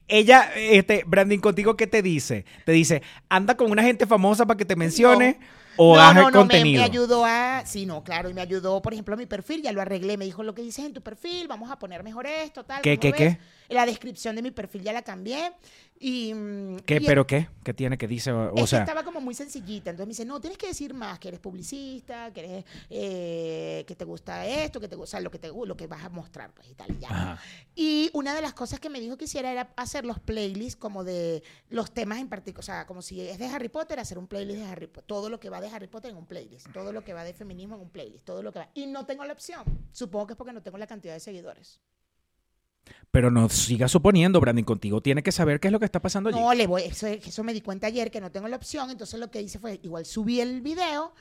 Ella, 0.07 0.51
este, 0.55 1.03
Branding, 1.05 1.39
contigo, 1.39 1.75
¿qué 1.75 1.87
te 1.87 2.01
dice? 2.03 2.45
Te 2.63 2.71
dice, 2.71 3.01
anda 3.27 3.55
con 3.57 3.71
una 3.71 3.81
gente 3.81 4.05
famosa 4.05 4.45
para 4.45 4.57
que 4.57 4.65
te 4.65 4.75
mencione 4.75 5.39
o 5.77 5.95
no, 5.95 6.01
haz 6.01 6.13
no, 6.13 6.19
el 6.19 6.25
no, 6.25 6.31
me- 6.31 6.37
contenido. 6.39 6.79
Me, 6.81 6.85
ayudó 6.87 7.25
a. 7.25 7.63
Sí, 7.65 7.87
no, 7.87 8.03
claro, 8.03 8.29
y 8.29 8.33
me 8.35 8.41
ayudó, 8.41 8.81
por 8.83 8.93
ejemplo, 8.93 9.15
a 9.15 9.17
mi 9.17 9.25
perfil, 9.25 9.63
ya 9.63 9.71
lo 9.71 9.81
arreglé. 9.81 10.15
Me 10.17 10.25
dijo 10.25 10.43
lo 10.43 10.53
que 10.53 10.61
dices 10.61 10.85
en 10.85 10.93
tu 10.93 11.01
perfil, 11.01 11.47
vamos 11.47 11.71
a 11.71 11.79
poner 11.79 12.03
mejor 12.03 12.27
esto, 12.27 12.63
tal. 12.63 12.81
¿Qué, 12.83 12.99
¿cómo 12.99 13.13
qué, 13.13 13.23
ves? 13.23 13.37
La 13.69 13.85
descripción 13.85 14.35
de 14.35 14.41
mi 14.41 14.51
perfil 14.51 14.83
ya 14.83 14.93
la 14.93 15.01
cambié. 15.01 15.51
Y. 15.99 16.33
mm, 16.33 16.77
¿Qué, 16.85 16.97
y- 16.97 17.05
pero 17.05 17.25
qué? 17.25 17.49
¿Qué 17.63 17.73
tiene 17.73 17.97
que 17.97 18.07
dice? 18.07 18.31
O, 18.31 18.67
sea, 18.67 18.79
estaba 18.79 19.03
como 19.03 19.21
muy 19.21 19.33
sencillita. 19.33 19.89
Entonces 19.89 20.07
me 20.07 20.11
dice, 20.11 20.25
no, 20.25 20.39
tienes 20.39 20.57
que 20.57 20.67
decir 20.67 20.93
más, 20.93 21.19
que 21.19 21.29
eres 21.29 21.39
publicista, 21.39 22.31
que 22.33 22.39
eres, 22.41 22.65
eh, 22.89 23.83
que 23.87 23.95
te 23.95 24.03
gusta 24.05 24.45
esto, 24.45 24.79
que 24.79 24.87
te 24.87 24.95
gusta 24.95 25.19
lo 25.19 25.31
que 25.31 25.39
te 25.39 25.47
lo 25.47 25.77
que 25.77 25.87
vas 25.87 26.03
a 26.03 26.09
mostrar, 26.09 26.53
pues, 26.53 26.69
y 26.69 26.73
tal, 26.75 26.91
y 26.91 26.99
ya. 26.99 27.09
Ajá. 27.09 27.41
Y 27.75 28.09
una 28.13 28.35
de 28.35 28.41
las 28.41 28.53
cosas 28.53 28.79
que 28.79 28.89
me 28.89 28.99
dijo 28.99 29.17
que 29.17 29.25
hiciera 29.25 29.51
era 29.51 29.73
hacer 29.77 30.05
los 30.05 30.19
playlists 30.19 30.75
como 30.75 31.03
de 31.03 31.43
los 31.69 31.91
temas 31.91 32.19
en 32.19 32.27
particular. 32.29 32.59
O 32.59 32.63
sea, 32.63 32.85
como 32.85 33.01
si 33.01 33.21
es 33.21 33.39
de 33.39 33.47
Harry 33.47 33.69
Potter, 33.69 33.99
hacer 33.99 34.17
un 34.17 34.27
playlist 34.27 34.59
de 34.59 34.65
Harry 34.65 34.87
Potter. 34.87 35.05
Todo 35.07 35.29
lo 35.29 35.39
que 35.39 35.49
va 35.49 35.61
de 35.61 35.69
Harry 35.69 35.87
Potter 35.87 36.11
en 36.11 36.17
un 36.17 36.25
playlist. 36.25 36.67
Todo 36.71 36.91
lo 36.91 37.03
que 37.03 37.13
va 37.13 37.23
de 37.23 37.33
feminismo 37.33 37.75
en 37.75 37.81
un 37.81 37.89
playlist. 37.89 38.25
Todo 38.25 38.43
lo 38.43 38.51
que 38.51 38.59
va. 38.59 38.69
Y 38.73 38.85
no 38.85 39.05
tengo 39.05 39.23
la 39.25 39.33
opción. 39.33 39.63
Supongo 39.91 40.27
que 40.27 40.33
es 40.33 40.37
porque 40.37 40.53
no 40.53 40.61
tengo 40.61 40.77
la 40.77 40.87
cantidad 40.87 41.13
de 41.13 41.19
seguidores. 41.19 41.79
Pero 43.11 43.31
no 43.31 43.47
sigas 43.49 43.91
suponiendo, 43.91 44.41
Branding, 44.41 44.63
contigo 44.63 45.01
tiene 45.01 45.23
que 45.23 45.31
saber 45.31 45.59
qué 45.59 45.69
es 45.69 45.71
lo 45.71 45.79
que 45.79 45.85
está 45.85 46.01
pasando 46.01 46.29
allí. 46.29 46.39
No, 46.39 46.53
le 46.53 46.67
voy. 46.67 46.83
Eso, 46.83 47.07
eso 47.07 47.43
me 47.43 47.53
di 47.53 47.61
cuenta 47.61 47.87
ayer 47.87 48.11
que 48.11 48.19
no 48.19 48.31
tengo 48.31 48.47
la 48.47 48.57
opción. 48.57 48.89
Entonces 48.91 49.19
lo 49.19 49.31
que 49.31 49.41
hice 49.41 49.59
fue, 49.59 49.79
igual 49.83 50.05
subí 50.05 50.41
el 50.41 50.61
video. 50.61 51.13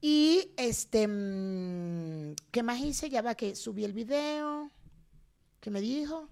Y 0.00 0.52
este. 0.56 1.06
mm, 1.08 2.34
¿Qué 2.50 2.62
más 2.62 2.80
hice? 2.80 3.08
Ya 3.10 3.22
va 3.22 3.34
que 3.34 3.54
subí 3.54 3.84
el 3.84 3.92
video. 3.92 4.70
¿Qué 5.60 5.70
me 5.70 5.80
dijo? 5.80 6.28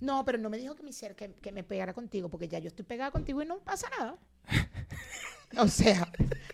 No, 0.00 0.24
pero 0.24 0.38
no 0.38 0.48
me 0.50 0.58
dijo 0.58 0.74
que 0.74 0.82
me 0.82 0.90
hiciera, 0.90 1.14
que, 1.14 1.32
que 1.34 1.52
me 1.52 1.62
pegara 1.62 1.92
contigo, 1.92 2.30
porque 2.30 2.48
ya 2.48 2.58
yo 2.58 2.68
estoy 2.68 2.84
pegada 2.84 3.10
contigo 3.10 3.42
y 3.42 3.46
no 3.46 3.58
pasa 3.60 3.88
nada. 3.98 4.18
O 5.56 5.66
sea, 5.68 6.08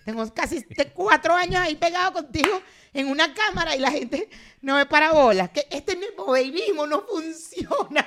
tengo 0.04 0.32
casi 0.32 0.62
te- 0.62 0.90
cuatro 0.90 1.34
años 1.34 1.56
ahí 1.56 1.74
pegado 1.76 2.12
contigo 2.14 2.60
en 2.94 3.08
una 3.08 3.32
cámara 3.34 3.76
y 3.76 3.78
la 3.78 3.90
gente 3.90 4.28
no 4.62 4.76
me 4.76 4.86
para 4.86 5.12
bolas. 5.12 5.50
Que 5.50 5.66
este 5.70 5.96
mismo 5.96 6.86
no 6.86 7.02
funciona. 7.02 8.06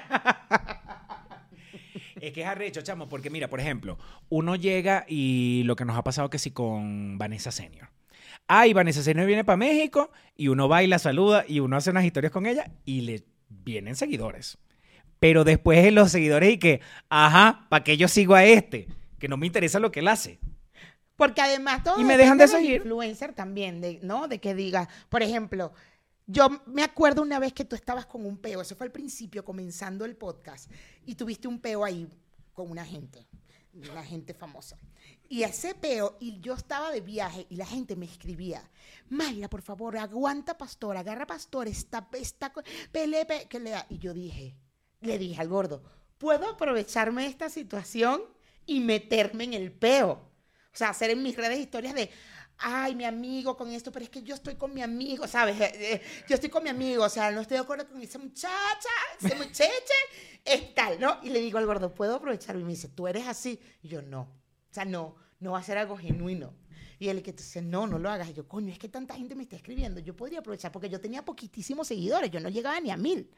Es 2.19 2.33
que 2.33 2.41
es 2.41 2.47
arrecho, 2.47 2.81
chamo, 2.81 3.07
porque 3.07 3.29
mira, 3.29 3.47
por 3.49 3.59
ejemplo, 3.59 3.97
uno 4.29 4.55
llega 4.55 5.05
y 5.07 5.63
lo 5.65 5.75
que 5.75 5.85
nos 5.85 5.97
ha 5.97 6.03
pasado 6.03 6.29
que 6.29 6.37
sí 6.39 6.51
con 6.51 7.17
Vanessa 7.17 7.51
Senior. 7.51 7.89
Ay, 8.47 8.73
Vanessa 8.73 9.03
Senior 9.03 9.25
viene 9.27 9.45
para 9.45 9.57
México 9.57 10.11
y 10.35 10.47
uno 10.49 10.67
va 10.67 10.83
y 10.83 10.87
la 10.87 10.99
saluda 10.99 11.45
y 11.47 11.59
uno 11.59 11.77
hace 11.77 11.91
unas 11.91 12.03
historias 12.03 12.33
con 12.33 12.45
ella 12.45 12.71
y 12.83 13.01
le 13.01 13.23
vienen 13.47 13.95
seguidores. 13.95 14.57
Pero 15.19 15.43
después 15.43 15.93
los 15.93 16.11
seguidores 16.11 16.51
y 16.53 16.57
que, 16.57 16.81
ajá, 17.09 17.67
¿para 17.69 17.83
qué 17.83 17.95
yo 17.95 18.07
sigo 18.07 18.35
a 18.35 18.43
este? 18.43 18.87
Que 19.19 19.27
no 19.27 19.37
me 19.37 19.45
interesa 19.47 19.79
lo 19.79 19.91
que 19.91 19.99
él 19.99 20.07
hace. 20.07 20.39
Porque 21.19 21.41
además 21.41 21.83
todo 21.83 21.99
Y 21.99 22.05
me 22.05 22.15
dejan 22.15 22.37
de 22.37 22.47
seguir. 22.47 22.77
influencer 22.77 23.33
también, 23.33 23.81
de, 23.81 23.99
¿no? 24.01 24.29
De 24.29 24.39
que 24.39 24.55
diga, 24.55 24.87
por 25.09 25.21
ejemplo, 25.21 25.73
yo 26.25 26.47
me 26.65 26.81
acuerdo 26.81 27.21
una 27.21 27.39
vez 27.39 27.51
que 27.51 27.65
tú 27.65 27.75
estabas 27.75 28.05
con 28.05 28.25
un 28.25 28.37
peo, 28.37 28.61
eso 28.61 28.73
fue 28.73 28.85
al 28.85 28.93
principio, 28.93 29.43
comenzando 29.43 30.05
el 30.05 30.15
podcast, 30.15 30.71
y 31.05 31.15
tuviste 31.15 31.49
un 31.49 31.59
peo 31.59 31.83
ahí 31.83 32.07
con 32.53 32.71
una 32.71 32.85
gente, 32.85 33.27
una 33.73 34.01
gente 34.01 34.33
famosa. 34.33 34.77
Y 35.27 35.43
ese 35.43 35.75
peo, 35.75 36.15
y 36.21 36.39
yo 36.39 36.53
estaba 36.53 36.89
de 36.89 37.01
viaje, 37.01 37.45
y 37.49 37.57
la 37.57 37.65
gente 37.65 37.97
me 37.97 38.05
escribía, 38.05 38.63
Mayra, 39.09 39.49
por 39.49 39.61
favor, 39.61 39.97
aguanta 39.97 40.57
pastor, 40.57 40.95
agarra 40.95 41.27
pastor, 41.27 41.67
está, 41.67 42.07
está, 42.13 42.53
pele, 42.93 43.25
pe-", 43.25 43.47
que 43.49 43.59
le 43.59 43.71
da. 43.71 43.85
Y 43.89 43.97
yo 43.97 44.13
dije, 44.13 44.55
le 45.01 45.17
dije 45.17 45.41
al 45.41 45.49
gordo, 45.49 45.83
¿puedo 46.17 46.49
aprovecharme 46.49 47.23
de 47.23 47.27
esta 47.27 47.49
situación 47.49 48.21
y 48.65 48.79
meterme 48.79 49.43
en 49.43 49.53
el 49.53 49.73
peo? 49.73 50.28
O 50.73 50.77
sea, 50.77 50.89
hacer 50.89 51.09
en 51.11 51.23
mis 51.23 51.35
redes 51.35 51.59
historias 51.59 51.93
de, 51.93 52.09
ay, 52.59 52.95
mi 52.95 53.05
amigo 53.05 53.55
con 53.57 53.69
esto, 53.71 53.91
pero 53.91 54.03
es 54.03 54.09
que 54.09 54.21
yo 54.21 54.35
estoy 54.35 54.55
con 54.55 54.73
mi 54.73 54.81
amigo, 54.81 55.27
¿sabes? 55.27 55.59
Eh, 55.59 55.71
eh, 55.93 56.01
Yo 56.27 56.35
estoy 56.35 56.49
con 56.49 56.63
mi 56.63 56.69
amigo, 56.69 57.03
o 57.03 57.09
sea, 57.09 57.31
no 57.31 57.41
estoy 57.41 57.55
de 57.55 57.63
acuerdo 57.63 57.87
con 57.87 58.01
esa 58.01 58.19
muchacha, 58.19 58.89
ese 59.19 59.35
muchacha, 59.35 59.93
es 60.45 60.73
tal, 60.75 60.99
¿no? 60.99 61.19
Y 61.23 61.29
le 61.29 61.39
digo 61.39 61.57
al 61.57 61.65
gordo, 61.65 61.93
¿puedo 61.93 62.15
aprovecharme? 62.15 62.61
Y 62.61 62.65
me 62.65 62.71
dice, 62.71 62.89
¿tú 62.89 63.07
eres 63.07 63.27
así? 63.27 63.59
Y 63.81 63.87
yo, 63.87 64.01
no. 64.01 64.21
O 64.21 64.73
sea, 64.73 64.85
no, 64.85 65.15
no 65.39 65.53
va 65.53 65.59
a 65.59 65.63
ser 65.63 65.77
algo 65.77 65.97
genuino. 65.97 66.53
Y 66.99 67.07
él 67.07 67.23
que 67.23 67.31
dice, 67.31 67.61
no, 67.61 67.87
no 67.87 67.97
lo 67.97 68.09
hagas. 68.09 68.29
Y 68.29 68.33
yo, 68.33 68.47
coño, 68.47 68.71
es 68.73 68.77
que 68.77 68.89
tanta 68.89 69.15
gente 69.15 69.33
me 69.33 69.43
está 69.43 69.55
escribiendo. 69.55 70.01
Yo 70.01 70.15
podría 70.15 70.39
aprovechar 70.39 70.71
porque 70.71 70.89
yo 70.89 70.99
tenía 70.99 71.23
poquitísimos 71.23 71.87
seguidores. 71.87 72.29
Yo 72.29 72.41
no 72.41 72.49
llegaba 72.49 72.79
ni 72.81 72.91
a 72.91 72.97
mil 72.97 73.31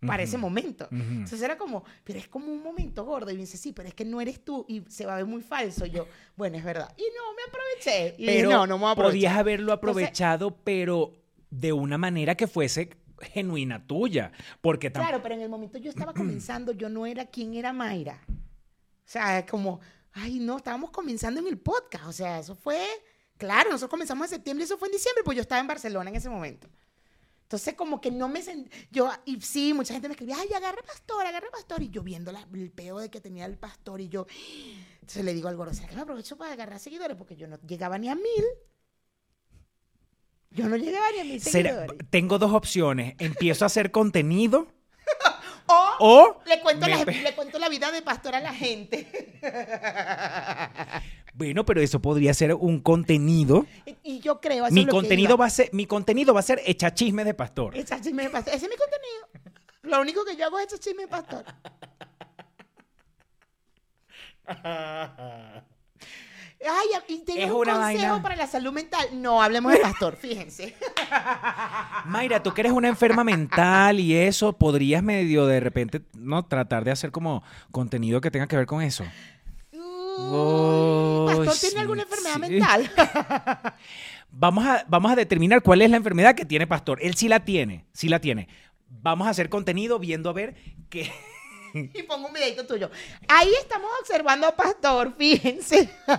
para 0.00 0.22
ese 0.22 0.36
momento. 0.38 0.86
Ujú. 0.90 0.96
Entonces 1.02 1.40
era 1.42 1.56
como, 1.56 1.84
pero 2.04 2.18
es 2.18 2.28
como 2.28 2.46
un 2.52 2.62
momento 2.62 3.04
gordo. 3.04 3.30
Y 3.30 3.34
me 3.34 3.40
dice, 3.40 3.56
sí, 3.56 3.72
pero 3.72 3.88
es 3.88 3.94
que 3.94 4.04
no 4.04 4.20
eres 4.20 4.44
tú 4.44 4.64
y 4.68 4.82
se 4.88 5.06
va 5.06 5.14
a 5.14 5.16
ver 5.16 5.26
muy 5.26 5.42
falso. 5.42 5.86
Y 5.86 5.90
yo, 5.90 6.06
bueno, 6.36 6.56
es 6.58 6.64
verdad. 6.64 6.92
Y 6.96 7.02
no, 7.02 7.34
me 7.34 7.42
aproveché. 7.48 8.14
Y 8.18 8.26
dije, 8.26 8.38
Pero 8.38 8.50
no, 8.50 8.66
no 8.66 8.76
me 8.78 8.82
voy 8.82 8.88
a 8.88 8.92
aprovechar. 8.92 9.12
podías 9.16 9.36
haberlo 9.36 9.72
Entonces- 9.72 9.78
aprovechado, 9.90 10.56
pero 10.64 11.12
de 11.50 11.72
una 11.72 11.96
manera 11.98 12.34
que 12.34 12.46
fuese 12.46 12.90
genuina 13.20 13.86
tuya. 13.86 14.32
Porque 14.60 14.92
Claro, 14.92 15.22
pero 15.22 15.34
en 15.34 15.40
el 15.40 15.48
momento 15.48 15.78
yo 15.78 15.88
estaba 15.90 16.12
comenzando, 16.12 16.72
yo 16.72 16.88
no 16.88 17.06
era 17.06 17.24
quien 17.26 17.54
era 17.54 17.72
Mayra. 17.72 18.20
O 18.28 19.08
sea, 19.08 19.46
como, 19.46 19.80
ay, 20.12 20.38
no, 20.40 20.58
estábamos 20.58 20.90
comenzando 20.90 21.40
en 21.40 21.46
el 21.46 21.58
podcast. 21.58 22.06
O 22.06 22.12
sea, 22.12 22.40
eso 22.40 22.54
fue, 22.54 22.84
claro, 23.38 23.70
nosotros 23.70 23.90
comenzamos 23.90 24.26
en 24.26 24.30
septiembre, 24.36 24.64
eso 24.64 24.76
fue 24.76 24.88
en 24.88 24.92
diciembre, 24.92 25.22
pues 25.24 25.36
yo 25.36 25.42
estaba 25.42 25.60
en 25.60 25.66
Barcelona 25.66 26.10
en 26.10 26.16
ese 26.16 26.28
momento. 26.28 26.68
Entonces, 27.46 27.74
como 27.74 28.00
que 28.00 28.10
no 28.10 28.28
me 28.28 28.42
sentí, 28.42 28.68
yo, 28.90 29.08
y 29.24 29.40
sí, 29.40 29.72
mucha 29.72 29.94
gente 29.94 30.08
me 30.08 30.14
escribía, 30.14 30.34
ay, 30.36 30.52
agarra 30.52 30.82
pastor, 30.82 31.24
agarra 31.24 31.46
pastor, 31.52 31.80
y 31.80 31.90
yo 31.90 32.02
viendo 32.02 32.32
la- 32.32 32.44
el 32.52 32.72
peo 32.72 32.98
de 32.98 33.08
que 33.08 33.20
tenía 33.20 33.46
el 33.46 33.56
pastor, 33.56 34.00
y 34.00 34.08
yo, 34.08 34.26
entonces 34.94 35.24
le 35.24 35.32
digo 35.32 35.48
al 35.48 35.54
gordo, 35.54 35.72
¿será 35.72 35.86
que 35.86 35.94
me 35.94 36.02
aprovecho 36.02 36.36
para 36.36 36.54
agarrar 36.54 36.80
seguidores? 36.80 37.16
Porque 37.16 37.36
yo 37.36 37.46
no 37.46 37.56
llegaba 37.60 37.98
ni 37.98 38.08
a 38.08 38.16
mil. 38.16 38.44
Yo 40.50 40.68
no 40.68 40.74
llegaba 40.76 41.06
ni 41.12 41.20
a 41.20 41.24
mil 41.24 41.40
seguidores. 41.40 41.98
tengo 42.10 42.38
dos 42.40 42.52
opciones. 42.52 43.14
Empiezo 43.18 43.64
a 43.64 43.66
hacer 43.66 43.92
contenido 43.92 44.66
O 46.00 46.40
le 46.46 46.60
cuento, 46.60 46.86
la, 46.88 47.04
pe- 47.04 47.22
le 47.22 47.34
cuento 47.34 47.58
la 47.58 47.68
vida 47.68 47.90
de 47.90 48.02
pastor 48.02 48.34
a 48.34 48.40
la 48.40 48.52
gente. 48.54 49.06
Bueno, 51.34 51.64
pero 51.66 51.80
eso 51.82 52.00
podría 52.00 52.32
ser 52.34 52.54
un 52.54 52.80
contenido. 52.80 53.66
Y- 54.02 54.20
yo 54.20 54.40
creo, 54.40 54.66
eso 54.66 54.74
Mi 54.74 54.80
es 54.80 54.86
lo 54.86 54.90
que 54.92 54.96
contenido 54.96 55.30
iba. 55.34 55.36
va 55.36 55.46
a 55.46 55.50
ser, 55.50 55.68
mi 55.72 55.86
contenido 55.86 56.32
va 56.32 56.40
a 56.40 56.42
ser 56.42 56.62
echa 56.64 56.92
chisme 56.94 57.24
de 57.24 57.34
pastor. 57.34 57.76
Echar 57.76 58.00
chisme 58.00 58.22
de 58.24 58.30
pastor. 58.30 58.54
Ese 58.54 58.66
es 58.66 58.70
mi 58.72 58.76
contenido. 58.78 59.28
Lo 59.82 60.00
único 60.00 60.24
que 60.24 60.34
yo 60.36 60.46
hago 60.46 60.58
es 60.58 60.64
echar 60.66 60.78
chisme 60.78 61.02
de 61.02 61.08
pastor. 61.08 61.44
Ay, 66.60 66.88
y 67.08 67.18
tengo 67.18 67.40
Es 67.40 67.50
un 67.50 67.56
una 67.56 67.72
consejo 67.74 68.08
vaina. 68.08 68.22
para 68.22 68.36
la 68.36 68.46
salud 68.46 68.72
mental. 68.72 69.06
No, 69.12 69.42
hablemos 69.42 69.72
de 69.72 69.78
pastor, 69.78 70.16
fíjense. 70.16 70.74
Mayra, 72.06 72.42
tú 72.42 72.52
que 72.54 72.62
eres 72.62 72.72
una 72.72 72.88
enferma 72.88 73.24
mental 73.24 74.00
y 74.00 74.14
eso, 74.16 74.54
podrías 74.54 75.02
medio 75.02 75.46
de 75.46 75.60
repente 75.60 76.02
no 76.14 76.44
tratar 76.46 76.84
de 76.84 76.92
hacer 76.92 77.10
como 77.10 77.42
contenido 77.70 78.20
que 78.20 78.30
tenga 78.30 78.46
que 78.46 78.56
ver 78.56 78.66
con 78.66 78.82
eso. 78.82 79.04
¿Pastor 80.16 81.54
tiene 81.60 81.80
alguna 81.80 82.02
enfermedad 82.02 82.34
sí. 82.34 82.40
mental? 82.40 82.90
Vamos 84.38 84.66
a, 84.66 84.84
vamos 84.88 85.10
a 85.12 85.16
determinar 85.16 85.62
cuál 85.62 85.80
es 85.80 85.88
la 85.90 85.96
enfermedad 85.96 86.34
que 86.34 86.44
tiene 86.44 86.66
Pastor. 86.66 86.98
Él 87.00 87.14
sí 87.14 87.26
la 87.26 87.44
tiene, 87.44 87.86
sí 87.92 88.08
la 88.08 88.20
tiene. 88.20 88.48
Vamos 88.88 89.26
a 89.26 89.30
hacer 89.30 89.48
contenido 89.48 89.98
viendo 89.98 90.28
a 90.28 90.34
ver 90.34 90.56
qué. 90.90 91.10
y 91.94 92.02
pongo 92.02 92.28
un 92.28 92.32
videito 92.32 92.66
tuyo. 92.66 92.90
Ahí 93.28 93.52
estamos 93.60 93.90
observando 94.00 94.46
a 94.46 94.56
Pastor, 94.56 95.14
fíjense. 95.16 95.88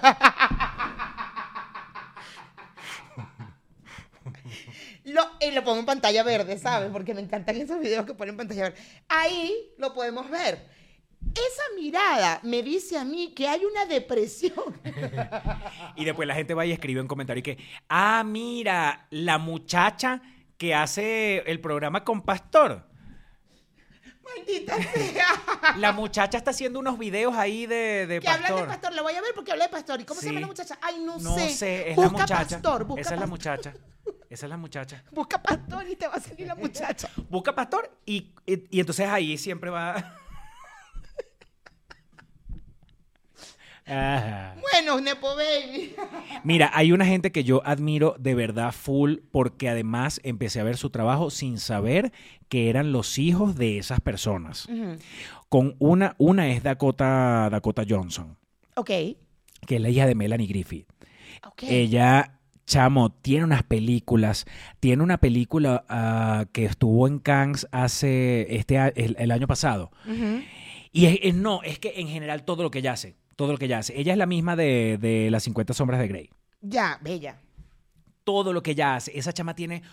Lo, 5.03 5.21
y 5.39 5.51
lo 5.51 5.63
pongo 5.63 5.79
en 5.79 5.85
pantalla 5.85 6.21
verde, 6.21 6.57
¿sabes? 6.57 6.91
Porque 6.91 7.13
me 7.13 7.21
encantan 7.21 7.55
esos 7.55 7.79
videos 7.79 8.05
que 8.05 8.13
ponen 8.13 8.33
en 8.33 8.37
pantalla 8.37 8.63
verde. 8.63 8.77
Ahí 9.07 9.71
lo 9.77 9.93
podemos 9.93 10.29
ver. 10.29 10.67
Esa 11.33 11.63
mirada 11.77 12.41
me 12.43 12.61
dice 12.61 12.97
a 12.97 13.05
mí 13.05 13.33
que 13.33 13.47
hay 13.47 13.63
una 13.63 13.85
depresión. 13.85 14.79
Y 15.95 16.03
después 16.05 16.27
la 16.27 16.35
gente 16.35 16.53
va 16.53 16.65
y 16.65 16.73
escribe 16.73 16.99
en 16.99 17.07
comentario 17.07 17.39
y 17.39 17.43
que, 17.43 17.57
ah, 17.89 18.23
mira, 18.25 19.07
la 19.09 19.37
muchacha 19.37 20.21
que 20.57 20.75
hace 20.75 21.39
el 21.49 21.59
programa 21.59 22.03
con 22.03 22.21
Pastor. 22.21 22.86
Maldita 24.36 24.75
sea. 24.93 25.25
La 25.78 25.91
muchacha 25.91 26.38
está 26.38 26.51
haciendo 26.51 26.80
unos 26.80 26.97
videos 26.97 27.36
ahí 27.36 27.65
de, 27.65 28.05
de 28.07 28.19
Que 28.19 28.28
hablan 28.28 28.41
Pastor. 28.51 28.61
de 28.61 28.67
pastor, 28.67 28.93
lo 28.95 29.03
voy 29.03 29.13
a 29.13 29.21
ver 29.21 29.32
porque 29.36 29.51
habla 29.51 29.65
de 29.65 29.71
pastor. 29.71 30.01
¿Y 30.01 30.05
cómo 30.05 30.19
se 30.21 30.28
llama 30.28 30.39
la 30.41 30.47
muchacha? 30.47 30.78
Ay, 30.82 30.99
no, 30.99 31.17
No 31.17 31.36
sé. 31.36 31.49
sé, 31.49 31.89
es 31.91 31.95
busca 31.95 32.11
la 32.11 32.19
muchacha. 32.19 32.38
pastor, 32.57 32.84
busca 32.86 33.01
Esa 33.01 33.13
es 33.13 33.19
la 33.19 33.28
pastor. 33.28 33.30
muchacha. 33.30 33.73
Esa 34.30 34.45
es 34.45 34.49
la 34.49 34.57
muchacha. 34.57 35.03
Busca 35.11 35.41
pastor 35.41 35.88
y 35.89 35.95
te 35.95 36.07
va 36.07 36.15
a 36.15 36.19
salir 36.19 36.47
la 36.47 36.55
muchacha. 36.55 37.09
Busca 37.30 37.55
Pastor 37.55 37.89
y, 38.05 38.34
y, 38.45 38.67
y 38.78 38.80
entonces 38.82 39.07
ahí 39.07 39.38
siempre 39.38 39.69
va. 39.69 40.15
Ajá. 43.88 44.55
Bueno, 44.71 44.99
Nepo 45.01 45.27
Baby. 45.35 45.93
Mira, 46.43 46.69
hay 46.73 46.91
una 46.91 47.05
gente 47.05 47.31
que 47.31 47.43
yo 47.43 47.61
admiro 47.65 48.15
de 48.19 48.35
verdad 48.35 48.71
full 48.73 49.17
porque 49.31 49.69
además 49.69 50.19
empecé 50.23 50.59
a 50.59 50.63
ver 50.63 50.77
su 50.77 50.89
trabajo 50.89 51.29
sin 51.29 51.57
saber 51.57 52.11
que 52.49 52.69
eran 52.69 52.91
los 52.91 53.17
hijos 53.17 53.55
de 53.55 53.77
esas 53.77 53.99
personas. 54.01 54.67
Con 55.49 55.75
una, 55.79 56.15
una 56.17 56.49
es 56.49 56.63
Dakota, 56.63 57.49
Dakota 57.49 57.83
Johnson, 57.88 58.38
Ok. 58.75 58.88
que 58.88 59.75
es 59.75 59.81
la 59.81 59.89
hija 59.89 60.05
de 60.05 60.15
Melanie 60.15 60.47
Griffith. 60.47 60.88
Ok. 61.45 61.63
Ella, 61.63 62.39
chamo, 62.65 63.11
tiene 63.11 63.45
unas 63.45 63.63
películas. 63.63 64.45
Tiene 64.81 65.03
una 65.03 65.17
película 65.19 65.85
ah, 65.88 66.45
que 66.51 66.65
estuvo 66.65 67.07
en 67.07 67.19
Cannes 67.19 67.67
hace 67.71 68.55
este 68.55 68.77
el, 68.95 69.15
el 69.17 69.31
año 69.31 69.47
pasado. 69.47 69.91
Y 70.91 71.05
es- 71.05 71.19
es- 71.21 71.35
no, 71.35 71.61
es 71.63 71.79
que 71.79 71.93
en 72.01 72.07
general 72.09 72.43
todo 72.43 72.63
lo 72.63 72.71
que 72.71 72.79
ella 72.79 72.93
hace, 72.93 73.15
todo 73.38 73.53
lo 73.53 73.57
que 73.57 73.65
ella 73.65 73.77
hace. 73.77 73.97
Ella 73.97 74.11
es 74.11 74.17
la 74.17 74.25
misma 74.25 74.57
de, 74.57 74.97
de 74.99 75.31
las 75.31 75.43
50 75.43 75.73
sombras 75.73 76.01
de 76.01 76.09
Grey. 76.09 76.29
Ya, 76.59 76.99
bella. 77.01 77.39
todo 78.25 78.51
lo 78.51 78.61
que 78.61 78.71
ella 78.71 78.95
hace. 78.97 79.17
Esa 79.17 79.31
chama 79.31 79.55
tiene 79.55 79.83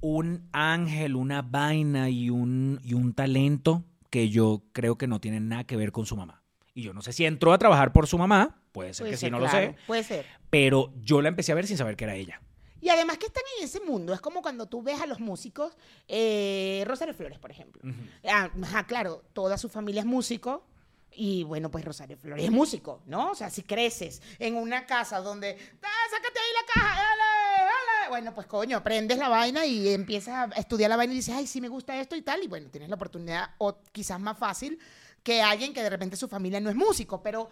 un 0.00 0.48
ángel, 0.52 1.16
una 1.16 1.40
vaina 1.42 2.10
y 2.10 2.28
un, 2.28 2.78
y 2.84 2.92
un 2.94 3.14
talento 3.14 3.84
que 4.10 4.28
yo 4.28 4.62
creo 4.72 4.98
que 4.98 5.06
no 5.06 5.20
tiene 5.20 5.40
nada 5.40 5.64
que 5.64 5.76
ver 5.76 5.90
con 5.92 6.04
su 6.06 6.16
mamá. 6.16 6.42
Y 6.74 6.82
yo 6.82 6.92
no 6.92 7.00
sé 7.02 7.12
si 7.12 7.24
entró 7.24 7.52
a 7.52 7.58
trabajar 7.58 7.92
por 7.92 8.06
su 8.06 8.18
mamá, 8.18 8.60
puede 8.72 8.94
ser 8.94 9.04
Puede 9.04 9.10
que 9.12 9.16
ser, 9.16 9.28
sí, 9.28 9.30
no 9.32 9.38
claro, 9.38 9.58
lo 9.68 9.72
sé, 9.72 9.76
Puede 9.86 10.04
ser. 10.04 10.26
pero 10.50 10.92
yo 11.02 11.20
la 11.22 11.28
empecé 11.28 11.52
a 11.52 11.54
ver 11.56 11.66
sin 11.66 11.76
saber 11.76 11.96
que 11.96 12.04
era 12.04 12.14
ella. 12.14 12.40
Y 12.80 12.90
además 12.90 13.18
que 13.18 13.26
están 13.26 13.42
en 13.58 13.64
ese 13.64 13.80
mundo. 13.80 14.14
Es 14.14 14.20
como 14.20 14.40
cuando 14.40 14.66
tú 14.66 14.82
ves 14.82 15.00
a 15.00 15.06
los 15.06 15.18
músicos, 15.18 15.76
eh, 16.06 16.84
Rosario 16.86 17.12
Flores, 17.14 17.38
por 17.40 17.50
ejemplo. 17.50 17.82
Ah, 18.24 18.84
claro, 18.86 19.24
toda 19.32 19.58
su 19.58 19.68
familia 19.68 20.02
es 20.02 20.06
músico. 20.06 20.67
Y 21.12 21.42
bueno, 21.44 21.70
pues 21.70 21.84
Rosario 21.84 22.16
Flores 22.16 22.44
es 22.44 22.50
músico, 22.50 23.02
¿no? 23.06 23.32
O 23.32 23.34
sea, 23.34 23.50
si 23.50 23.62
creces 23.62 24.22
en 24.38 24.54
una 24.56 24.86
casa 24.86 25.20
donde, 25.20 25.56
"Ah, 25.82 26.06
sácate 26.10 26.38
ahí 26.38 26.52
la 26.54 26.72
caja, 26.74 26.94
dale, 27.02 27.64
dale. 27.64 28.08
Bueno, 28.10 28.34
pues 28.34 28.46
coño, 28.46 28.76
aprendes 28.76 29.18
la 29.18 29.28
vaina 29.28 29.66
y 29.66 29.88
empiezas 29.88 30.50
a 30.52 30.60
estudiar 30.60 30.90
la 30.90 30.96
vaina 30.96 31.12
y 31.12 31.16
dices, 31.16 31.34
ay, 31.34 31.46
sí 31.46 31.60
me 31.60 31.68
gusta 31.68 31.98
esto 32.00 32.14
y 32.14 32.22
tal. 32.22 32.42
Y 32.42 32.46
bueno, 32.46 32.68
tienes 32.70 32.88
la 32.88 32.94
oportunidad, 32.96 33.50
o 33.58 33.78
quizás 33.92 34.20
más 34.20 34.38
fácil, 34.38 34.78
que 35.22 35.42
alguien 35.42 35.72
que 35.74 35.82
de 35.82 35.90
repente 35.90 36.16
su 36.16 36.28
familia 36.28 36.60
no 36.60 36.70
es 36.70 36.76
músico, 36.76 37.22
pero 37.22 37.48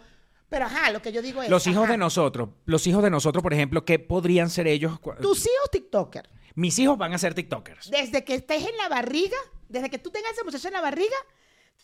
Pero 0.49 0.67
ajá, 0.67 0.93
lo 0.93 1.03
que 1.03 1.11
yo 1.11 1.23
digo 1.23 1.43
es. 1.43 1.51
Los 1.51 1.67
hijos 1.67 1.83
ajá, 1.83 1.93
de 1.93 1.99
nosotros, 1.99 2.51
los 2.67 2.87
hijos 2.87 3.03
de 3.03 3.11
nosotros, 3.11 3.43
por 3.43 3.53
ejemplo, 3.53 3.85
¿qué 3.85 3.99
podrían 3.99 4.49
ser 4.49 4.69
ellos? 4.69 4.97
Tus 5.21 5.41
hijos 5.41 5.71
TikToker. 5.73 6.31
Mis 6.55 6.79
hijos 6.79 6.97
van 6.97 7.13
a 7.13 7.19
ser 7.19 7.35
TikTokers. 7.35 7.91
Desde 7.91 8.25
que 8.25 8.37
estés 8.37 8.65
en 8.65 8.77
la 8.77 8.89
barriga, 8.89 9.37
desde 9.69 9.91
que 9.91 9.99
tú 9.99 10.11
tengas 10.13 10.31
a 10.31 10.35
ese 10.35 10.45
muchacho 10.45 10.69
en 10.69 10.75
la 10.75 10.81
barriga, 10.81 11.17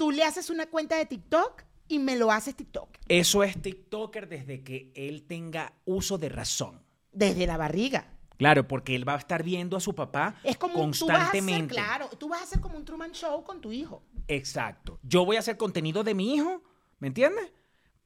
tú 0.02 0.10
le 0.10 0.24
haces 0.24 0.50
una 0.50 0.66
cuenta 0.66 0.96
de 0.96 1.06
TikTok 1.06 1.62
y 1.86 2.00
me 2.00 2.16
lo 2.16 2.32
haces 2.32 2.56
TikTok. 2.56 2.88
Eso 3.06 3.44
es 3.44 3.62
TikToker 3.62 4.28
desde 4.28 4.64
que 4.64 4.90
él 4.96 5.22
tenga 5.28 5.74
uso 5.84 6.18
de 6.18 6.28
razón. 6.28 6.82
Desde 7.12 7.46
la 7.46 7.56
barriga. 7.56 8.08
Claro, 8.36 8.66
porque 8.66 8.96
él 8.96 9.08
va 9.08 9.14
a 9.14 9.18
estar 9.18 9.44
viendo 9.44 9.76
a 9.76 9.80
su 9.80 9.94
papá 9.94 10.34
Es 10.42 10.56
como 10.56 10.82
un- 10.82 10.90
tú 10.90 11.06
vas 11.06 11.18
a 11.18 11.22
hacer, 11.28 11.40
constantemente. 11.40 11.74
claro, 11.76 12.08
tú 12.18 12.28
vas 12.28 12.40
a 12.40 12.42
hacer 12.42 12.58
como 12.60 12.76
un 12.78 12.84
Truman 12.84 13.12
Show 13.12 13.44
con 13.44 13.60
tu 13.60 13.70
hijo. 13.70 14.02
Exacto. 14.26 14.98
Yo 15.04 15.24
voy 15.24 15.36
a 15.36 15.38
hacer 15.38 15.56
contenido 15.56 16.02
de 16.02 16.14
mi 16.14 16.34
hijo, 16.34 16.64
¿me 16.98 17.06
entiendes? 17.06 17.52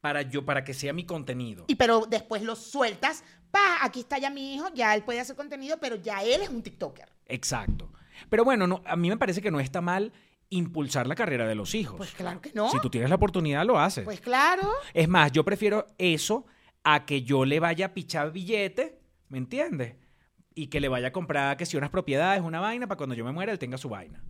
Para 0.03 0.20
yo, 0.20 0.44
para 0.44 0.64
que 0.64 0.74
sea 0.74 0.92
mi 0.92 1.07
contenido. 1.07 1.64
Y 1.66 1.76
pero 1.76 2.05
después 2.05 2.42
lo 2.42 2.57
sueltas, 2.57 3.24
pa, 3.51 3.78
aquí 3.80 4.01
está 4.01 4.18
ya 4.18 4.28
mi 4.28 4.55
hijo, 4.55 4.66
ya 4.74 4.94
él 4.94 5.03
puede 5.03 5.20
hacer 5.20 5.34
contenido, 5.34 5.78
pero 5.80 5.97
ya 5.97 6.22
él 6.22 6.42
es 6.42 6.51
un 6.51 6.62
TikToker. 6.62 7.09
Exacto. 7.24 7.90
Pero 8.28 8.44
bueno, 8.44 8.66
no, 8.66 8.82
a 8.84 8.97
mí 8.97 9.09
me 9.09 9.16
parece 9.16 9.40
que 9.40 9.51
no 9.51 9.61
está 9.61 9.80
mal 9.80 10.12
impulsar 10.51 11.07
la 11.07 11.14
carrera 11.14 11.47
de 11.47 11.55
los 11.55 11.74
hijos. 11.74 11.97
Pues 11.97 12.12
claro 12.12 12.40
que 12.40 12.53
no. 12.55 12.70
Si 12.70 12.80
tú 12.80 12.90
tienes 12.90 13.11
la 13.11 13.16
oportunidad, 13.16 13.64
lo 13.64 13.78
haces. 13.78 14.05
Pues 14.05 14.20
claro. 14.20 14.70
Es 14.94 15.09
más, 15.09 15.32
yo 15.32 15.44
prefiero 15.44 15.86
eso 15.99 16.47
a 16.84 17.05
que 17.05 17.22
yo 17.22 17.44
le 17.44 17.61
vaya 17.61 17.86
a 17.86 17.94
pichar 17.94 18.30
billete, 18.32 19.01
¿me 19.28 19.38
entiendes? 19.38 19.97
Y 20.55 20.68
que 20.68 20.80
le 20.80 20.88
vaya 20.88 21.09
a 21.09 21.12
comprar, 21.12 21.57
que 21.57 21.66
si 21.66 21.76
unas 21.76 21.90
propiedades, 21.90 22.42
una 22.42 22.61
vaina, 22.61 22.86
para 22.86 22.97
cuando 22.97 23.14
yo 23.14 23.24
me 23.24 23.32
muera, 23.32 23.53
él 23.53 23.59
tenga 23.59 23.76
su 23.76 23.88
vaina. 23.88 24.22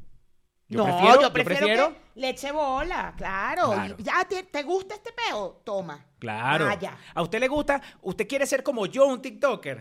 Yo 0.69 0.79
no, 0.79 0.85
prefiero, 0.85 1.23
yo 1.23 1.33
prefiero, 1.33 1.89
que 1.93 2.21
le 2.21 2.31
eche 2.31 2.51
bola, 2.51 3.15
claro. 3.17 3.97
Ya 3.99 4.25
te, 4.29 4.43
te 4.43 4.63
gusta 4.65 4.97
este 4.97 5.13
peo, 5.13 5.63
toma. 5.65 6.05
Claro. 6.19 6.67
Vaya. 6.67 6.99
¿A 7.15 7.23
usted 7.23 7.39
le 7.39 7.47
gusta? 7.47 7.81
¿Usted 8.03 8.27
quiere 8.27 8.47
ser 8.47 8.65
como 8.65 8.87
yo, 8.87 9.07
un 9.07 9.23
TikToker? 9.23 9.81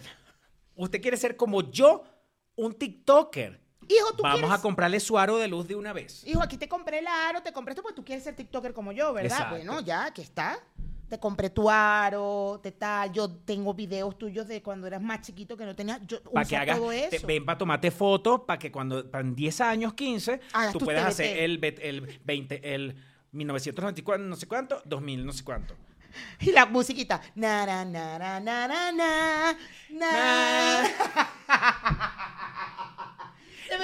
¿Usted 0.75 1.01
quiere 1.01 1.17
ser 1.17 1.35
como 1.35 1.71
yo, 1.71 2.03
un 2.55 2.73
TikToker? 2.75 3.64
Hijo, 3.87 4.13
tú 4.15 4.23
Vamos 4.23 4.39
quieres... 4.41 4.59
a 4.59 4.61
comprarle 4.61 4.99
su 4.99 5.17
aro 5.17 5.37
de 5.37 5.47
luz 5.47 5.67
de 5.67 5.75
una 5.75 5.93
vez. 5.93 6.23
Hijo, 6.25 6.41
aquí 6.41 6.57
te 6.57 6.67
compré 6.67 6.99
el 6.99 7.07
aro, 7.07 7.41
te 7.41 7.51
compré 7.53 7.71
esto 7.73 7.81
porque 7.83 7.95
tú 7.95 8.03
quieres 8.03 8.23
ser 8.23 8.35
TikToker 8.35 8.73
como 8.73 8.91
yo, 8.91 9.13
¿verdad? 9.13 9.31
Exacto. 9.31 9.55
Bueno, 9.55 9.79
ya, 9.81 10.05
aquí 10.05 10.21
está. 10.21 10.57
Te 11.09 11.19
compré 11.19 11.51
tu 11.51 11.69
aro, 11.69 12.59
te 12.63 12.71
tal. 12.71 13.11
Yo 13.11 13.29
tengo 13.29 13.75
videos 13.75 14.17
tuyos 14.17 14.47
de 14.47 14.63
cuando 14.63 14.87
eras 14.87 15.01
más 15.03 15.21
chiquito 15.21 15.55
que 15.55 15.63
no 15.63 15.75
tenías. 15.75 16.01
Yo 16.07 16.19
Para 16.23 16.45
que 16.47 16.57
hagas, 16.57 16.77
todo 16.79 16.89
te- 16.89 17.15
eso. 17.17 17.27
ven 17.27 17.45
para 17.45 17.59
tomarte 17.59 17.91
fotos, 17.91 18.41
para 18.47 18.57
que 18.57 18.71
cuando 18.71 19.05
en 19.13 19.35
10 19.35 19.61
años, 19.61 19.93
15, 19.93 20.39
Hagas 20.51 20.73
tú 20.73 20.79
puedas 20.79 21.03
TBT. 21.03 21.09
hacer 21.11 21.37
el, 21.37 21.63
el 21.81 22.19
20, 22.25 22.73
el 22.73 22.95
1994, 23.33 24.25
no 24.25 24.35
sé 24.35 24.47
cuánto, 24.47 24.81
2000, 24.85 25.25
no 25.25 25.31
sé 25.31 25.43
cuánto. 25.43 25.75
Y 26.39 26.51
la 26.53 26.65
musiquita. 26.65 27.21
Na, 27.35 27.65
na, 27.65 27.83
na, 27.85 28.17
na, 28.17 28.39
na, 28.39 28.67
na, 28.67 28.91
na, 28.91 29.57
na. 29.91 30.85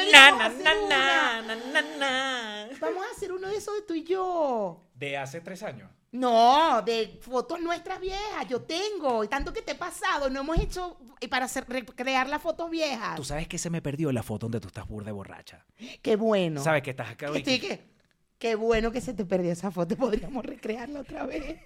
Deberíamos 0.05 0.39
Na, 0.39 0.49
na, 0.49 0.55
hacer 0.55 0.63
na, 0.63 0.85
una. 0.85 1.41
na, 1.41 1.55
na, 1.55 1.81
na, 1.81 1.97
na. 1.97 2.67
Vamos 2.79 3.05
a 3.05 3.15
hacer 3.15 3.31
uno 3.31 3.47
de 3.47 3.57
esos 3.57 3.73
de 3.75 3.81
tú 3.83 3.93
y 3.93 4.03
yo. 4.03 4.83
De 4.95 5.17
hace 5.17 5.41
tres 5.41 5.63
años. 5.63 5.89
No, 6.11 6.81
de 6.81 7.19
fotos 7.21 7.61
nuestras 7.61 7.99
viejas. 8.01 8.45
Yo 8.49 8.61
tengo. 8.63 9.23
Y 9.23 9.27
tanto 9.27 9.53
que 9.53 9.61
te 9.61 9.71
he 9.71 9.75
pasado. 9.75 10.29
No 10.29 10.41
hemos 10.41 10.57
hecho 10.59 10.97
y 11.21 11.27
para 11.27 11.45
hacer, 11.45 11.65
recrear 11.69 12.27
las 12.27 12.41
fotos 12.41 12.69
viejas. 12.69 13.15
Tú 13.15 13.23
sabes 13.23 13.47
que 13.47 13.57
se 13.57 13.69
me 13.69 13.81
perdió 13.81 14.11
la 14.11 14.21
foto 14.23 14.45
donde 14.47 14.59
tú 14.59 14.67
estás 14.67 14.87
burda 14.87 15.05
de 15.07 15.11
borracha. 15.13 15.65
Qué 16.01 16.15
bueno. 16.17 16.61
Sabes 16.63 16.81
que 16.83 16.89
estás 16.89 17.11
acá 17.11 17.27
Que 17.27 17.31
hoy 17.31 17.43
sí, 17.45 17.59
que- 17.59 17.89
Qué 18.37 18.55
bueno 18.55 18.91
que 18.91 19.01
se 19.01 19.13
te 19.13 19.23
perdió 19.23 19.51
esa 19.51 19.69
foto. 19.71 19.95
Podríamos 19.95 20.43
recrearla 20.43 21.01
otra 21.01 21.25
vez. 21.27 21.59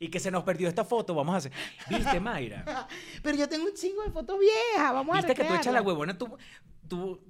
y 0.00 0.08
que 0.08 0.18
se 0.18 0.30
nos 0.30 0.42
perdió 0.44 0.68
esta 0.68 0.84
foto. 0.84 1.14
Vamos 1.14 1.34
a 1.34 1.38
hacer. 1.38 1.52
¿Viste, 1.90 2.18
Mayra? 2.20 2.64
Pero 3.22 3.36
yo 3.36 3.48
tengo 3.48 3.66
un 3.66 3.74
chingo 3.74 4.02
de 4.02 4.10
fotos 4.10 4.38
viejas. 4.40 4.92
Vamos 4.94 5.14
a 5.14 5.18
¿Viste 5.18 5.34
que 5.34 5.42
tú 5.44 5.48
echas 5.54 5.66
la 5.66 5.80
recrearla. 5.80 5.82
huevona? 5.82 6.18
Tú, 6.18 6.36
tú, 6.88 7.20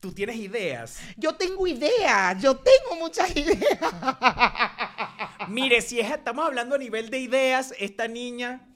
tú 0.00 0.12
tienes 0.12 0.36
ideas. 0.36 0.98
Yo 1.16 1.34
tengo 1.34 1.66
ideas. 1.66 2.40
Yo 2.42 2.56
tengo 2.56 2.96
muchas 2.98 3.34
ideas. 3.36 3.78
Mire, 5.48 5.80
si 5.82 6.00
es, 6.00 6.10
estamos 6.10 6.44
hablando 6.46 6.74
a 6.74 6.78
nivel 6.78 7.10
de 7.10 7.18
ideas, 7.18 7.74
esta 7.78 8.08
niña, 8.08 8.66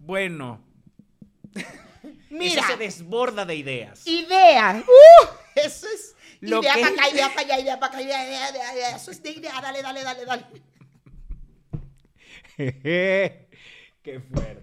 bueno, 0.00 0.60
Mira. 2.30 2.60
eso 2.60 2.68
se 2.68 2.76
desborda 2.76 3.44
de 3.44 3.56
ideas. 3.56 4.06
Ideas. 4.06 4.84
¡Uh! 4.84 5.26
Eso 5.54 5.86
es. 5.94 6.14
Lo 6.40 6.60
idea 6.60 6.74
que- 6.74 6.80
para 6.82 6.92
acá, 6.94 7.08
idea 7.12 7.28
para 7.30 7.40
allá, 7.40 7.58
idea 7.60 7.80
para 7.80 7.92
acá, 7.94 8.02
idea, 8.02 8.26
idea, 8.26 8.50
idea, 8.50 8.74
idea. 8.74 8.96
Eso 8.96 9.10
es 9.10 9.22
de 9.22 9.30
idea. 9.30 9.60
Dale, 9.60 9.82
dale, 9.82 10.02
dale, 10.02 10.24
dale. 10.24 10.46
Qué 14.02 14.20
fuerte. 14.32 14.55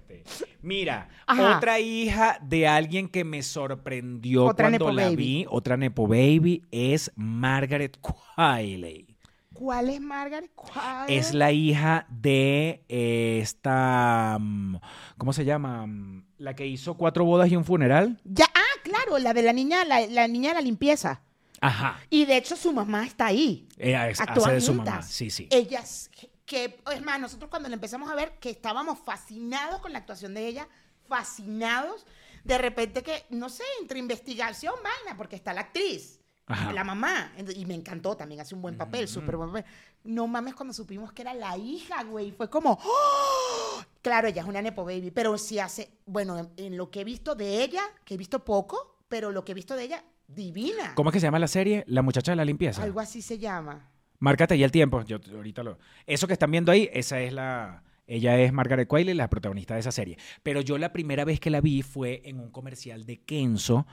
Mira, 0.61 1.09
Ajá. 1.27 1.57
otra 1.57 1.79
hija 1.79 2.37
de 2.41 2.67
alguien 2.67 3.07
que 3.09 3.23
me 3.23 3.43
sorprendió 3.43 4.45
Otra 4.45 4.65
cuando 4.69 4.85
Nepo 4.85 4.91
la 4.91 5.03
Baby. 5.05 5.15
vi, 5.15 5.45
otra 5.49 5.77
Nepo 5.77 6.07
Baby, 6.07 6.63
es 6.71 7.11
Margaret 7.15 7.97
Qualley. 7.99 9.07
¿Cuál 9.53 9.89
es 9.91 10.01
Margaret? 10.01 10.51
¿Cuál? 10.55 11.09
Es 11.09 11.33
la 11.33 11.51
hija 11.51 12.07
de 12.09 12.83
eh, 12.89 13.39
esta. 13.41 14.37
mm, 14.39 14.77
¿Cómo 15.17 15.31
se 15.31 15.45
llama? 15.45 15.85
Mm, 15.85 16.25
La 16.39 16.55
que 16.55 16.65
hizo 16.65 16.95
cuatro 16.95 17.23
bodas 17.23 17.51
y 17.51 17.55
un 17.55 17.63
funeral. 17.63 18.19
Ya, 18.25 18.45
ah, 18.53 18.79
claro, 18.83 19.19
la 19.19 19.33
de 19.33 19.43
la 19.43 19.53
niña, 19.53 19.85
la, 19.85 20.05
la 20.07 20.27
niña 20.27 20.49
de 20.49 20.55
la 20.55 20.61
limpieza. 20.61 21.21
Ajá. 21.61 21.99
Y 22.09 22.25
de 22.25 22.35
hecho 22.37 22.55
su 22.57 22.73
mamá 22.73 23.05
está 23.05 23.27
ahí. 23.27 23.67
Ella 23.77 24.09
es- 24.09 24.19
Actúan 24.19 24.47
hace 24.47 24.53
de 24.55 24.61
su 24.61 24.73
juntas. 24.73 24.93
mamá. 24.95 25.01
Sí, 25.03 25.29
sí. 25.29 25.47
Ellas, 25.51 26.09
que 26.45 26.79
es 26.91 27.01
más, 27.01 27.19
nosotros 27.19 27.49
cuando 27.49 27.69
la 27.69 27.75
empezamos 27.75 28.09
a 28.09 28.15
ver, 28.15 28.37
que 28.39 28.49
estábamos 28.49 28.99
fascinados 28.99 29.79
con 29.81 29.93
la 29.93 29.99
actuación 29.99 30.33
de 30.33 30.47
ella, 30.47 30.67
fascinados, 31.07 32.05
de 32.43 32.57
repente 32.57 33.03
que, 33.03 33.25
no 33.29 33.49
sé, 33.49 33.63
entre 33.81 33.99
investigación, 33.99 34.73
vaina, 34.83 35.17
porque 35.17 35.35
está 35.35 35.53
la 35.53 35.61
actriz, 35.61 36.19
Ajá. 36.45 36.73
la 36.73 36.83
mamá, 36.83 37.31
y 37.55 37.65
me 37.65 37.73
encantó, 37.73 38.17
también 38.17 38.41
hace 38.41 38.55
un 38.55 38.61
buen 38.61 38.77
papel, 38.77 39.07
súper 39.07 39.37
buen 39.37 39.49
papel. 39.49 39.65
No 40.03 40.27
mames 40.27 40.53
cuando 40.55 40.73
supimos 40.73 41.13
que 41.13 41.21
era 41.21 41.33
la 41.33 41.57
hija, 41.57 42.03
güey, 42.03 42.31
fue 42.31 42.49
como, 42.49 42.77
¡oh! 42.83 43.83
claro, 44.01 44.27
ella 44.27 44.41
es 44.41 44.47
una 44.47 44.61
Nepo 44.61 44.83
Baby, 44.83 45.11
pero 45.11 45.37
sí 45.37 45.59
hace, 45.59 45.89
bueno, 46.05 46.37
en, 46.37 46.51
en 46.57 46.77
lo 46.77 46.91
que 46.91 47.01
he 47.01 47.03
visto 47.05 47.35
de 47.35 47.63
ella, 47.63 47.83
que 48.03 48.15
he 48.15 48.17
visto 48.17 48.43
poco, 48.43 48.97
pero 49.07 49.31
lo 49.31 49.45
que 49.45 49.53
he 49.53 49.55
visto 49.55 49.75
de 49.75 49.83
ella, 49.83 50.03
divina. 50.27 50.93
¿Cómo 50.95 51.09
es 51.09 51.13
que 51.13 51.19
se 51.19 51.27
llama 51.27 51.39
la 51.39 51.47
serie? 51.47 51.83
La 51.87 52.01
muchacha 52.01 52.31
de 52.31 52.35
la 52.35 52.45
limpieza. 52.45 52.83
Algo 52.83 52.99
así 52.99 53.21
se 53.21 53.37
llama. 53.37 53.92
Márcate 54.23 54.57
ya 54.57 54.63
el 54.63 54.71
tiempo. 54.71 55.03
Yo 55.03 55.19
ahorita 55.35 55.63
lo. 55.63 55.77
Eso 56.07 56.27
que 56.27 56.33
están 56.33 56.49
viendo 56.49 56.71
ahí, 56.71 56.89
esa 56.93 57.19
es 57.19 57.33
la. 57.33 57.83
Ella 58.07 58.39
es 58.39 58.53
Margaret 58.53 58.87
Qualley, 58.87 59.13
la 59.13 59.29
protagonista 59.29 59.73
de 59.73 59.81
esa 59.81 59.91
serie. 59.91 60.17
Pero 60.43 60.61
yo 60.61 60.77
la 60.77 60.93
primera 60.93 61.25
vez 61.25 61.41
que 61.41 61.49
la 61.49 61.59
vi 61.59 61.81
fue 61.81 62.21
en 62.23 62.39
un 62.39 62.49
comercial 62.49 63.05
de 63.05 63.17
Kenzo, 63.21 63.85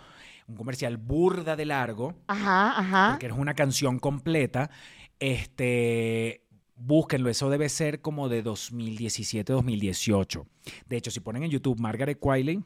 un 0.46 0.54
comercial 0.54 0.98
burda 0.98 1.56
de 1.56 1.64
largo, 1.64 2.14
Ajá, 2.28 2.78
ajá. 2.78 3.10
porque 3.14 3.26
es 3.26 3.32
una 3.32 3.54
canción 3.54 3.98
completa. 3.98 4.70
Este. 5.18 6.44
Búsquenlo, 6.76 7.28
eso 7.28 7.50
debe 7.50 7.68
ser 7.68 8.00
como 8.00 8.28
de 8.28 8.42
2017, 8.42 9.52
2018. 9.52 10.46
De 10.86 10.96
hecho, 10.96 11.10
si 11.10 11.18
ponen 11.18 11.42
en 11.42 11.50
YouTube 11.50 11.80
Margaret 11.80 12.20
Qualley, 12.20 12.62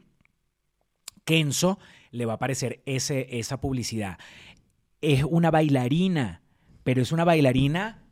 Kenzo, 1.23 1.79
le 2.11 2.27
va 2.27 2.33
a 2.33 2.35
aparecer 2.35 2.83
ese, 2.85 3.39
esa 3.39 3.59
publicidad. 3.59 4.19
Es 5.01 5.23
una 5.23 5.49
bailarina, 5.49 6.43
pero 6.85 7.01
es 7.01 7.11
una 7.11 7.25
bailarina. 7.25 8.03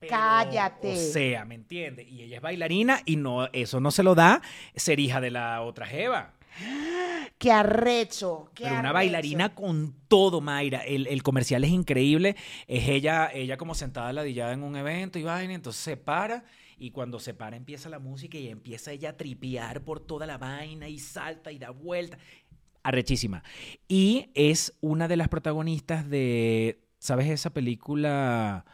pero, 0.00 0.10
Cállate. 0.10 0.92
O 0.92 0.96
sea, 0.96 1.44
¿me 1.44 1.54
entiendes? 1.54 2.08
Y 2.08 2.22
ella 2.22 2.36
es 2.36 2.42
bailarina 2.42 3.00
y 3.06 3.16
no, 3.16 3.46
eso 3.52 3.78
no 3.80 3.92
se 3.92 4.02
lo 4.02 4.16
da 4.16 4.42
ser 4.74 4.98
hija 5.00 5.20
de 5.20 5.30
la 5.30 5.62
otra 5.62 5.86
Jeva. 5.86 6.34
Qué 7.38 7.52
arrecho. 7.52 8.50
Qué 8.54 8.64
Pero 8.64 8.74
una 8.80 8.90
arrecho. 8.90 8.94
bailarina 8.94 9.54
con 9.54 9.94
todo, 10.08 10.40
Mayra. 10.40 10.80
El, 10.80 11.06
el 11.06 11.22
comercial 11.22 11.62
es 11.64 11.70
increíble. 11.70 12.34
Es 12.66 12.88
ella, 12.88 13.30
ella 13.32 13.56
como 13.56 13.74
sentada 13.76 14.12
ladillada 14.12 14.52
en 14.52 14.64
un 14.64 14.76
evento 14.76 15.18
y 15.20 15.22
vaina, 15.22 15.54
entonces 15.54 15.82
se 15.82 15.96
para. 15.96 16.44
Y 16.78 16.90
cuando 16.90 17.20
se 17.20 17.32
para 17.34 17.56
empieza 17.56 17.88
la 17.88 18.00
música 18.00 18.38
y 18.38 18.48
empieza 18.48 18.90
ella 18.90 19.10
a 19.10 19.16
tripear 19.16 19.82
por 19.84 20.00
toda 20.00 20.26
la 20.26 20.36
vaina 20.38 20.88
y 20.88 20.98
salta 20.98 21.52
y 21.52 21.58
da 21.58 21.70
vuelta. 21.70 22.18
Arrechísima. 22.82 23.44
Y 23.88 24.30
es 24.34 24.76
una 24.80 25.06
de 25.06 25.16
las 25.16 25.28
protagonistas 25.28 26.08
de, 26.10 26.80
¿sabes 27.02 27.28
esa 27.28 27.50
película 27.50 28.64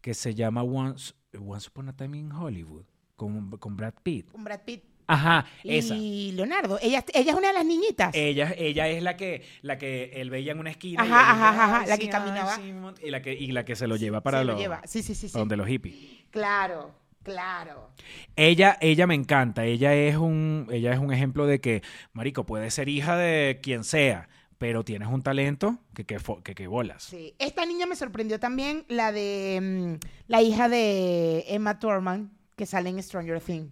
que 0.00 0.14
se 0.14 0.34
llama 0.34 0.62
Once, 0.62 1.12
Once 1.38 1.68
Upon 1.68 1.90
a 1.90 1.96
Time 1.96 2.16
in 2.18 2.32
Hollywood? 2.32 2.84
Con, 3.16 3.50
con 3.58 3.76
Brad 3.76 3.94
Pitt. 4.02 4.30
Con 4.32 4.44
Brad 4.44 4.60
Pitt. 4.64 4.82
Ajá, 5.08 5.46
esa. 5.62 5.94
Y 5.94 6.32
Leonardo. 6.32 6.78
Ella, 6.82 7.04
ella 7.14 7.30
es 7.32 7.38
una 7.38 7.48
de 7.48 7.54
las 7.54 7.64
niñitas. 7.64 8.14
Ella, 8.14 8.52
ella 8.58 8.88
es 8.88 9.02
la 9.02 9.16
que, 9.16 9.44
la 9.62 9.78
que 9.78 10.10
él 10.16 10.30
veía 10.30 10.52
en 10.52 10.58
una 10.58 10.70
esquina. 10.70 11.04
y 11.04 11.08
Ajá, 11.08 11.20
ella, 11.20 11.30
ajá, 11.30 11.48
ajá, 11.64 11.80
"Ay, 11.82 11.86
la 11.88 11.94
sí, 11.94 12.00
que 12.00 12.06
ay, 12.06 12.12
caminaba". 12.12 12.56
sí, 12.56 12.72
mon-", 12.72 12.94
y, 13.02 13.10
la 13.10 13.22
que, 13.22 13.32
y 13.34 13.52
la 13.52 13.64
que 13.64 13.76
se 13.76 13.86
lo 13.86 13.96
lleva 13.96 14.22
para 14.22 14.38
Se 14.40 14.44
lo 14.44 14.52
los- 14.52 14.60
lleva. 14.60 14.80
Sí, 14.84 15.02
sí, 15.02 15.14
sí. 15.14 15.28
sí. 15.28 15.32
para 15.32 15.40
donde 15.42 15.56
los 15.56 15.68
hippies. 15.68 15.94
Claro, 16.30 16.92
claro. 17.22 17.90
Ella, 18.34 18.76
ella 18.80 19.06
me 19.06 19.14
encanta. 19.14 19.64
Ella 19.64 19.94
es 19.94 20.16
un, 20.16 20.66
ella 20.72 20.92
es 20.92 20.98
un 20.98 21.12
ejemplo 21.12 21.46
de 21.46 21.60
que, 21.60 21.82
marico, 22.12 22.44
puede 22.44 22.70
ser 22.72 22.88
hija 22.88 23.16
de 23.16 23.60
quien 23.62 23.84
sea, 23.84 24.28
pero 24.58 24.84
tienes 24.84 25.08
un 25.08 25.22
talento 25.22 25.78
que 25.94 26.04
que, 26.04 26.18
que, 26.42 26.54
que 26.54 26.66
bolas. 26.66 27.02
Sí. 27.02 27.34
Esta 27.38 27.66
niña 27.66 27.86
me 27.86 27.96
sorprendió 27.96 28.40
también, 28.40 28.84
la 28.88 29.12
de 29.12 29.98
mm, 30.00 30.06
la 30.28 30.42
hija 30.42 30.68
de 30.68 31.44
Emma 31.48 31.78
Thurman, 31.78 32.30
que 32.56 32.66
sale 32.66 32.88
en 32.90 33.02
Stranger 33.02 33.40
Things. 33.40 33.70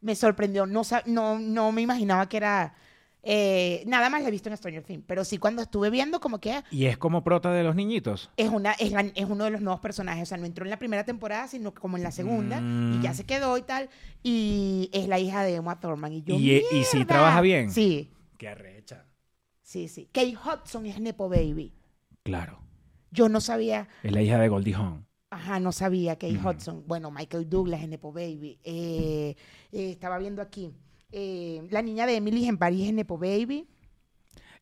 Me 0.00 0.14
sorprendió, 0.14 0.66
no, 0.66 0.82
no, 1.06 1.38
no 1.38 1.72
me 1.72 1.80
imaginaba 1.82 2.28
que 2.28 2.36
era... 2.36 2.74
eh, 3.22 3.82
nada 3.86 4.08
más 4.10 4.22
la 4.22 4.28
he 4.28 4.30
visto 4.30 4.48
en 4.50 4.56
Stranger 4.56 4.82
Things, 4.84 5.02
pero 5.06 5.24
sí 5.24 5.38
cuando 5.38 5.62
estuve 5.62 5.88
viendo 5.90 6.20
como 6.20 6.38
que 6.38 6.62
Y 6.70 6.84
es 6.84 6.98
como 6.98 7.24
prota 7.24 7.50
de 7.50 7.64
los 7.64 7.74
niñitos. 7.74 8.30
es, 8.36 8.50
una, 8.50 8.72
es, 8.72 8.92
la- 8.92 9.00
es 9.14 9.24
uno 9.24 9.44
de 9.44 9.50
los 9.50 9.62
nuevos 9.62 9.80
personajes. 9.80 10.22
O 10.24 10.26
sea, 10.26 10.36
no 10.38 10.44
entró 10.44 10.64
en 10.64 10.70
la 10.70 10.78
primera 10.78 11.04
temporada, 11.04 11.48
sino 11.48 11.72
como 11.74 11.96
en 11.96 12.02
la 12.04 12.12
segunda. 12.12 12.60
Mm. 12.60 13.00
Y 13.00 13.02
ya 13.02 13.14
se 13.14 13.24
quedó 13.24 13.56
y 13.58 13.62
tal. 13.62 13.88
Y 14.22 14.90
es 14.92 15.08
la 15.08 15.18
hija 15.18 15.42
de 15.42 15.54
Emma 15.56 15.80
Thurman. 15.80 16.12
Y 16.12 16.22
yo, 16.22 16.34
Y- 16.36 16.50
e, 16.56 16.64
y 16.92 17.04
trabaja 17.06 17.40
bien. 17.40 17.70
Sí, 17.72 18.10
Qué 18.38 18.48
arrecha. 18.48 19.05
Sí, 19.66 19.88
sí. 19.88 20.08
Kate 20.12 20.36
Hudson 20.36 20.86
es 20.86 21.00
Nepo 21.00 21.28
Baby. 21.28 21.72
Claro. 22.22 22.60
Yo 23.10 23.28
no 23.28 23.40
sabía, 23.40 23.88
Es 24.04 24.12
la 24.12 24.22
hija 24.22 24.38
de 24.38 24.48
Goldie 24.48 24.74
Hawn. 24.74 25.04
ajá, 25.30 25.58
no 25.60 25.72
sabía 25.72 26.14
Kate 26.16 26.36
Ujú. 26.38 26.48
Hudson. 26.48 26.84
Bueno, 26.86 27.10
Michael 27.10 27.48
Douglas 27.48 27.82
es 27.82 27.88
Nepo 27.88 28.12
Baby. 28.12 28.58
Eh, 28.64 29.34
eh, 29.72 29.90
estaba 29.90 30.18
viendo 30.18 30.40
aquí. 30.42 30.72
eh, 31.12 31.66
la 31.70 31.82
niña 31.82 32.06
de 32.06 32.16
Emily 32.16 32.46
en 32.46 32.58
París 32.58 32.86
es 32.88 32.94
Nepo 32.94 33.18
Baby. 33.18 33.66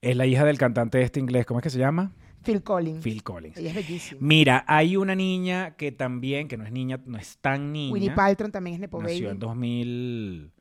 Es 0.00 0.16
la 0.16 0.26
hija 0.26 0.44
del 0.44 0.58
cantante 0.58 1.00
este 1.02 1.20
inglés. 1.20 1.46
¿Cómo 1.46 1.60
es 1.60 1.64
que 1.64 1.70
se 1.70 1.78
llama? 1.78 2.12
Phil 2.42 2.62
Collins. 2.62 3.02
Phil 3.02 3.22
Collins. 3.22 3.56
Ella 3.56 3.70
es 3.70 3.76
bellísima. 3.76 4.20
Mira, 4.22 4.64
hay 4.68 4.96
una 4.98 5.14
niña 5.14 5.76
que 5.76 5.92
también, 5.92 6.46
que 6.46 6.58
no 6.58 6.64
es 6.64 6.72
niña, 6.72 7.00
no 7.06 7.16
es 7.16 7.38
tan 7.38 7.72
niña. 7.72 7.92
Winnie 7.92 8.10
Paltrow 8.10 8.50
también 8.50 8.74
es 8.74 8.80
Nepo 8.80 9.00
nació 9.02 9.28
Baby. 9.28 9.32
en 9.32 9.38
2000, 9.38 10.52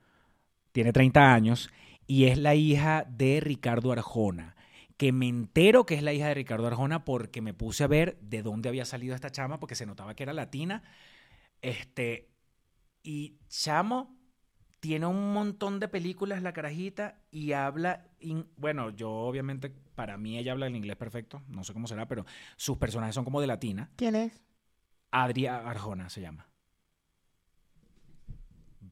tiene 0.71 0.93
30 0.93 1.33
años 1.33 1.69
y 2.07 2.25
es 2.25 2.37
la 2.37 2.55
hija 2.55 3.05
de 3.09 3.39
Ricardo 3.39 3.91
Arjona. 3.91 4.55
Que 4.97 5.11
me 5.11 5.27
entero 5.27 5.85
que 5.85 5.95
es 5.95 6.03
la 6.03 6.13
hija 6.13 6.27
de 6.27 6.35
Ricardo 6.35 6.67
Arjona 6.67 7.03
porque 7.03 7.41
me 7.41 7.53
puse 7.53 7.83
a 7.83 7.87
ver 7.87 8.19
de 8.21 8.43
dónde 8.43 8.69
había 8.69 8.85
salido 8.85 9.15
esta 9.15 9.31
chama 9.31 9.59
porque 9.59 9.75
se 9.75 9.85
notaba 9.85 10.15
que 10.15 10.23
era 10.23 10.33
latina. 10.33 10.83
Este, 11.61 12.29
y 13.03 13.39
chamo 13.49 14.15
tiene 14.79 15.05
un 15.05 15.33
montón 15.33 15.79
de 15.79 15.87
películas 15.87 16.41
la 16.43 16.51
carajita 16.53 17.21
y 17.31 17.53
habla, 17.53 18.07
in- 18.19 18.49
bueno, 18.57 18.89
yo 18.89 19.11
obviamente 19.11 19.69
para 19.95 20.17
mí 20.17 20.37
ella 20.37 20.51
habla 20.51 20.67
el 20.67 20.75
inglés 20.75 20.97
perfecto, 20.97 21.41
no 21.47 21.63
sé 21.63 21.71
cómo 21.73 21.87
será, 21.87 22.07
pero 22.07 22.25
sus 22.57 22.77
personajes 22.77 23.15
son 23.15 23.23
como 23.23 23.39
de 23.39 23.47
latina. 23.47 23.91
¿Quién 23.95 24.15
es? 24.15 24.43
Adria 25.11 25.69
Arjona 25.69 26.09
se 26.09 26.19
llama. 26.21 26.49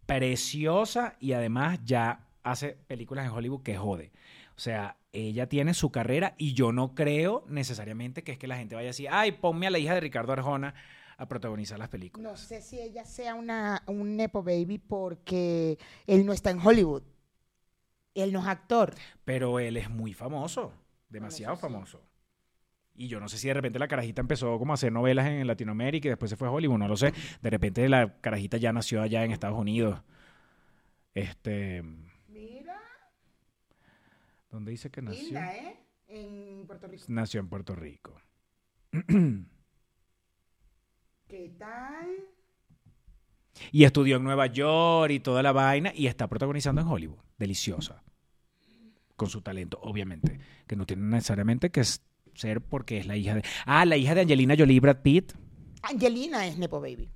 Preciosa 0.06 1.16
y 1.20 1.34
además 1.34 1.80
ya 1.84 2.28
hace 2.44 2.78
películas 2.88 3.26
en 3.26 3.32
Hollywood 3.32 3.64
que 3.64 3.78
jode. 3.78 4.12
O 4.56 4.60
sea, 4.60 4.98
ella 5.14 5.48
tiene 5.48 5.74
su 5.74 5.92
carrera 5.92 6.36
y 6.38 6.54
yo 6.54 6.72
no 6.72 6.94
creo 6.94 7.44
necesariamente 7.48 8.24
que 8.24 8.34
es 8.34 8.38
que 8.38 8.48
la 8.48 8.58
gente 8.58 8.76
vaya 8.76 8.88
a 8.88 8.92
decir, 8.92 9.08
ay, 9.12 9.34
ponme 9.34 9.68
a 9.68 9.70
la 9.70 9.80
hija 9.80 9.94
de 9.94 10.02
Ricardo 10.02 10.34
Arjona 10.34 10.74
a 11.18 11.28
protagonizar 11.28 11.78
las 11.78 11.90
películas. 11.90 12.32
No 12.32 12.38
sé 12.38 12.62
si 12.62 12.80
ella 12.80 13.06
sea 13.06 13.36
una, 13.36 13.84
un 13.88 14.16
Nepo 14.16 14.44
Baby 14.44 14.80
porque 14.80 15.78
él 16.08 16.26
no 16.26 16.34
está 16.34 16.50
en 16.50 16.60
Hollywood. 16.60 17.04
Él 18.14 18.34
no 18.34 18.40
es 18.40 18.48
actor. 18.48 18.96
Pero 19.24 19.60
él 19.60 19.78
es 19.78 19.90
muy 19.90 20.14
famoso, 20.14 20.74
demasiado 21.10 21.56
sí. 21.56 21.62
famoso. 21.62 22.02
Y 22.94 23.08
yo 23.08 23.20
no 23.20 23.30
sé 23.30 23.38
si 23.38 23.48
de 23.48 23.54
repente 23.54 23.80
la 23.80 23.88
carajita 23.88 24.22
empezó 24.22 24.58
como 24.60 24.74
a 24.74 24.76
hacer 24.76 24.92
novelas 24.92 25.28
en 25.28 25.48
Latinoamérica 25.48 26.08
y 26.08 26.10
después 26.10 26.30
se 26.30 26.38
fue 26.38 26.48
a 26.48 26.52
Hollywood, 26.52 26.78
no 26.78 26.88
lo 26.88 26.98
sé. 26.98 27.14
De 27.42 27.50
repente 27.50 27.88
la 27.88 28.20
carajita 28.20 28.58
ya 28.58 28.74
nació 28.74 29.02
allá 29.02 29.24
en 29.24 29.32
Estados 29.32 29.58
Unidos. 29.58 30.02
Este, 31.14 31.84
¿dónde 34.52 34.72
dice 34.72 34.90
que 34.92 35.02
nació? 35.02 35.24
linda, 35.24 35.56
¿eh? 35.56 35.78
En 36.08 36.66
Puerto 36.68 36.88
Rico. 36.88 37.06
Nació 37.08 37.40
en 37.40 37.50
Puerto 37.50 37.76
Rico. 37.76 38.22
¿Qué 41.28 41.56
tal? 41.58 42.32
y 43.72 43.84
estudió 43.84 44.18
en 44.18 44.24
Nueva 44.24 44.48
York 44.48 45.12
y 45.12 45.20
toda 45.20 45.44
la 45.44 45.52
vaina 45.52 45.92
y 45.96 46.08
está 46.08 46.28
protagonizando 46.28 46.82
en 46.82 46.88
Hollywood. 46.88 47.20
Deliciosa. 47.38 48.04
Con 49.16 49.30
su 49.30 49.42
talento, 49.42 49.80
obviamente. 49.82 50.40
Que 50.68 50.76
no 50.76 50.86
tiene 50.86 51.04
necesariamente 51.04 51.70
que 51.70 51.84
ser 51.84 52.62
porque 52.62 52.98
es 52.98 53.06
la 53.06 53.18
hija 53.18 53.36
de... 53.36 53.44
Ah, 53.66 53.86
la 53.86 53.98
hija 53.98 54.16
de 54.16 54.22
Angelina 54.22 54.56
Jolie 54.58 54.80
Brad 54.80 55.02
Pitt. 55.02 55.34
Angelina 55.84 56.48
es 56.48 56.58
Nepo 56.58 56.80
Baby. 56.80 57.10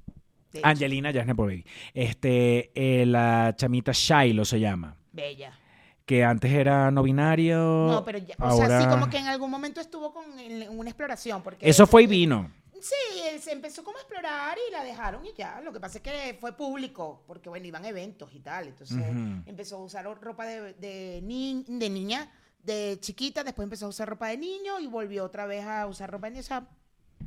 Angelina 0.63 1.11
ya 1.11 1.21
es 1.21 1.27
Nepo 1.27 1.45
Baby. 1.45 1.65
Este, 1.93 2.71
eh, 2.75 3.05
la 3.05 3.53
chamita 3.57 3.91
Shiloh 3.91 4.45
se 4.45 4.59
llama. 4.59 4.97
Bella. 5.11 5.57
Que 6.05 6.23
antes 6.23 6.51
era 6.51 6.91
no 6.91 7.01
binario. 7.03 7.57
No, 7.57 8.03
pero 8.05 8.19
ya, 8.19 8.35
o 8.39 8.55
sea, 8.57 8.67
sí 8.67 8.73
ahora- 8.73 8.89
como 8.89 9.09
que 9.09 9.17
en 9.17 9.27
algún 9.27 9.49
momento 9.49 9.81
estuvo 9.81 10.13
con 10.13 10.37
en, 10.39 10.69
una 10.77 10.89
exploración. 10.89 11.41
Porque 11.41 11.67
Eso 11.67 11.87
fue 11.87 12.03
y 12.03 12.07
vino. 12.07 12.51
Sí, 12.79 13.19
él 13.31 13.39
se 13.41 13.51
empezó 13.51 13.83
como 13.83 13.97
a 13.97 14.01
explorar 14.01 14.55
y 14.67 14.71
la 14.71 14.83
dejaron 14.83 15.25
y 15.25 15.33
ya. 15.35 15.59
Lo 15.61 15.73
que 15.73 15.79
pasa 15.79 15.97
es 15.97 16.03
que 16.03 16.37
fue 16.39 16.55
público, 16.55 17.23
porque 17.25 17.49
bueno, 17.49 17.65
iban 17.65 17.83
eventos 17.85 18.29
y 18.35 18.39
tal. 18.41 18.67
Entonces 18.67 19.03
empezó 19.47 19.77
a 19.77 19.83
usar 19.83 20.05
ropa 20.21 20.45
de, 20.45 20.73
de, 20.73 21.21
ni- 21.23 21.65
de 21.67 21.89
niña, 21.89 22.31
de 22.63 22.97
chiquita, 23.01 23.43
después 23.43 23.63
empezó 23.63 23.87
a 23.87 23.89
usar 23.89 24.07
ropa 24.07 24.27
de 24.27 24.37
niño 24.37 24.79
y 24.79 24.85
volvió 24.85 25.23
otra 25.23 25.47
vez 25.47 25.65
a 25.65 25.87
usar 25.87 26.11
ropa 26.11 26.27
de 26.27 26.31
niño. 26.31 26.41
O 26.41 26.43
sea, 26.43 26.67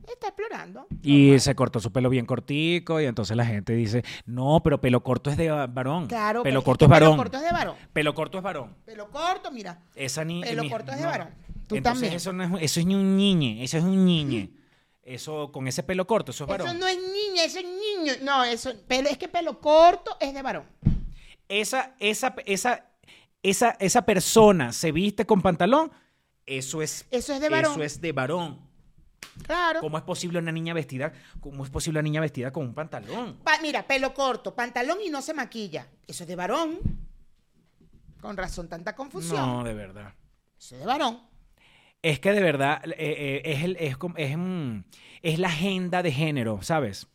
está 0.06 0.28
explorando. 0.28 0.86
Y 1.02 1.22
normal. 1.26 1.40
se 1.40 1.54
cortó 1.54 1.80
su 1.80 1.92
pelo 1.92 2.10
bien 2.10 2.26
cortico 2.26 3.00
y 3.00 3.06
entonces 3.06 3.36
la 3.36 3.44
gente 3.46 3.72
dice, 3.74 4.04
no, 4.26 4.60
pero 4.62 4.80
pelo 4.80 5.02
corto 5.02 5.30
es 5.30 5.36
de 5.36 5.50
varón. 5.50 6.06
Claro, 6.06 6.42
pelo 6.42 6.62
corto 6.62 6.86
que 6.88 6.94
es 6.94 7.00
varón. 7.00 7.12
Pelo 7.12 7.22
corto 7.24 7.36
es 7.38 7.42
de 7.42 7.52
varón. 7.52 7.76
Pelo 7.92 8.14
corto 8.14 8.38
es 8.38 8.44
varón. 8.44 8.76
Pelo 8.84 9.10
corto, 9.10 9.50
mira. 9.50 9.82
Esa 9.94 10.24
ni, 10.24 10.42
Pelo 10.42 10.62
mi- 10.62 10.70
corto 10.70 10.92
es 10.92 10.98
de 10.98 11.06
varón. 11.06 11.28
Tú 11.66 11.76
Entonces 11.76 11.82
también. 12.00 12.12
Eso, 12.14 12.32
no 12.32 12.56
es, 12.58 12.62
eso 12.62 12.80
es 12.80 12.86
ni 12.86 12.94
un 12.94 13.16
niñe, 13.16 13.62
eso 13.62 13.76
es 13.78 13.84
un 13.84 14.04
niñe. 14.04 14.50
Eso, 15.02 15.50
con 15.52 15.66
ese 15.68 15.82
pelo 15.82 16.06
corto, 16.06 16.32
eso 16.32 16.44
es 16.44 16.50
varón. 16.50 16.68
Eso 16.68 16.78
no 16.78 16.86
es 16.86 16.96
niña, 16.96 17.44
eso 17.44 17.58
es 17.58 17.64
niño. 17.64 18.12
No, 18.22 18.44
eso, 18.44 18.72
pelo, 18.86 19.08
es 19.08 19.16
que 19.18 19.28
pelo 19.28 19.60
corto 19.60 20.16
es 20.20 20.34
de 20.34 20.42
varón. 20.42 20.64
Esa, 21.48 21.94
esa, 21.98 22.34
esa, 22.44 22.84
esa, 23.42 23.70
esa 23.80 24.02
persona 24.02 24.72
se 24.72 24.92
viste 24.92 25.24
con 25.24 25.40
pantalón, 25.40 25.90
eso 26.44 26.82
es, 26.82 27.06
Eso 27.10 27.34
es 27.34 27.40
de 27.40 27.48
varón. 27.48 27.72
Eso 27.72 27.82
es 27.82 28.00
de 28.00 28.12
varón. 28.12 28.67
Claro. 29.44 29.80
¿Cómo 29.80 29.96
es 29.98 30.04
posible 30.04 30.38
una 30.38 30.52
niña 30.52 30.74
vestida, 30.74 31.12
cómo 31.40 31.64
es 31.64 31.70
posible 31.70 31.98
una 32.00 32.04
niña 32.04 32.20
vestida 32.20 32.50
con 32.52 32.64
un 32.66 32.74
pantalón? 32.74 33.38
Pa- 33.44 33.58
mira, 33.62 33.86
pelo 33.86 34.12
corto, 34.14 34.54
pantalón 34.54 34.98
y 35.04 35.10
no 35.10 35.22
se 35.22 35.32
maquilla. 35.34 35.86
Eso 36.06 36.24
es 36.24 36.28
de 36.28 36.36
varón. 36.36 36.78
Con 38.20 38.36
razón, 38.36 38.68
tanta 38.68 38.94
confusión. 38.96 39.36
No, 39.36 39.64
de 39.64 39.74
verdad. 39.74 40.12
Eso 40.58 40.74
es 40.74 40.80
de 40.80 40.86
varón. 40.86 41.20
Es 42.02 42.20
que 42.20 42.32
de 42.32 42.40
verdad 42.42 42.82
eh, 42.84 42.94
eh, 42.98 43.42
es, 43.44 43.64
el, 43.64 43.76
es, 43.76 43.96
es, 44.16 44.36
mm, 44.36 44.84
es 45.22 45.38
la 45.38 45.48
agenda 45.48 46.02
de 46.02 46.12
género, 46.12 46.62
¿sabes? 46.62 47.06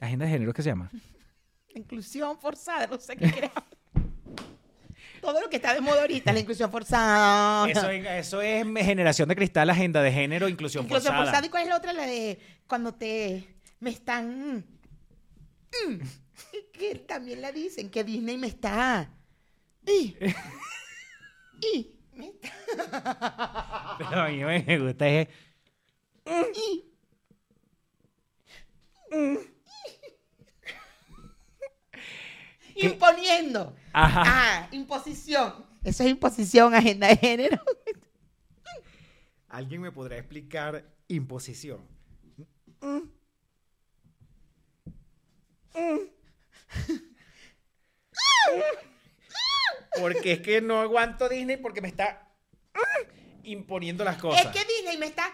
¿Agenda 0.00 0.26
de 0.26 0.32
género 0.32 0.52
qué 0.52 0.62
se 0.62 0.70
llama? 0.70 0.90
Inclusión 1.74 2.38
forzada, 2.38 2.86
no 2.86 2.98
sé 2.98 3.16
qué 3.16 3.30
creas. 3.30 3.52
Todo 5.20 5.40
lo 5.40 5.48
que 5.50 5.56
está 5.56 5.74
de 5.74 5.80
moda 5.80 6.00
ahorita, 6.02 6.32
la 6.32 6.40
inclusión 6.40 6.70
forzada. 6.70 7.68
Eso, 7.70 7.88
es- 7.90 8.06
eso 8.06 8.40
es 8.42 8.64
generación 8.84 9.28
de 9.28 9.36
cristal, 9.36 9.68
agenda 9.70 10.02
de 10.02 10.12
género, 10.12 10.48
inclusión, 10.48 10.84
inclusión 10.84 11.12
forzada. 11.14 11.24
forzada. 11.24 11.46
¿Y 11.46 11.50
cuál 11.50 11.62
es 11.64 11.68
la 11.68 11.76
otra? 11.76 11.92
La 11.92 12.06
de 12.06 12.38
cuando 12.66 12.94
te 12.94 13.48
me 13.80 13.90
están. 13.90 14.64
mm, 15.88 15.98
que 16.72 16.94
también 17.06 17.40
la 17.42 17.52
dicen, 17.52 17.90
que 17.90 18.04
Disney 18.04 18.36
me 18.36 18.46
está. 18.48 19.10
Y, 19.86 20.16
y, 21.72 21.96
me 22.12 22.28
está. 22.28 23.96
Pero 23.98 24.20
a 24.22 24.28
mí 24.28 24.44
me 24.44 24.78
gusta 24.78 25.08
es... 25.08 25.28
y. 26.54 26.84
Imponiendo. 32.86 33.74
Ajá. 33.92 34.22
Ah, 34.26 34.68
imposición. 34.72 35.66
Eso 35.84 36.02
es 36.02 36.10
imposición, 36.10 36.74
agenda 36.74 37.08
de 37.08 37.16
género. 37.16 37.62
¿Alguien 39.48 39.80
me 39.80 39.92
podrá 39.92 40.16
explicar 40.18 40.84
imposición? 41.08 41.80
Porque 49.98 50.32
es 50.32 50.40
que 50.40 50.60
no 50.60 50.80
aguanto 50.80 51.28
Disney 51.28 51.56
porque 51.56 51.80
me 51.80 51.88
está 51.88 52.28
imponiendo 53.42 54.04
las 54.04 54.18
cosas. 54.18 54.46
Es 54.46 54.52
que 54.52 54.72
Disney 54.72 54.98
me 54.98 55.06
está. 55.06 55.32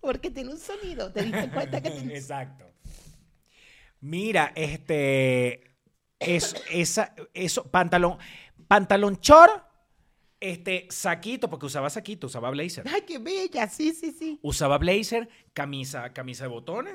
Porque 0.00 0.30
tiene 0.30 0.50
un 0.50 0.58
sonido. 0.58 1.12
¿Te 1.12 1.22
diste 1.22 1.50
cuenta 1.50 1.80
que 1.80 1.90
tiene 1.90 2.14
Exacto. 2.18 2.73
Mira, 4.04 4.52
este. 4.54 5.62
Es, 6.18 6.54
esa, 6.70 7.14
eso, 7.32 7.64
pantalón. 7.70 8.18
Pantalón 8.68 9.18
short, 9.20 9.64
este, 10.40 10.86
saquito, 10.90 11.48
porque 11.48 11.66
usaba 11.66 11.88
saquito, 11.88 12.26
usaba 12.26 12.50
blazer. 12.50 12.84
Ay, 12.86 13.02
qué 13.06 13.18
bella. 13.18 13.66
Sí, 13.66 13.92
sí, 13.92 14.12
sí. 14.12 14.38
Usaba 14.42 14.76
blazer, 14.76 15.28
camisa, 15.54 16.12
camisa 16.12 16.44
de 16.44 16.48
botones. 16.48 16.94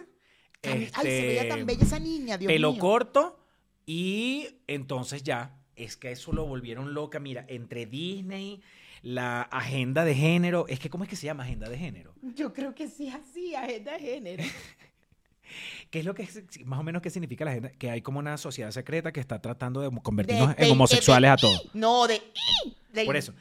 Ay, 0.61 0.91
se 1.01 1.03
veía 1.03 1.41
este, 1.41 1.49
tan 1.49 1.65
bella 1.65 1.83
esa 1.83 1.99
niña, 1.99 2.37
Dios 2.37 2.51
pelo 2.51 2.73
mío. 2.73 2.81
corto. 2.81 3.39
Y 3.87 4.47
entonces 4.67 5.23
ya, 5.23 5.63
es 5.75 5.97
que 5.97 6.11
eso 6.11 6.31
lo 6.31 6.45
volvieron 6.45 6.93
loca. 6.93 7.19
Mira, 7.19 7.43
entre 7.47 7.87
Disney, 7.87 8.61
la 9.01 9.41
agenda 9.41 10.05
de 10.05 10.13
género. 10.13 10.67
Es 10.67 10.79
que, 10.79 10.91
¿cómo 10.91 11.05
es 11.05 11.09
que 11.09 11.15
se 11.15 11.25
llama 11.25 11.43
agenda 11.43 11.69
de 11.69 11.77
género? 11.79 12.13
Yo 12.35 12.53
creo 12.53 12.75
que 12.75 12.87
sí, 12.87 13.09
así, 13.09 13.55
agenda 13.55 13.93
de 13.93 13.99
género. 13.99 14.43
¿Qué 15.89 15.99
es 15.99 16.05
lo 16.05 16.13
que 16.13 16.27
más 16.65 16.79
o 16.79 16.83
menos 16.83 17.01
qué 17.01 17.09
significa 17.09 17.45
la 17.45 17.51
gente? 17.53 17.71
Que 17.77 17.89
hay 17.91 18.01
como 18.01 18.19
una 18.19 18.37
sociedad 18.37 18.71
secreta 18.71 19.11
que 19.11 19.19
está 19.19 19.41
tratando 19.41 19.81
de 19.81 19.89
convertirnos 20.01 20.55
De- 20.55 20.65
en 20.65 20.71
homosexuales 20.71 21.27
de- 21.29 21.33
a 21.33 21.37
todos. 21.37 21.69
No, 21.73 22.07
de. 22.07 22.21
Por 23.05 23.15
eso. 23.15 23.33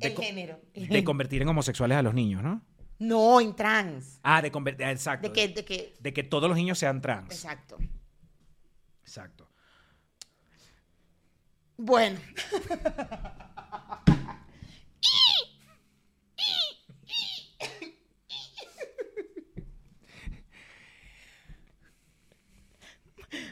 el 0.00 0.16
género. 0.16 0.60
de 0.74 1.04
convertir 1.04 1.42
en 1.42 1.48
homosexuales 1.48 1.98
a 1.98 2.02
los 2.02 2.14
niños, 2.14 2.42
¿no? 2.42 2.62
No, 2.98 3.40
en 3.40 3.54
trans. 3.56 4.18
Ah, 4.22 4.42
de 4.42 4.50
convertir, 4.50 4.86
exacto. 4.88 5.28
De 5.28 5.32
que, 5.34 5.48
de 5.48 5.64
que. 5.64 5.94
de 5.98 6.12
que 6.12 6.22
todos 6.22 6.48
los 6.48 6.56
niños 6.56 6.78
sean 6.78 7.00
trans. 7.00 7.32
Exacto. 7.32 7.78
Exacto. 9.02 9.48
Bueno. 11.76 12.18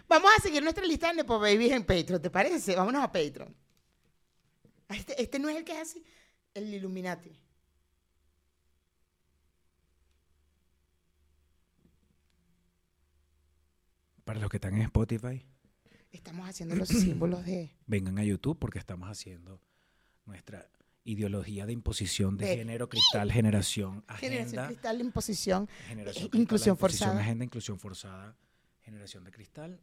Vamos 0.09 0.31
a 0.37 0.43
seguir 0.43 0.63
nuestra 0.63 0.85
lista 0.85 1.09
de 1.09 1.15
Nepo 1.15 1.39
Babies 1.39 1.73
en 1.73 1.85
Patreon, 1.85 2.23
¿te 2.23 2.31
parece? 2.31 2.75
Vámonos 2.75 3.03
a 3.03 3.13
Patreon. 3.13 3.55
Este, 4.89 5.21
este 5.21 5.39
no 5.39 5.49
es 5.51 5.57
el 5.57 5.65
que 5.65 5.73
es 5.73 5.79
así, 5.79 6.03
el 6.55 6.73
Illuminati. 6.73 7.39
Para 14.25 14.41
los 14.41 14.51
que 14.51 14.57
están 14.59 14.75
en 14.75 14.83
Spotify, 14.83 15.45
Estamos 16.11 16.49
haciendo 16.49 16.75
los 16.75 16.89
símbolos 16.89 17.45
de... 17.45 17.71
vengan 17.87 18.19
a 18.19 18.25
YouTube 18.25 18.59
porque 18.59 18.79
estamos 18.79 19.09
haciendo 19.11 19.61
nuestra 20.25 20.67
ideología 21.05 21.67
de 21.67 21.73
imposición 21.75 22.37
de, 22.39 22.47
De- 22.47 22.57
género, 22.57 22.89
cristal, 22.89 23.31
generación, 23.31 24.05
Generación 24.19 24.47
agenda. 24.59 24.67
Cristal, 24.69 25.01
imposición, 25.01 25.69
generación 25.87 26.25
eh, 26.27 26.31
cristal, 26.31 26.41
inclusión 26.41 26.73
imposición, 26.75 26.77
forzada. 26.79 27.21
Agenda, 27.21 27.45
inclusión 27.45 27.79
forzada, 27.79 28.37
generación 28.83 29.25
de 29.25 29.31
cristal, 29.31 29.81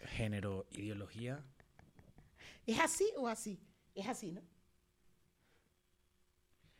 género, 0.00 0.66
ideología. 0.72 1.44
¿Es 2.66 2.78
así 2.80 3.06
o 3.16 3.28
así? 3.28 3.60
Es 3.94 4.08
así, 4.08 4.32
¿no? 4.32 4.42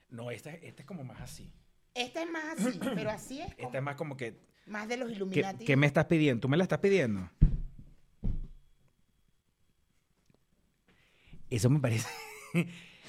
No, 0.08 0.30
esta, 0.30 0.50
esta 0.50 0.82
es 0.82 0.86
como 0.86 1.04
más 1.04 1.20
así. 1.20 1.52
Esta 1.94 2.22
es 2.22 2.30
más 2.30 2.44
así, 2.58 2.78
pero 2.94 3.10
así 3.10 3.40
es 3.40 3.54
como 3.54 3.68
Esta 3.68 3.78
es 3.78 3.84
más 3.84 3.96
como 3.96 4.16
que... 4.16 4.40
más 4.66 4.88
de 4.88 4.96
los 4.96 5.08
¿Qué, 5.08 5.14
Illuminati. 5.16 5.64
qué 5.64 5.76
me 5.76 5.86
estás 5.86 6.06
pidiendo? 6.06 6.40
¿Tú 6.42 6.48
me 6.48 6.56
la 6.56 6.62
estás 6.64 6.78
pidiendo? 6.78 7.28
Eso 11.50 11.70
me 11.70 11.80
parece... 11.80 12.08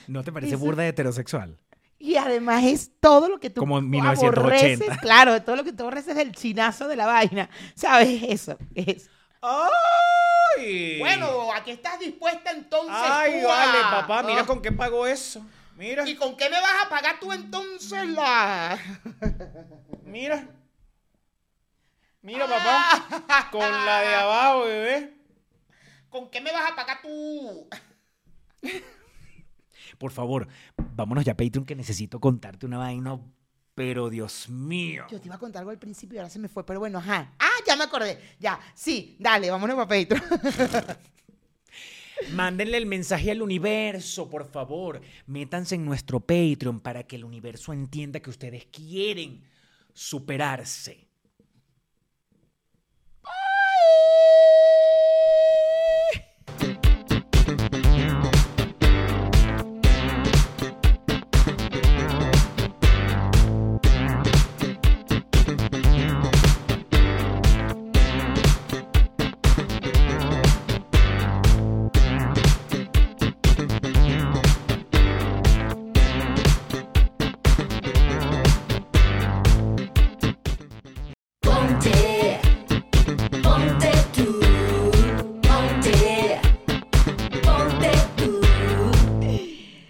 ¿No 0.07 0.23
te 0.23 0.31
parece 0.31 0.55
Eso- 0.55 0.63
burda 0.63 0.83
de 0.83 0.89
heterosexual? 0.89 1.57
Y 1.99 2.15
además 2.15 2.63
es 2.63 2.91
todo 2.99 3.27
lo 3.27 3.39
que 3.39 3.49
tú 3.49 3.59
Como 3.61 3.79
en 3.79 3.89
1980. 3.89 4.39
aborreces, 4.39 4.97
claro, 5.01 5.41
todo 5.41 5.55
lo 5.55 5.63
que 5.63 5.73
tú 5.73 5.81
aborreces 5.81 6.15
del 6.15 6.31
chinazo 6.31 6.87
de 6.87 6.95
la 6.95 7.07
vaina. 7.07 7.49
¿Sabes? 7.73 8.21
Eso, 8.21 8.55
es. 8.75 9.09
¡Ay! 9.41 10.99
Bueno, 10.99 11.53
¿a 11.53 11.63
qué 11.63 11.71
estás 11.73 11.99
dispuesta 11.99 12.51
entonces 12.51 12.95
¡Ay, 12.97 13.41
tú 13.41 13.49
a- 13.49 13.55
vale, 13.55 13.79
papá! 13.83 14.23
Mira 14.23 14.41
Ah, 14.41 14.45
con 14.45 14.61
qué 14.61 14.71
pago 14.71 15.05
eso. 15.05 15.45
Mira, 15.75 16.07
¿Y 16.07 16.15
con 16.15 16.35
qué 16.35 16.49
me 16.49 16.59
vas 16.59 16.85
a 16.85 16.89
pagar 16.89 17.19
tú 17.19 17.31
entonces 17.31 18.07
la...? 18.09 18.77
mira. 20.05 20.47
Mira, 22.21 22.47
papá. 22.47 23.49
Con 23.51 23.61
la 23.61 24.01
de 24.01 24.15
abajo, 24.15 24.61
bebé. 24.63 25.13
¿Con 26.09 26.29
qué 26.31 26.41
me 26.41 26.51
vas 26.51 26.71
a 26.71 26.75
pagar 26.75 27.01
tú? 27.01 27.69
Por 29.99 30.11
favor, 30.11 30.47
vámonos 30.75 31.23
ya 31.25 31.33
a 31.33 31.37
Patreon 31.37 31.65
que 31.65 31.75
necesito 31.75 32.19
contarte 32.19 32.65
una 32.65 32.77
vaina. 32.79 33.19
Pero 33.77 34.09
Dios 34.09 34.49
mío. 34.49 35.05
Yo 35.07 35.21
te 35.21 35.27
iba 35.27 35.35
a 35.35 35.37
contar 35.37 35.59
algo 35.59 35.69
al 35.69 35.77
principio 35.77 36.15
y 36.15 36.17
ahora 36.17 36.31
se 36.31 36.39
me 36.39 36.47
fue, 36.47 36.65
pero 36.65 36.79
bueno, 36.79 36.97
ajá. 36.97 37.35
Ah, 37.37 37.59
ya 37.63 37.75
me 37.75 37.83
acordé. 37.83 38.19
Ya, 38.39 38.59
sí, 38.73 39.15
dale, 39.19 39.51
vámonos 39.51 39.75
para 39.75 39.87
Patreon. 39.87 40.97
Mándenle 42.33 42.79
el 42.79 42.87
mensaje 42.87 43.29
al 43.29 43.43
universo, 43.43 44.31
por 44.31 44.49
favor. 44.49 44.99
Métanse 45.27 45.75
en 45.75 45.85
nuestro 45.85 46.19
Patreon 46.19 46.79
para 46.79 47.03
que 47.03 47.17
el 47.17 47.23
universo 47.23 47.71
entienda 47.71 48.19
que 48.19 48.31
ustedes 48.31 48.65
quieren 48.65 49.43
superarse. 49.93 51.07
Bye. 53.21 54.56